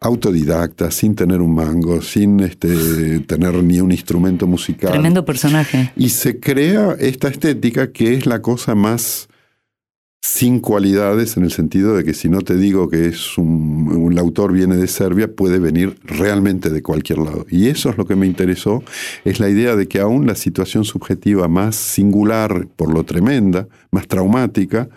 autodidacta, 0.00 0.90
sin 0.90 1.14
tener 1.14 1.40
un 1.40 1.54
mango, 1.54 2.00
sin 2.02 2.40
este, 2.40 3.20
tener 3.20 3.54
ni 3.62 3.80
un 3.80 3.90
instrumento 3.90 4.46
musical. 4.46 4.92
Tremendo 4.92 5.24
personaje. 5.24 5.92
Y 5.96 6.10
se 6.10 6.38
crea 6.38 6.96
esta 6.98 7.28
estética 7.28 7.90
que 7.90 8.14
es 8.14 8.26
la 8.26 8.40
cosa 8.40 8.74
más 8.74 9.28
sin 10.20 10.60
cualidades 10.60 11.36
en 11.36 11.44
el 11.44 11.50
sentido 11.52 11.96
de 11.96 12.04
que 12.04 12.12
si 12.12 12.28
no 12.28 12.40
te 12.42 12.56
digo 12.56 12.88
que 12.90 13.06
es 13.06 13.38
un, 13.38 13.88
un 13.96 14.18
autor 14.18 14.52
viene 14.52 14.76
de 14.76 14.86
Serbia, 14.88 15.28
puede 15.32 15.58
venir 15.58 15.96
realmente 16.04 16.70
de 16.70 16.82
cualquier 16.82 17.18
lado. 17.20 17.46
Y 17.50 17.68
eso 17.68 17.90
es 17.90 17.96
lo 17.96 18.04
que 18.06 18.16
me 18.16 18.26
interesó, 18.26 18.82
es 19.24 19.40
la 19.40 19.48
idea 19.48 19.76
de 19.76 19.86
que 19.86 20.00
aún 20.00 20.26
la 20.26 20.34
situación 20.34 20.84
subjetiva 20.84 21.48
más 21.48 21.76
singular, 21.76 22.66
por 22.76 22.92
lo 22.92 23.04
tremenda, 23.04 23.68
más 23.90 24.06
traumática, 24.08 24.88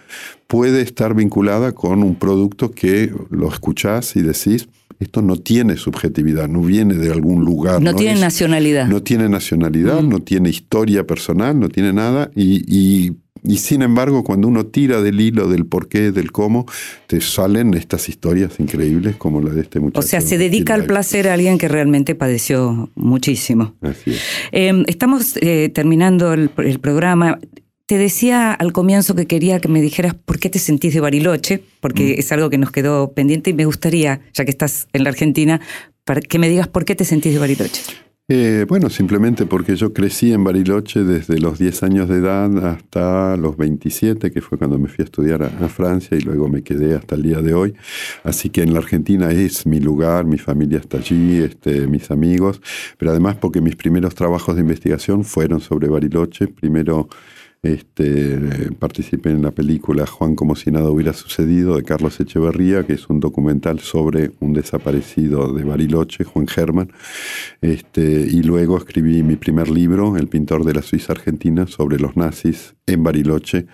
puede 0.48 0.82
estar 0.82 1.14
vinculada 1.16 1.72
con 1.72 2.04
un 2.04 2.16
producto 2.16 2.72
que 2.72 3.14
lo 3.30 3.48
escuchás 3.48 4.16
y 4.16 4.22
decís, 4.22 4.68
esto 5.00 5.22
no 5.22 5.38
tiene 5.38 5.78
subjetividad, 5.78 6.48
no 6.48 6.62
viene 6.62 6.96
de 6.96 7.12
algún 7.12 7.44
lugar. 7.46 7.82
No 7.82 7.96
tiene 7.96 8.14
es- 8.16 8.20
nacionalidad. 8.22 8.88
no 8.88 9.02
tiene 9.02 9.30
nacionalidad, 9.30 10.02
Mm. 10.04 10.10
no 10.10 10.20
tiene 10.20 10.50
historia 10.50 11.08
personal, 11.08 11.60
no 11.60 11.70
tiene 11.70 11.94
nada 11.94 12.30
y, 12.36 12.64
y 12.68 13.14
y 13.44 13.58
sin 13.58 13.82
embargo, 13.82 14.24
cuando 14.24 14.48
uno 14.48 14.68
tira 14.68 15.02
del 15.02 15.20
hilo 15.20 15.48
del 15.48 15.66
por 15.66 15.88
qué, 15.88 16.12
del 16.12 16.32
cómo, 16.32 16.66
te 17.08 17.22
salen 17.22 17.74
estas 17.74 18.08
historias 18.08 18.60
increíbles 18.60 19.16
como 19.16 19.42
la 19.42 19.52
de 19.52 19.62
este 19.62 19.80
muchacho. 19.80 20.00
O 20.00 20.08
sea, 20.08 20.22
se 20.22 20.38
dedica 20.38 20.76
al 20.76 20.86
placer 20.86 21.28
a 21.28 21.34
alguien 21.34 21.58
que 21.58 21.68
realmente 21.68 22.14
padeció 22.14 22.92
muchísimo. 22.96 23.74
Así 23.82 24.12
es. 24.12 24.22
Eh, 24.52 24.84
estamos 24.88 25.38
eh, 25.38 25.72
terminando 25.74 26.34
el, 26.34 26.52
el 26.58 26.80
programa. 26.80 27.40
Te 27.88 27.98
decía 27.98 28.54
al 28.54 28.74
comienzo 28.74 29.16
que 29.16 29.26
quería 29.26 29.60
que 29.60 29.68
me 29.68 29.82
dijeras 29.82 30.14
por 30.14 30.40
qué 30.40 30.50
te 30.50 30.60
sentís 30.60 30.94
de 30.94 31.00
Bariloche, 31.00 31.64
porque 31.80 32.16
es 32.20 32.32
algo 32.32 32.50
que 32.50 32.60
nos 32.60 32.72
quedó 32.72 33.12
pendiente 33.14 33.50
y 33.50 33.54
me 33.54 33.66
gustaría, 33.66 34.22
ya 34.34 34.46
que 34.46 34.52
estás 34.52 34.88
en 34.94 35.04
la 35.04 35.10
Argentina, 35.10 35.62
para 36.06 36.22
que 36.22 36.38
me 36.38 36.48
digas 36.48 36.68
por 36.68 36.86
qué 36.86 36.96
te 36.96 37.06
sentís 37.06 37.34
de 37.34 37.40
Bariloche. 37.40 37.82
Eh, 38.34 38.66
bueno, 38.66 38.90
simplemente 38.90 39.46
porque 39.46 39.76
yo 39.76 39.92
crecí 39.92 40.32
en 40.32 40.46
Bariloche 40.46 41.04
desde 41.04 41.38
los 41.38 41.60
10 41.60 41.84
años 41.84 42.08
de 42.08 42.20
edad 42.20 42.66
hasta 42.66 43.36
los 43.36 43.58
27, 43.58 44.32
que 44.32 44.40
fue 44.40 44.58
cuando 44.58 44.80
me 44.80 44.88
fui 44.88 45.02
a 45.02 45.04
estudiar 45.04 45.44
a, 45.44 45.68
Francia 45.68 46.16
y 46.16 46.22
luego 46.22 46.48
me 46.48 46.64
quedé 46.64 46.96
hasta 46.96 47.16
el 47.16 47.24
día 47.24 47.42
de 47.42 47.54
hoy. 47.54 47.74
Así 48.24 48.50
que 48.50 48.62
en 48.62 48.72
la 48.72 48.80
Argentina 48.80 49.32
es 49.32 49.66
mi 49.66 49.82
lugar, 49.82 50.24
mi 50.24 50.38
familia 50.38 50.80
está 50.80 51.00
allí, 51.00 51.40
este, 51.40 51.88
mis 51.88 52.10
amigos, 52.10 52.62
pero 52.98 53.12
además 53.12 53.36
porque 53.36 53.60
mis 53.60 53.76
primeros 53.76 54.16
trabajos 54.16 54.56
de 54.56 54.62
investigación 54.62 55.26
fueron 55.26 55.60
sobre 55.60 55.90
Bariloche. 55.90 56.48
Primero 56.48 57.10
este, 57.64 58.72
participé 58.80 59.30
en 59.30 59.44
la 59.44 59.52
película 59.52 60.08
Juan 60.08 60.36
como 60.36 60.56
si 60.56 60.72
nada 60.72 60.90
hubiera 60.90 61.14
sucedido 61.14 61.76
de 61.76 61.84
Carlos 61.84 62.20
Echeverría, 62.20 62.86
que 62.86 62.94
es 62.94 63.08
un 63.08 63.20
documental 63.20 63.80
sobre 63.80 64.32
un 64.40 64.54
desaparecido 64.54 65.54
de 65.54 65.64
Bariloche, 65.64 66.24
Juan 66.24 66.48
Germán. 66.48 66.92
Este, 67.62 68.02
y 68.02 68.42
luego 68.42 68.78
escribí 68.78 69.22
mi 69.22 69.36
primer 69.36 69.70
libro, 69.70 70.18
El 70.18 70.28
pintor 70.28 70.66
de 70.66 70.74
la 70.74 70.82
Suiza 70.82 71.14
Argentina, 71.14 71.68
sobre 71.68 72.00
los 72.00 72.18
nazis 72.18 72.74
en 72.88 73.04
Bariloche. 73.04 73.68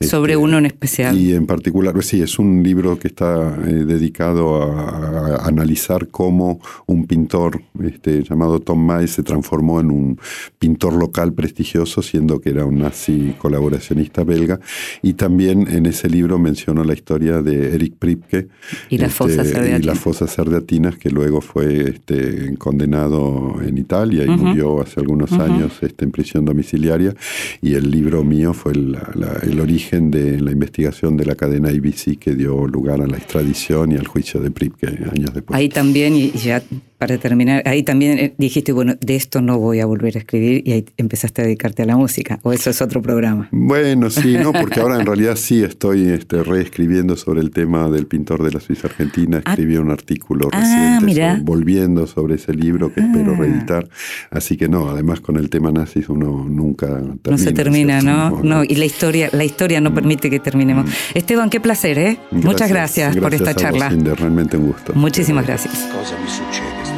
Sobre 0.00 0.34
Este, 0.34 0.44
uno 0.44 0.58
en 0.58 0.66
especial. 0.66 1.16
Y 1.16 1.32
en 1.32 1.46
particular, 1.46 1.94
pues 1.94 2.06
sí, 2.06 2.20
es 2.20 2.38
un 2.38 2.62
libro 2.62 2.98
que 2.98 3.08
está 3.08 3.56
eh, 3.66 3.84
dedicado 3.86 4.62
a, 4.62 5.36
a 5.36 5.48
analizar 5.48 6.08
cómo 6.08 6.60
un 6.86 7.06
pintor 7.06 7.62
este, 7.82 8.22
llamado 8.22 8.60
Tom 8.60 8.84
May 8.84 9.08
se 9.08 9.22
transformó 9.22 9.80
en 9.80 9.90
un 9.90 10.20
pintor 10.58 10.92
local 10.92 11.32
prestigioso, 11.32 12.02
siendo 12.02 12.38
que 12.40 12.50
era 12.50 12.66
un 12.66 12.78
nazi 12.80 13.29
colaboracionista 13.32 14.24
belga. 14.24 14.60
Y 15.02 15.14
también 15.14 15.66
en 15.68 15.86
ese 15.86 16.08
libro 16.08 16.38
menciono 16.38 16.84
la 16.84 16.94
historia 16.94 17.42
de 17.42 17.74
Eric 17.74 17.94
Pripke 17.98 18.48
Y 18.88 18.98
las 18.98 19.12
sardiatinas. 19.14 19.84
las 19.86 19.98
fosas 19.98 20.30
sardiatinas, 20.32 20.96
que 20.96 21.10
luego 21.10 21.40
fue 21.40 21.90
este, 21.90 22.54
condenado 22.58 23.56
en 23.66 23.78
Italia 23.78 24.24
y 24.24 24.28
murió 24.28 24.80
hace 24.80 25.00
algunos 25.00 25.32
años 25.32 25.72
este, 25.82 26.04
en 26.04 26.10
prisión 26.10 26.44
domiciliaria. 26.44 27.14
Y 27.62 27.74
el 27.74 27.90
libro 27.90 28.24
mío 28.24 28.52
fue 28.52 28.74
la- 28.74 29.10
la- 29.14 29.38
el 29.42 29.60
origen 29.60 30.10
de 30.10 30.40
la 30.40 30.50
investigación 30.52 31.16
de 31.16 31.24
la 31.26 31.34
cadena 31.34 31.68
ABC 31.68 32.16
que 32.18 32.34
dio 32.34 32.66
lugar 32.66 33.00
a 33.00 33.06
la 33.06 33.16
extradición 33.16 33.92
y 33.92 33.96
al 33.96 34.06
juicio 34.06 34.40
de 34.40 34.50
Pripke 34.50 34.86
años 34.86 35.32
después. 35.34 35.58
Ahí 35.58 35.68
también, 35.68 36.14
y 36.16 36.30
ya 36.32 36.62
para 37.00 37.16
terminar, 37.16 37.62
ahí 37.64 37.82
también 37.82 38.18
eh, 38.18 38.34
dijiste, 38.36 38.72
bueno, 38.72 38.94
de 39.00 39.16
esto 39.16 39.40
no 39.40 39.58
voy 39.58 39.80
a 39.80 39.86
volver 39.86 40.16
a 40.16 40.18
escribir 40.20 40.62
y 40.66 40.72
ahí 40.72 40.84
empezaste 40.98 41.40
a 41.40 41.44
dedicarte 41.46 41.82
a 41.82 41.86
la 41.86 41.96
música, 41.96 42.38
o 42.42 42.52
eso 42.52 42.68
es 42.68 42.82
otro 42.82 43.00
programa. 43.00 43.48
Bueno, 43.52 44.10
sí, 44.10 44.36
no, 44.40 44.52
porque 44.60 44.80
ahora 44.80 45.00
en 45.00 45.06
realidad 45.06 45.36
sí 45.36 45.62
estoy 45.64 46.08
este, 46.10 46.42
reescribiendo 46.44 47.16
sobre 47.16 47.40
el 47.40 47.50
tema 47.50 47.88
del 47.88 48.06
pintor 48.06 48.42
de 48.42 48.50
la 48.52 48.60
Suiza 48.60 48.86
Argentina. 48.88 49.40
Ah. 49.46 49.52
Escribí 49.52 49.78
un 49.78 49.90
artículo 49.90 50.50
Ah, 50.52 50.98
reciente 51.00 51.22
sobre- 51.22 51.42
volviendo 51.42 52.06
sobre 52.06 52.34
ese 52.34 52.52
libro 52.52 52.92
que 52.92 53.00
espero 53.00 53.32
Ah. 53.32 53.36
reeditar. 53.38 53.88
Así 54.30 54.58
que 54.58 54.68
no, 54.68 54.90
además 54.90 55.20
con 55.20 55.36
el 55.38 55.48
tema 55.48 55.72
nazis 55.72 56.08
uno 56.10 56.44
nunca 56.46 56.86
termina. 56.88 57.18
no 57.30 57.38
se 57.38 57.52
termina. 57.52 58.00
¿no? 58.02 58.42
No, 58.42 58.62
y 58.62 58.74
la 58.74 58.84
historia, 58.84 59.30
la 59.32 59.44
historia 59.44 59.80
no 59.80 59.94
permite 59.94 60.28
que 60.28 60.38
terminemos. 60.38 60.90
Esteban, 61.14 61.48
qué 61.48 61.60
placer, 61.60 61.98
¿eh? 61.98 62.18
Muchas 62.30 62.68
gracias, 62.68 63.16
por 63.16 63.32
esta 63.32 63.50
a 63.50 63.54
vos, 63.54 63.62
charla. 63.62 63.90
Inder, 63.90 64.18
realmente 64.18 64.58
un 64.58 64.66
gusto. 64.66 64.92
Muchísimas 64.94 65.46
gracias. 65.46 65.74
Cosa 65.92 66.89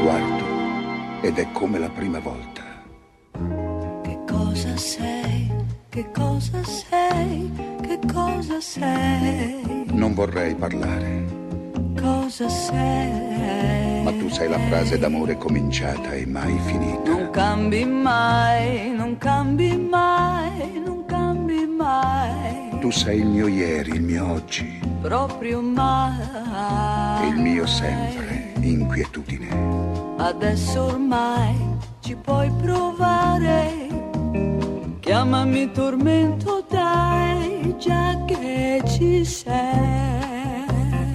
guardo 0.00 0.44
ed 1.22 1.38
è 1.38 1.50
come 1.52 1.78
la 1.78 1.88
prima 1.90 2.18
volta. 2.18 2.62
Che 4.02 4.18
cosa 4.26 4.76
sei? 4.76 5.50
Che 5.88 6.10
cosa 6.12 6.62
sei? 6.64 7.50
Che 7.82 7.98
cosa 8.12 8.60
sei? 8.60 9.84
Non 9.92 10.14
vorrei 10.14 10.54
parlare, 10.54 11.38
Cosa 12.00 12.48
sei? 12.48 14.02
ma 14.02 14.12
tu 14.12 14.28
sei 14.30 14.48
la 14.48 14.58
frase 14.68 14.98
d'amore 14.98 15.36
cominciata 15.36 16.12
e 16.12 16.24
mai 16.26 16.58
finita. 16.64 17.10
Non 17.10 17.30
cambi 17.30 17.84
mai, 17.84 18.92
non 18.96 19.18
cambi 19.18 19.76
mai, 19.76 20.80
non 20.82 21.04
cambi 21.06 21.66
mai. 21.66 22.78
Tu 22.80 22.90
sei 22.90 23.20
il 23.20 23.26
mio 23.26 23.46
ieri, 23.46 23.90
il 23.90 24.02
mio 24.02 24.32
oggi 24.32 24.80
Proprio 25.02 25.60
mai. 25.60 27.24
e 27.24 27.26
il 27.28 27.36
mio 27.40 27.66
sempre, 27.66 28.52
inquietudine. 28.60 29.89
Adesso 30.22 30.82
ormai 30.82 31.56
ci 32.00 32.14
puoi 32.14 32.52
provare. 32.62 33.88
Chiamami 35.00 35.72
tormento, 35.72 36.62
dai, 36.68 37.74
già 37.78 38.22
che 38.26 38.82
ci 38.86 39.24
sei. 39.24 40.66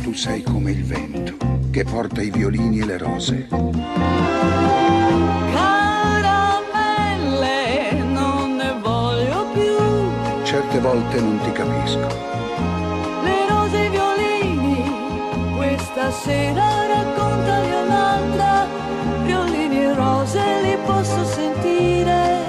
Tu 0.01 0.11
sei 0.13 0.41
come 0.41 0.71
il 0.71 0.83
vento 0.83 1.37
che 1.69 1.83
porta 1.83 2.23
i 2.23 2.31
violini 2.31 2.79
e 2.79 2.85
le 2.85 2.97
rose. 2.97 3.47
Caramelle, 5.53 6.33
non 8.11 8.55
ne 8.55 8.73
voglio 8.81 9.45
più. 9.53 9.77
Certe 10.43 10.79
volte 10.79 11.21
non 11.21 11.39
ti 11.43 11.51
capisco, 11.51 12.07
Le 13.21 13.47
rose 13.49 13.77
e 13.77 13.85
i 13.85 13.89
violini, 13.89 14.91
questa 15.55 16.09
sera 16.09 16.87
raccontali 16.87 17.65
un'altra. 17.67 17.74
E 20.25 20.27
rose 20.27 20.61
li 20.63 20.77
posso 20.87 21.23
sentire. 21.23 22.43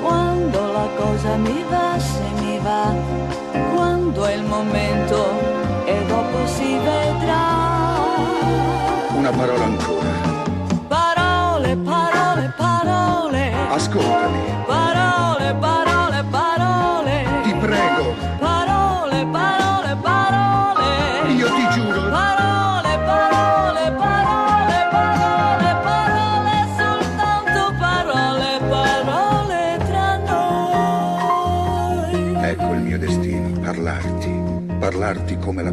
Quando 0.00 0.72
la 0.72 0.88
cosa 0.96 1.36
mi 1.36 1.64
va, 1.68 1.98
se 1.98 2.22
mi 2.40 2.60
va, 2.60 2.94
quando 3.74 4.24
è 4.24 4.34
il 4.34 4.44
momento 4.44 5.16
e 5.84 6.04
dopo 6.06 6.46
si 6.46 6.78
vedrà. 6.78 7.58
una 9.16 9.30
parola 9.30 9.64
ancora. 9.64 10.10
Parole, 10.86 11.76
parole, 11.76 12.52
parole. 12.56 13.52
Ascoltami, 13.70 14.38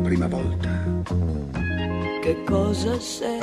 prima 0.07 0.27
volta. 0.27 0.69
Che 2.21 2.43
cosa 2.45 2.97
sei? 2.97 3.39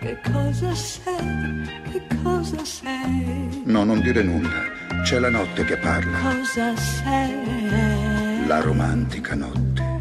Che 0.00 0.18
cosa 0.32 0.74
sei? 0.74 1.68
Che 1.92 2.02
cosa 2.22 2.64
sei? 2.64 3.62
No, 3.66 3.84
non 3.84 4.00
dire 4.00 4.22
nulla, 4.22 4.62
c'è 5.04 5.18
la 5.18 5.28
notte 5.28 5.62
che 5.66 5.76
parla, 5.76 6.16
Cosa 6.20 6.74
sei? 6.74 8.46
la 8.46 8.60
romantica 8.62 9.34
notte. 9.34 10.00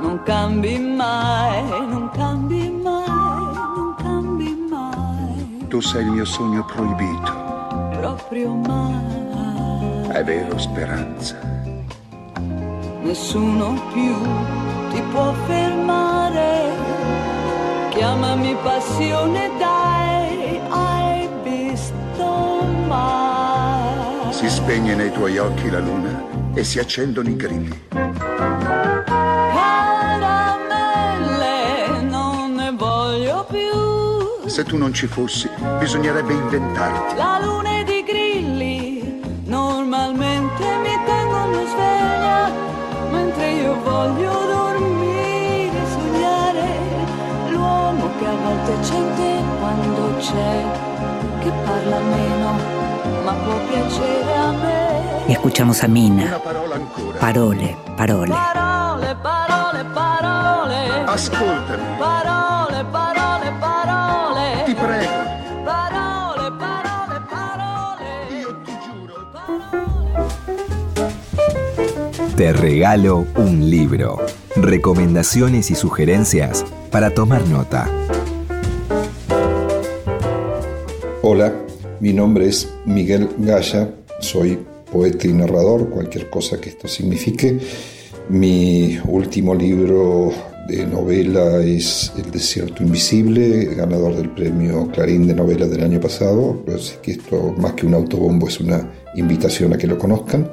Non 0.00 0.20
cambi 0.24 0.78
mai, 0.78 1.62
non 1.68 2.08
cambi 2.14 2.70
mai, 2.70 3.54
non 3.76 3.94
cambi 3.98 4.66
mai, 4.70 5.66
Tu 5.68 5.80
sei 5.80 6.04
il 6.04 6.10
mio 6.12 6.24
sogno 6.24 6.64
proibito, 6.64 7.32
proprio 7.98 8.54
mai. 8.54 10.08
è 10.12 10.22
vero 10.22 10.56
speranza. 10.58 11.36
Nessuno 13.02 13.80
più 13.92 14.14
ti 14.96 15.02
può 15.12 15.32
fermare. 15.46 16.72
Chiamami 17.90 18.56
passione, 18.62 19.50
dai, 19.58 20.58
hai 20.70 21.28
visto 21.42 22.64
mai. 22.86 24.32
Si 24.32 24.48
spegne 24.48 24.94
nei 24.94 25.12
tuoi 25.12 25.36
occhi 25.36 25.68
la 25.68 25.80
luna 25.80 26.24
e 26.54 26.64
si 26.64 26.78
accendono 26.78 27.28
i 27.28 27.36
grilli. 27.36 27.88
Caramelle, 29.52 30.70
non 32.08 32.54
ne 32.54 32.72
voglio 32.74 33.44
più. 33.50 34.48
Se 34.48 34.64
tu 34.64 34.78
non 34.78 34.94
ci 34.94 35.06
fossi, 35.06 35.46
bisognerebbe 35.78 36.32
inventarti. 36.32 37.16
La 37.16 37.38
luna 37.42 37.80
ed 37.80 37.88
i 37.90 38.02
grilli 38.02 39.20
normalmente 39.44 40.64
mi 40.82 40.98
tengono 41.04 41.66
sveglia, 41.66 42.50
mentre 43.10 43.50
io 43.50 43.78
voglio 43.82 44.45
che 48.66 48.72
a 48.72 48.76
volte 48.76 48.88
c'è 48.88 48.96
in 48.96 49.14
te 49.16 49.42
quando 49.60 50.16
c'è, 50.18 50.64
che 51.40 51.50
parla 51.64 51.98
meno, 52.00 52.50
ma 53.24 53.32
può 53.32 53.54
piacere 53.68 54.34
a 54.36 54.50
me. 54.52 54.84
Y 55.28 55.32
escuchamos 55.32 55.82
a 55.82 55.88
Mina. 55.88 56.38
Parole, 57.20 57.76
parole. 57.96 58.32
Parole, 58.32 59.16
parole, 59.22 59.84
parole. 59.92 61.04
Ascoltami, 61.06 61.82
Parole, 61.98 62.84
parole, 62.92 63.52
parole. 63.60 64.62
ti 64.66 64.74
prego. 64.74 65.12
Parole, 65.64 66.50
parole, 66.58 67.20
parole. 67.28 68.40
Io 68.40 68.56
ti 68.64 68.72
giuro. 68.84 69.14
Te 72.36 72.52
regalo 72.52 73.26
un 73.34 73.68
libro. 73.68 74.24
Recomendaciones 74.56 75.70
y 75.70 75.74
sugerencias 75.74 76.64
para 76.90 77.10
tomar 77.10 77.46
nota. 77.48 77.88
Hola, 81.28 81.52
mi 81.98 82.12
nombre 82.12 82.46
es 82.46 82.68
Miguel 82.84 83.28
Gaya, 83.38 83.92
soy 84.20 84.60
poeta 84.92 85.26
y 85.26 85.32
narrador, 85.32 85.90
cualquier 85.90 86.30
cosa 86.30 86.60
que 86.60 86.68
esto 86.68 86.86
signifique. 86.86 87.58
Mi 88.28 88.96
último 89.08 89.52
libro 89.52 90.30
de 90.68 90.86
novela 90.86 91.60
es 91.64 92.12
El 92.16 92.30
desierto 92.30 92.84
invisible, 92.84 93.74
ganador 93.74 94.14
del 94.14 94.30
premio 94.30 94.88
Clarín 94.92 95.26
de 95.26 95.34
novela 95.34 95.66
del 95.66 95.82
año 95.82 96.00
pasado, 96.00 96.62
así 96.72 96.94
que 97.02 97.10
esto 97.10 97.52
más 97.58 97.72
que 97.72 97.86
un 97.86 97.94
autobombo 97.94 98.46
es 98.46 98.60
una 98.60 98.88
invitación 99.16 99.72
a 99.72 99.78
que 99.78 99.88
lo 99.88 99.98
conozcan. 99.98 100.48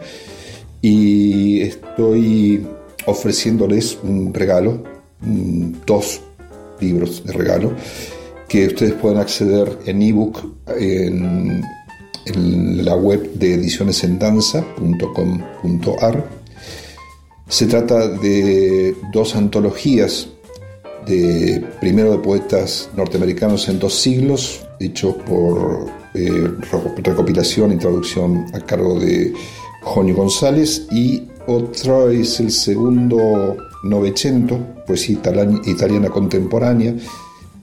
Y 0.82 1.61
estoy 1.61 2.65
ofreciéndoles 3.05 3.99
un 4.01 4.34
regalo, 4.34 4.82
dos 5.86 6.19
libros 6.80 7.24
de 7.24 7.34
regalo, 7.34 7.74
que 8.54 8.68
ustedes 8.68 8.93
pueden 8.93 9.18
acceder 9.18 9.80
en 9.88 10.01
ebook 10.04 10.39
en, 10.80 11.64
la 12.86 12.95
web 12.95 13.34
de 13.34 13.56
edicionesendanza.com.ar. 13.56 16.30
Se 17.47 17.66
trata 17.66 18.08
de 18.08 18.95
dos 19.12 19.36
antologías, 19.36 20.28
de, 21.08 21.66
primero 21.82 22.12
de 22.12 22.20
poetas 22.20 22.91
norteamericanos 22.95 23.68
en 23.70 23.80
dos 23.80 23.95
siglos, 23.95 24.64
hechos 24.80 25.16
por 25.28 25.88
eh, 26.14 26.47
recopilación 27.04 27.72
y 27.72 27.78
traducción 27.78 28.45
a 28.54 28.60
cargo 28.60 28.99
de 28.99 29.34
Jonio 29.82 30.16
González, 30.16 30.86
y 30.91 31.24
otra 31.47 32.12
es 32.12 32.39
el 32.39 32.51
segundo 32.51 33.58
Novecento, 33.84 34.60
poesía 34.86 35.20
italiana 35.66 36.10
contemporánea, 36.10 36.93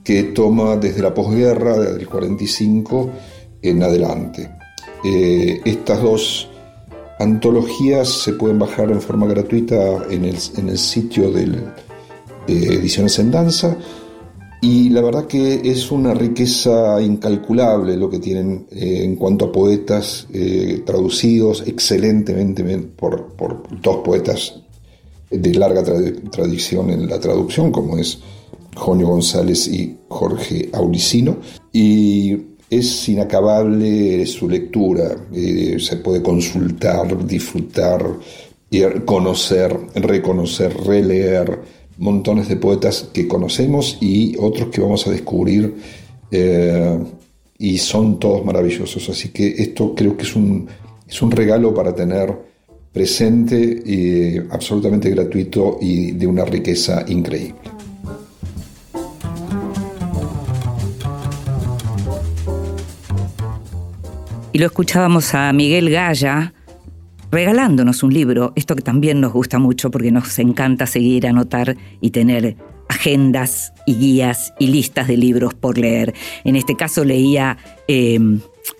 que 0.05 0.24
toma 0.24 0.76
desde 0.76 1.03
la 1.03 1.12
posguerra, 1.14 1.78
del 1.78 2.07
45 2.09 3.11
en 3.62 3.82
adelante. 3.82 4.51
Eh, 5.05 5.61
estas 5.64 6.03
dos 6.03 6.48
antologías 7.18 8.09
se 8.09 8.32
pueden 8.32 8.59
bajar 8.59 8.90
en 8.90 9.01
forma 9.01 9.26
gratuita 9.26 10.05
en 10.11 10.24
el, 10.24 10.36
en 10.57 10.68
el 10.70 10.78
sitio 10.78 11.30
de 11.30 11.48
Ediciones 12.46 13.18
en 13.18 13.30
Danza 13.30 13.76
y 14.62 14.90
la 14.90 15.01
verdad 15.03 15.26
que 15.26 15.61
es 15.64 15.90
una 15.90 16.12
riqueza 16.14 17.01
incalculable 17.01 17.96
lo 17.96 18.11
que 18.11 18.18
tienen 18.18 18.66
eh, 18.70 19.03
en 19.05 19.16
cuanto 19.16 19.46
a 19.46 19.53
poetas 19.53 20.26
eh, 20.32 20.82
traducidos 20.84 21.62
excelentemente 21.66 22.62
por, 22.78 23.28
por 23.34 23.62
dos 23.80 23.98
poetas 23.98 24.61
de 25.30 25.55
larga 25.55 25.84
tra- 25.84 26.30
tradición 26.30 26.90
en 26.90 27.09
la 27.09 27.20
traducción, 27.20 27.70
como 27.70 27.96
es 27.98 28.18
Jonio 28.74 29.08
González 29.08 29.68
y 29.68 29.96
Jorge 30.08 30.68
Auricino, 30.72 31.38
y 31.72 32.36
es 32.68 33.08
inacabable 33.08 34.24
su 34.26 34.48
lectura, 34.48 35.16
eh, 35.32 35.76
se 35.80 35.96
puede 35.96 36.22
consultar, 36.22 37.26
disfrutar, 37.26 38.04
conocer, 39.04 39.76
reconocer, 39.96 40.76
releer 40.86 41.60
montones 41.98 42.48
de 42.48 42.56
poetas 42.56 43.08
que 43.12 43.28
conocemos 43.28 43.98
y 44.00 44.36
otros 44.38 44.68
que 44.68 44.80
vamos 44.80 45.06
a 45.06 45.10
descubrir 45.10 45.74
eh, 46.30 46.98
y 47.58 47.78
son 47.78 48.18
todos 48.18 48.44
maravillosos. 48.44 49.08
Así 49.08 49.28
que 49.28 49.48
esto 49.48 49.94
creo 49.94 50.16
que 50.16 50.22
es 50.22 50.34
un, 50.34 50.66
es 51.06 51.20
un 51.20 51.30
regalo 51.30 51.74
para 51.74 51.94
tener 51.94 52.34
presente, 52.92 53.82
eh, 53.84 54.46
absolutamente 54.50 55.10
gratuito 55.10 55.78
y 55.80 56.12
de 56.12 56.26
una 56.26 56.44
riqueza 56.44 57.04
increíble. 57.06 57.80
Lo 64.61 64.66
escuchábamos 64.66 65.32
a 65.34 65.50
Miguel 65.54 65.88
Gaya 65.88 66.52
regalándonos 67.30 68.02
un 68.02 68.12
libro, 68.12 68.52
esto 68.56 68.76
que 68.76 68.82
también 68.82 69.18
nos 69.18 69.32
gusta 69.32 69.58
mucho 69.58 69.90
porque 69.90 70.12
nos 70.12 70.38
encanta 70.38 70.86
seguir, 70.86 71.26
anotar 71.26 71.78
y 72.02 72.11
tener 72.11 72.56
agendas 72.86 73.72
y 73.86 73.94
guías 73.94 74.52
y 74.58 74.66
listas 74.66 75.08
de 75.08 75.16
libros 75.16 75.54
por 75.54 75.78
leer. 75.78 76.12
En 76.44 76.56
este 76.56 76.76
caso 76.76 77.06
leía, 77.06 77.56
eh, 77.88 78.20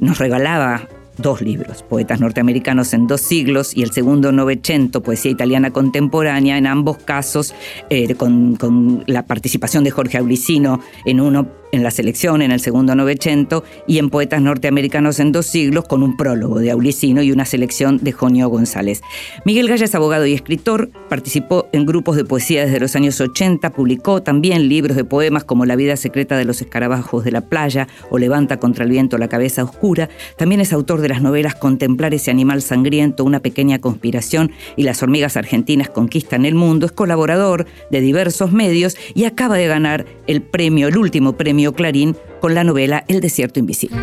nos 0.01 0.18
regalaba 0.18 0.87
dos 1.21 1.41
libros, 1.41 1.83
Poetas 1.83 2.21
norteamericanos 2.21 2.93
en 2.95 3.07
dos 3.07 3.21
siglos 3.21 3.77
y 3.77 3.83
el 3.83 3.93
segundo 3.93 4.33
Novecento, 4.33 5.03
Poesía 5.03 5.31
italiana 5.31 5.71
contemporánea, 5.71 6.59
en 6.59 6.66
ambos 6.66 6.99
casos 6.99 7.55
eh, 7.89 8.14
con, 8.14 8.57
con 8.57 9.05
la 9.07 9.27
participación 9.27 9.85
de 9.85 9.91
Jorge 9.91 10.18
Auricino 10.18 10.81
en 11.05 11.21
uno 11.21 11.61
en 11.73 11.83
la 11.83 11.91
selección, 11.91 12.43
en 12.43 12.53
el 12.53 12.61
segundo 12.61 12.95
Novecento, 12.95 13.64
y 13.87 13.99
en 13.99 14.11
Poetas 14.11 14.43
norteamericanos 14.43 15.21
en 15.21 15.33
dos 15.33 15.47
siglos, 15.47 15.87
con 15.87 16.03
un 16.03 16.16
prólogo 16.16 16.59
de 16.59 16.71
Aulicino 16.71 17.23
y 17.23 17.33
una 17.33 17.45
selección 17.45 17.99
de 17.99 18.12
Jonio 18.12 18.49
González. 18.49 19.03
Miguel 19.45 19.68
Gaya 19.68 19.85
es 19.85 19.95
abogado 19.95 20.27
y 20.27 20.35
escritor, 20.35 20.91
participó 21.09 21.68
en 21.73 21.87
grupos 21.87 22.16
de 22.16 22.25
poesía 22.25 22.64
desde 22.64 22.81
los 22.81 22.97
años 22.97 23.21
80, 23.21 23.71
publicó 23.71 24.23
también 24.23 24.68
libros 24.68 24.97
de 24.97 25.05
poemas 25.05 25.45
como 25.45 25.64
La 25.64 25.77
vida 25.77 25.97
secreta 25.97 26.37
de 26.37 26.45
los 26.45 26.61
escarabajos 26.61 27.25
de 27.25 27.33
la 27.33 27.43
playa 27.43 27.89
o 28.11 28.18
Levanta 28.18 28.59
contra 28.59 28.85
el 28.85 28.91
viento 28.91 29.18
la 29.18 29.29
cabeza 29.29 29.64
oscura. 29.64 30.09
También 30.37 30.61
es 30.61 30.73
autor 30.73 31.01
de 31.01 31.09
las 31.11 31.21
novelas 31.21 31.55
Contemplar 31.55 32.15
ese 32.15 32.31
animal 32.31 32.63
sangriento, 32.63 33.25
Una 33.25 33.41
pequeña 33.41 33.79
conspiración 33.81 34.53
y 34.77 34.85
Las 34.85 35.03
hormigas 35.03 35.37
argentinas 35.37 35.91
conquistan 35.91 36.47
el 36.47 36.55
mundo. 36.55 36.87
Es 36.87 36.93
colaborador 36.93 37.67
de 37.91 38.01
diversos 38.01 38.53
medios 38.53 38.97
y 39.15 39.25
acaba 39.25 39.57
de 39.57 39.67
ganar 39.67 40.07
el 40.27 40.41
premio, 40.41 40.89
el 40.89 40.97
último 40.97 41.35
premio 41.35 41.75
Clarín 41.75 42.17
con 42.41 42.55
la 42.55 42.65
novela 42.65 43.05
El 43.09 43.21
desierto 43.21 43.61
invisible. 43.61 43.99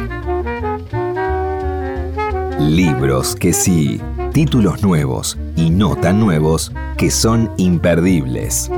Libros 2.60 3.36
que 3.36 3.54
sí, 3.54 4.00
títulos 4.34 4.84
nuevos 4.84 5.38
y 5.56 5.70
no 5.70 5.96
tan 5.96 6.20
nuevos 6.20 6.72
que 6.98 7.10
son 7.10 7.52
imperdibles. 7.58 8.70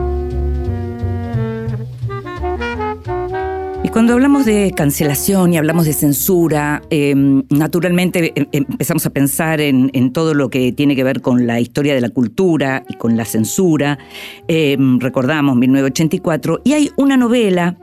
Cuando 3.99 4.13
hablamos 4.13 4.45
de 4.45 4.71
cancelación 4.73 5.51
y 5.51 5.57
hablamos 5.57 5.83
de 5.83 5.91
censura, 5.91 6.81
eh, 6.89 7.13
naturalmente 7.49 8.31
eh, 8.33 8.47
empezamos 8.53 9.05
a 9.05 9.09
pensar 9.09 9.59
en, 9.59 10.13
todo 10.13 10.33
lo 10.33 10.49
que 10.49 10.71
tiene 10.71 10.95
que 10.95 11.03
ver 11.03 11.19
con 11.19 11.45
la 11.45 11.59
historia 11.59 11.93
de 11.93 11.99
la 11.99 12.07
cultura 12.07 12.85
y 12.87 12.93
con 12.93 13.17
la 13.17 13.25
censura. 13.25 13.99
Eh, 14.47 14.77
recordamos 14.99 15.57
1984 15.57 16.61
y 16.63 16.71
hay 16.71 16.91
una 16.95 17.17
novela 17.17 17.75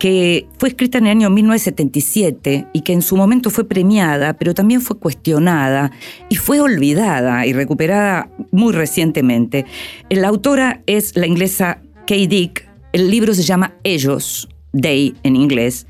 que 0.00 0.48
fue 0.58 0.70
escrita 0.70 0.98
en 0.98 1.06
el 1.06 1.12
año 1.12 1.30
1977 1.30 2.66
y 2.72 2.80
que 2.80 2.92
en 2.92 3.00
su 3.02 3.16
momento 3.16 3.48
fue 3.48 3.62
premiada, 3.62 4.32
pero 4.32 4.54
también 4.54 4.80
fue 4.80 4.98
cuestionada 4.98 5.92
y 6.28 6.34
fue 6.34 6.60
olvidada 6.60 7.46
y 7.46 7.52
recuperada 7.52 8.28
muy 8.50 8.72
recientemente. 8.72 9.66
La 10.10 10.26
autora 10.26 10.82
es 10.86 11.14
la 11.14 11.28
inglesa 11.28 11.80
Kay 12.08 12.26
Dick. 12.26 12.68
El 12.92 13.08
libro 13.08 13.32
se 13.34 13.44
llama 13.44 13.74
Ellos, 13.84 14.48
Day 14.72 15.14
en 15.22 15.36
inglés, 15.36 15.86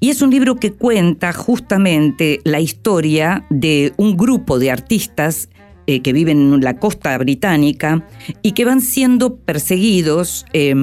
y 0.00 0.10
es 0.10 0.22
un 0.22 0.30
libro 0.30 0.56
que 0.56 0.72
cuenta 0.72 1.32
justamente 1.32 2.40
la 2.44 2.60
historia 2.60 3.46
de 3.50 3.92
un 3.96 4.16
grupo 4.16 4.58
de 4.58 4.70
artistas 4.70 5.48
eh, 5.86 6.00
que 6.00 6.12
viven 6.12 6.54
en 6.54 6.60
la 6.60 6.78
costa 6.78 7.16
británica 7.18 8.06
y 8.42 8.52
que 8.52 8.64
van 8.64 8.80
siendo 8.80 9.36
perseguidos. 9.36 10.46
Eh, 10.52 10.74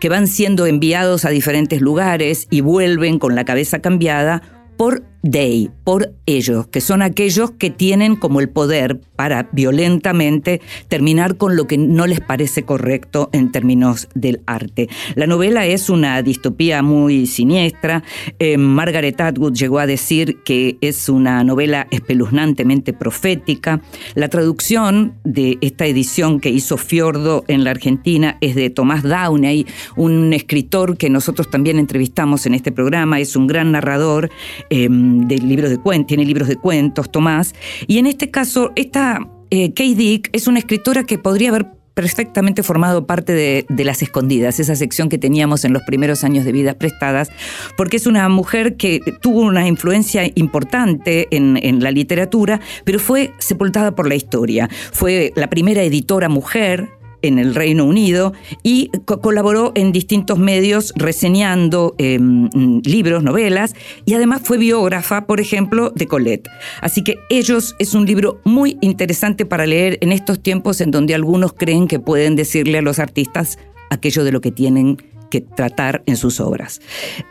que 0.00 0.08
van 0.08 0.26
siendo 0.26 0.66
enviados 0.66 1.26
a 1.26 1.28
diferentes 1.28 1.82
lugares 1.82 2.48
y 2.50 2.62
vuelven 2.62 3.18
con 3.18 3.34
la 3.34 3.44
cabeza 3.44 3.80
cambiada 3.80 4.42
por 4.78 5.04
they, 5.22 5.70
por 5.84 6.12
ellos, 6.26 6.66
que 6.68 6.80
son 6.80 7.02
aquellos 7.02 7.50
que 7.52 7.70
tienen 7.70 8.16
como 8.16 8.40
el 8.40 8.48
poder 8.48 9.00
para 9.16 9.48
violentamente 9.52 10.60
terminar 10.88 11.36
con 11.36 11.56
lo 11.56 11.66
que 11.66 11.76
no 11.76 12.06
les 12.06 12.20
parece 12.20 12.62
correcto 12.62 13.28
en 13.32 13.52
términos 13.52 14.08
del 14.14 14.40
arte. 14.46 14.88
La 15.14 15.26
novela 15.26 15.66
es 15.66 15.90
una 15.90 16.22
distopía 16.22 16.82
muy 16.82 17.26
siniestra. 17.26 18.02
Eh, 18.38 18.56
Margaret 18.56 19.20
Atwood 19.20 19.54
llegó 19.54 19.78
a 19.78 19.86
decir 19.86 20.38
que 20.44 20.78
es 20.80 21.08
una 21.08 21.44
novela 21.44 21.86
espeluznantemente 21.90 22.92
profética. 22.92 23.82
La 24.14 24.28
traducción 24.28 25.14
de 25.24 25.58
esta 25.60 25.86
edición 25.86 26.40
que 26.40 26.50
hizo 26.50 26.76
Fiordo 26.76 27.44
en 27.48 27.64
la 27.64 27.72
Argentina 27.72 28.38
es 28.40 28.54
de 28.54 28.70
Tomás 28.70 29.02
Downey, 29.02 29.66
un 29.96 30.32
escritor 30.32 30.96
que 30.96 31.10
nosotros 31.10 31.50
también 31.50 31.78
entrevistamos 31.78 32.46
en 32.46 32.54
este 32.54 32.72
programa, 32.72 33.20
es 33.20 33.36
un 33.36 33.46
gran 33.46 33.72
narrador. 33.72 34.30
Eh, 34.70 34.88
de 35.28 35.38
libros 35.38 35.70
de 35.70 35.78
cuentos, 35.78 36.08
tiene 36.08 36.24
libros 36.24 36.48
de 36.48 36.56
cuentos, 36.56 37.10
Tomás, 37.10 37.54
y 37.86 37.98
en 37.98 38.06
este 38.06 38.30
caso, 38.30 38.72
esta 38.76 39.20
eh, 39.50 39.72
Kay 39.74 39.94
Dick 39.94 40.30
es 40.32 40.46
una 40.46 40.58
escritora 40.58 41.04
que 41.04 41.18
podría 41.18 41.50
haber 41.50 41.66
perfectamente 41.94 42.62
formado 42.62 43.06
parte 43.06 43.32
de, 43.32 43.66
de, 43.68 43.84
Las 43.84 44.00
Escondidas, 44.00 44.60
esa 44.60 44.76
sección 44.76 45.08
que 45.08 45.18
teníamos 45.18 45.64
en 45.64 45.72
los 45.72 45.82
primeros 45.82 46.24
años 46.24 46.44
de 46.44 46.52
vidas 46.52 46.76
prestadas, 46.76 47.30
porque 47.76 47.96
es 47.96 48.06
una 48.06 48.28
mujer 48.28 48.76
que 48.76 49.00
tuvo 49.20 49.40
una 49.40 49.66
influencia 49.66 50.22
importante 50.34 51.26
en, 51.30 51.58
en 51.62 51.82
la 51.82 51.90
literatura, 51.90 52.60
pero 52.84 52.98
fue 53.00 53.34
sepultada 53.38 53.94
por 53.94 54.08
la 54.08 54.14
historia. 54.14 54.70
Fue 54.92 55.32
la 55.36 55.50
primera 55.50 55.82
editora 55.82 56.28
mujer 56.28 56.88
en 57.22 57.38
el 57.38 57.54
Reino 57.54 57.84
Unido 57.84 58.32
y 58.62 58.90
co 59.04 59.20
colaboró 59.20 59.72
en 59.74 59.92
distintos 59.92 60.38
medios 60.38 60.92
reseñando 60.96 61.94
eh, 61.98 62.18
libros, 62.84 63.22
novelas 63.22 63.74
y 64.04 64.14
además 64.14 64.42
fue 64.44 64.58
biógrafa, 64.58 65.26
por 65.26 65.40
ejemplo, 65.40 65.90
de 65.90 66.06
Colette. 66.06 66.48
Así 66.80 67.04
que 67.04 67.16
Ellos 67.28 67.76
es 67.78 67.94
un 67.94 68.06
libro 68.06 68.40
muy 68.44 68.78
interesante 68.80 69.46
para 69.46 69.66
leer 69.66 69.98
en 70.00 70.12
estos 70.12 70.42
tiempos 70.42 70.80
en 70.80 70.90
donde 70.90 71.14
algunos 71.14 71.52
creen 71.52 71.86
que 71.86 71.98
pueden 72.00 72.36
decirle 72.36 72.78
a 72.78 72.82
los 72.82 72.98
artistas 72.98 73.58
aquello 73.90 74.24
de 74.24 74.32
lo 74.32 74.40
que 74.40 74.52
tienen 74.52 74.96
que 75.30 75.40
tratar 75.40 76.02
en 76.06 76.16
sus 76.16 76.40
obras. 76.40 76.80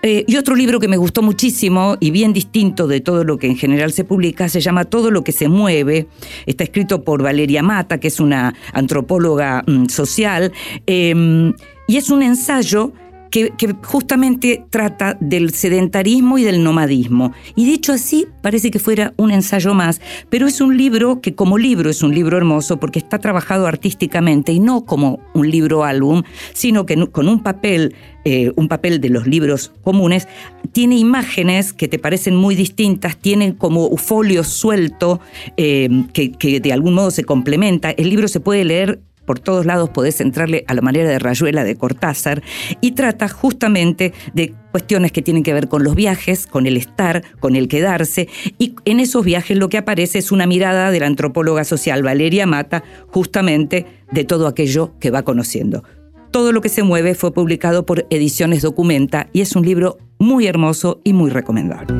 Eh, 0.02 0.24
y 0.28 0.38
otro 0.38 0.56
libro 0.56 0.80
que 0.80 0.88
me 0.88 0.97
gustó 0.97 1.22
muchísimo 1.22 1.97
y 2.00 2.12
bien 2.12 2.34
distinto 2.34 2.88
de 2.88 3.02
todo 3.02 3.24
lo 3.24 3.38
que 3.38 3.47
en 3.47 3.58
general 3.58 3.91
se 3.91 4.04
publica 4.04 4.50
se 4.50 4.62
llama 4.62 4.86
Todo 4.86 5.12
lo 5.12 5.24
que 5.24 5.32
se 5.32 5.47
mueve. 5.47 6.08
Está 6.45 6.64
escrito 6.64 7.04
por 7.04 7.22
Valeria 7.22 7.62
Mata, 7.62 8.00
que 8.00 8.08
es 8.08 8.20
una 8.20 8.56
antropóloga 8.74 9.64
mm, 9.68 9.86
social, 9.88 10.52
eh, 10.88 11.54
y 11.88 11.97
es 11.97 12.10
un 12.10 12.24
ensayo 12.24 12.93
que, 13.32 13.51
que, 13.57 13.75
justamente 13.84 14.63
trata 14.69 15.17
del 15.19 15.53
sedentarismo 15.53 16.38
y 16.38 16.43
del 16.43 16.63
nomadismo. 16.63 17.34
Y 17.55 17.65
dicho 17.65 17.93
así, 17.93 18.27
parece 18.41 18.71
que 18.71 18.80
fuera 18.80 19.13
un 19.17 19.32
ensayo 19.32 19.73
más, 19.73 20.01
pero 20.30 20.47
es 20.47 20.61
un 20.61 20.77
libro 20.77 21.21
que 21.21 21.36
como 21.36 21.57
libro 21.57 21.89
es 21.89 22.01
un 22.01 22.13
libro 22.13 22.38
hermoso 22.38 22.77
porque 22.77 22.99
está 22.99 23.19
trabajado 23.19 23.67
artísticamente 23.67 24.51
y 24.51 24.59
no 24.59 24.86
como 24.86 25.19
un 25.34 25.49
libro 25.49 25.84
álbum, 25.84 26.23
sino 26.53 26.86
que 26.86 27.07
con 27.07 27.27
un 27.27 27.43
papel, 27.43 27.95
eh, 28.25 28.51
un 28.55 28.67
papel 28.67 29.01
de 29.01 29.09
los 29.09 29.27
libros 29.27 29.71
comunes, 29.84 30.27
tiene 30.71 30.97
imágenes 30.97 31.73
que 31.73 31.88
te 31.88 31.99
parecen 31.99 32.36
muy 32.36 32.55
distintas, 32.55 33.17
tienen 33.17 33.53
como 33.53 33.95
folio 33.97 34.43
suelto 34.43 35.19
eh, 35.57 35.89
que, 36.13 36.32
que 36.32 36.59
de 36.59 36.73
algún 36.73 36.93
modo 36.93 37.11
se 37.11 37.23
complementa. 37.23 37.91
El 37.91 38.09
libro 38.09 38.27
se 38.27 38.39
puede 38.39 38.63
leer 38.65 38.99
por 39.30 39.39
todos 39.39 39.63
lados 39.63 39.91
podés 39.91 40.21
entrarle 40.21 40.63
a 40.65 40.73
la 40.73 40.82
manera 40.82 41.07
de 41.07 41.19
Rayuela 41.19 41.63
de 41.63 41.75
Cortázar 41.75 42.41
y 42.82 42.93
trata 42.93 43.30
justamente 43.30 44.11
de 44.34 44.55
cuestiones 44.71 45.11
que 45.11 45.21
tienen 45.21 45.43
que 45.43 45.53
ver 45.53 45.67
con 45.67 45.84
los 45.84 45.93
viajes, 45.93 46.47
con 46.47 46.65
el 46.65 46.75
estar, 46.77 47.21
con 47.39 47.55
el 47.55 47.67
quedarse 47.67 48.27
y 48.57 48.73
en 48.86 48.99
esos 48.99 49.23
viajes 49.23 49.55
lo 49.55 49.69
que 49.69 49.77
aparece 49.77 50.17
es 50.17 50.32
una 50.32 50.47
mirada 50.47 50.89
de 50.89 50.99
la 50.99 51.05
antropóloga 51.05 51.63
social 51.63 52.01
Valeria 52.01 52.47
Mata 52.47 52.84
justamente 53.05 53.86
de 54.11 54.23
todo 54.23 54.47
aquello 54.47 54.93
que 54.99 55.11
va 55.11 55.21
conociendo. 55.21 55.84
Todo 56.32 56.51
lo 56.51 56.61
que 56.61 56.69
se 56.69 56.82
mueve 56.82 57.13
fue 57.13 57.32
publicado 57.32 57.86
por 57.86 58.07
Ediciones 58.09 58.63
Documenta 58.63 59.30
y 59.32 59.41
es 59.41 59.55
un 59.55 59.63
libro 59.63 59.99
muy 60.17 60.47
hermoso 60.47 61.01
y 61.03 61.13
muy 61.13 61.30
recomendable. 61.30 61.93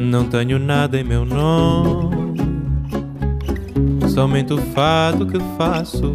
Não 0.00 0.30
tenho 0.30 0.58
nada 0.58 0.98
em 0.98 1.04
meu 1.04 1.26
nome, 1.26 2.32
somente 4.08 4.54
o 4.54 4.58
fato 4.72 5.26
que 5.26 5.38
faço. 5.58 6.14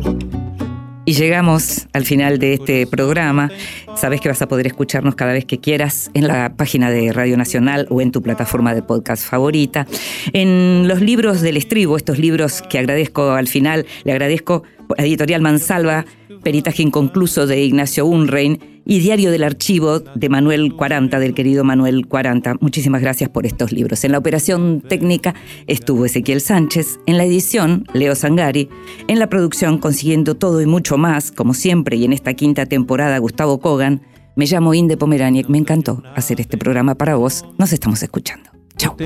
Y 1.08 1.14
llegamos 1.14 1.88
al 1.94 2.04
final 2.04 2.40
de 2.40 2.56
este 2.56 2.88
programa. 2.88 3.52
Sabes 3.96 4.22
que 4.22 4.28
vas 4.28 4.42
a 4.42 4.48
poder 4.48 4.66
escucharnos 4.66 5.14
cada 5.14 5.34
vez 5.34 5.46
que 5.46 5.60
quieras 5.60 6.10
en 6.16 6.28
la 6.28 6.54
página 6.58 6.90
de 6.90 7.14
Radio 7.14 7.38
Nacional 7.38 7.86
o 7.92 8.02
en 8.02 8.12
tu 8.12 8.24
plataforma 8.24 8.74
de 8.74 8.82
podcast 8.82 9.24
favorita. 9.24 9.86
En 10.34 10.88
los 10.88 11.02
libros 11.02 11.42
del 11.42 11.58
estribo, 11.58 11.96
estos 11.96 12.18
libros 12.18 12.64
que 12.64 12.80
agradezco 12.80 13.34
al 13.34 13.48
final, 13.48 13.86
le 14.04 14.14
agradezco 14.14 14.64
Editorial 14.98 15.42
Mansalva, 15.42 16.06
Peritaje 16.44 16.84
Inconcluso 16.84 17.48
de 17.48 17.64
Ignacio 17.64 18.06
Unrein 18.06 18.60
y 18.86 19.00
Diario 19.00 19.32
del 19.32 19.44
Archivo 19.44 20.00
de 20.00 20.30
Manuel 20.30 20.74
40, 20.74 21.20
del 21.20 21.34
querido 21.34 21.64
Manuel 21.64 22.08
40. 22.08 22.56
Muchísimas 22.60 23.02
gracias 23.02 23.30
por 23.30 23.46
estos 23.46 23.72
libros. 23.72 24.04
En 24.04 24.12
la 24.12 24.20
operación 24.20 24.82
técnica 24.88 25.34
estuvo 25.68 26.06
Ezequiel 26.06 26.42
Sánchez, 26.42 27.00
en 27.06 27.18
la 27.18 27.26
edición 27.26 27.86
Leo 27.94 28.16
Sangari, 28.16 28.70
en 29.08 29.20
la 29.20 29.28
producción 29.28 29.80
consiguiendo 29.80 30.36
todo 30.36 30.62
y 30.62 30.66
mucho 30.66 30.98
más, 30.98 31.32
como 31.32 31.54
siempre, 31.54 31.98
y 31.98 32.06
en 32.06 32.14
esta 32.14 32.34
quinta 32.34 32.66
temporada 32.66 33.18
Gustavo 33.18 33.60
Kogan. 33.60 34.02
Me 34.36 34.46
llamo 34.46 34.74
Inde 34.74 34.98
Pomeraniec, 34.98 35.48
me 35.48 35.58
encantó 35.58 36.04
hacer 36.16 36.42
este 36.42 36.58
programa 36.58 36.96
para 36.96 37.16
vos. 37.16 37.46
Nos 37.58 37.72
estamos 37.72 38.04
escuchando. 38.04 38.52
Chao. 38.78 38.98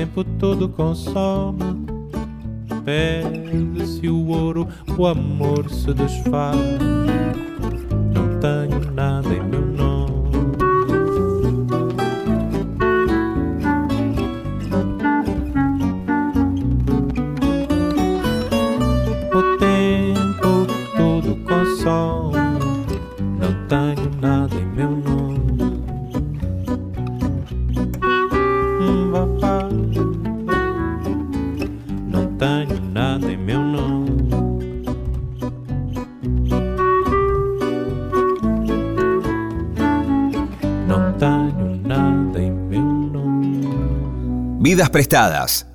Perde-se 2.90 4.08
o 4.08 4.26
ouro, 4.26 4.66
o 4.98 5.06
amor 5.06 5.70
se 5.70 5.94
desfaz. 5.94 6.56
Não 8.12 8.40
tenho 8.40 8.92
nada 8.92 9.28
em 9.28 9.44
meu 9.44 9.64
nome. 9.64 10.10
O 19.32 19.56
tempo 19.58 20.66
todo 20.96 21.36
consome, 21.44 22.38
não 23.38 23.68
tenho 23.68 24.10
nada 24.20 24.56
em 24.56 24.66
meu 24.66 24.90
nome. 24.90 25.19
Tenho 32.40 32.80
nada 32.80 33.30
em 33.30 33.36
meu 33.36 33.60
nome. 33.62 34.10
Vidas 44.70 44.88
prestadas. 44.88 45.70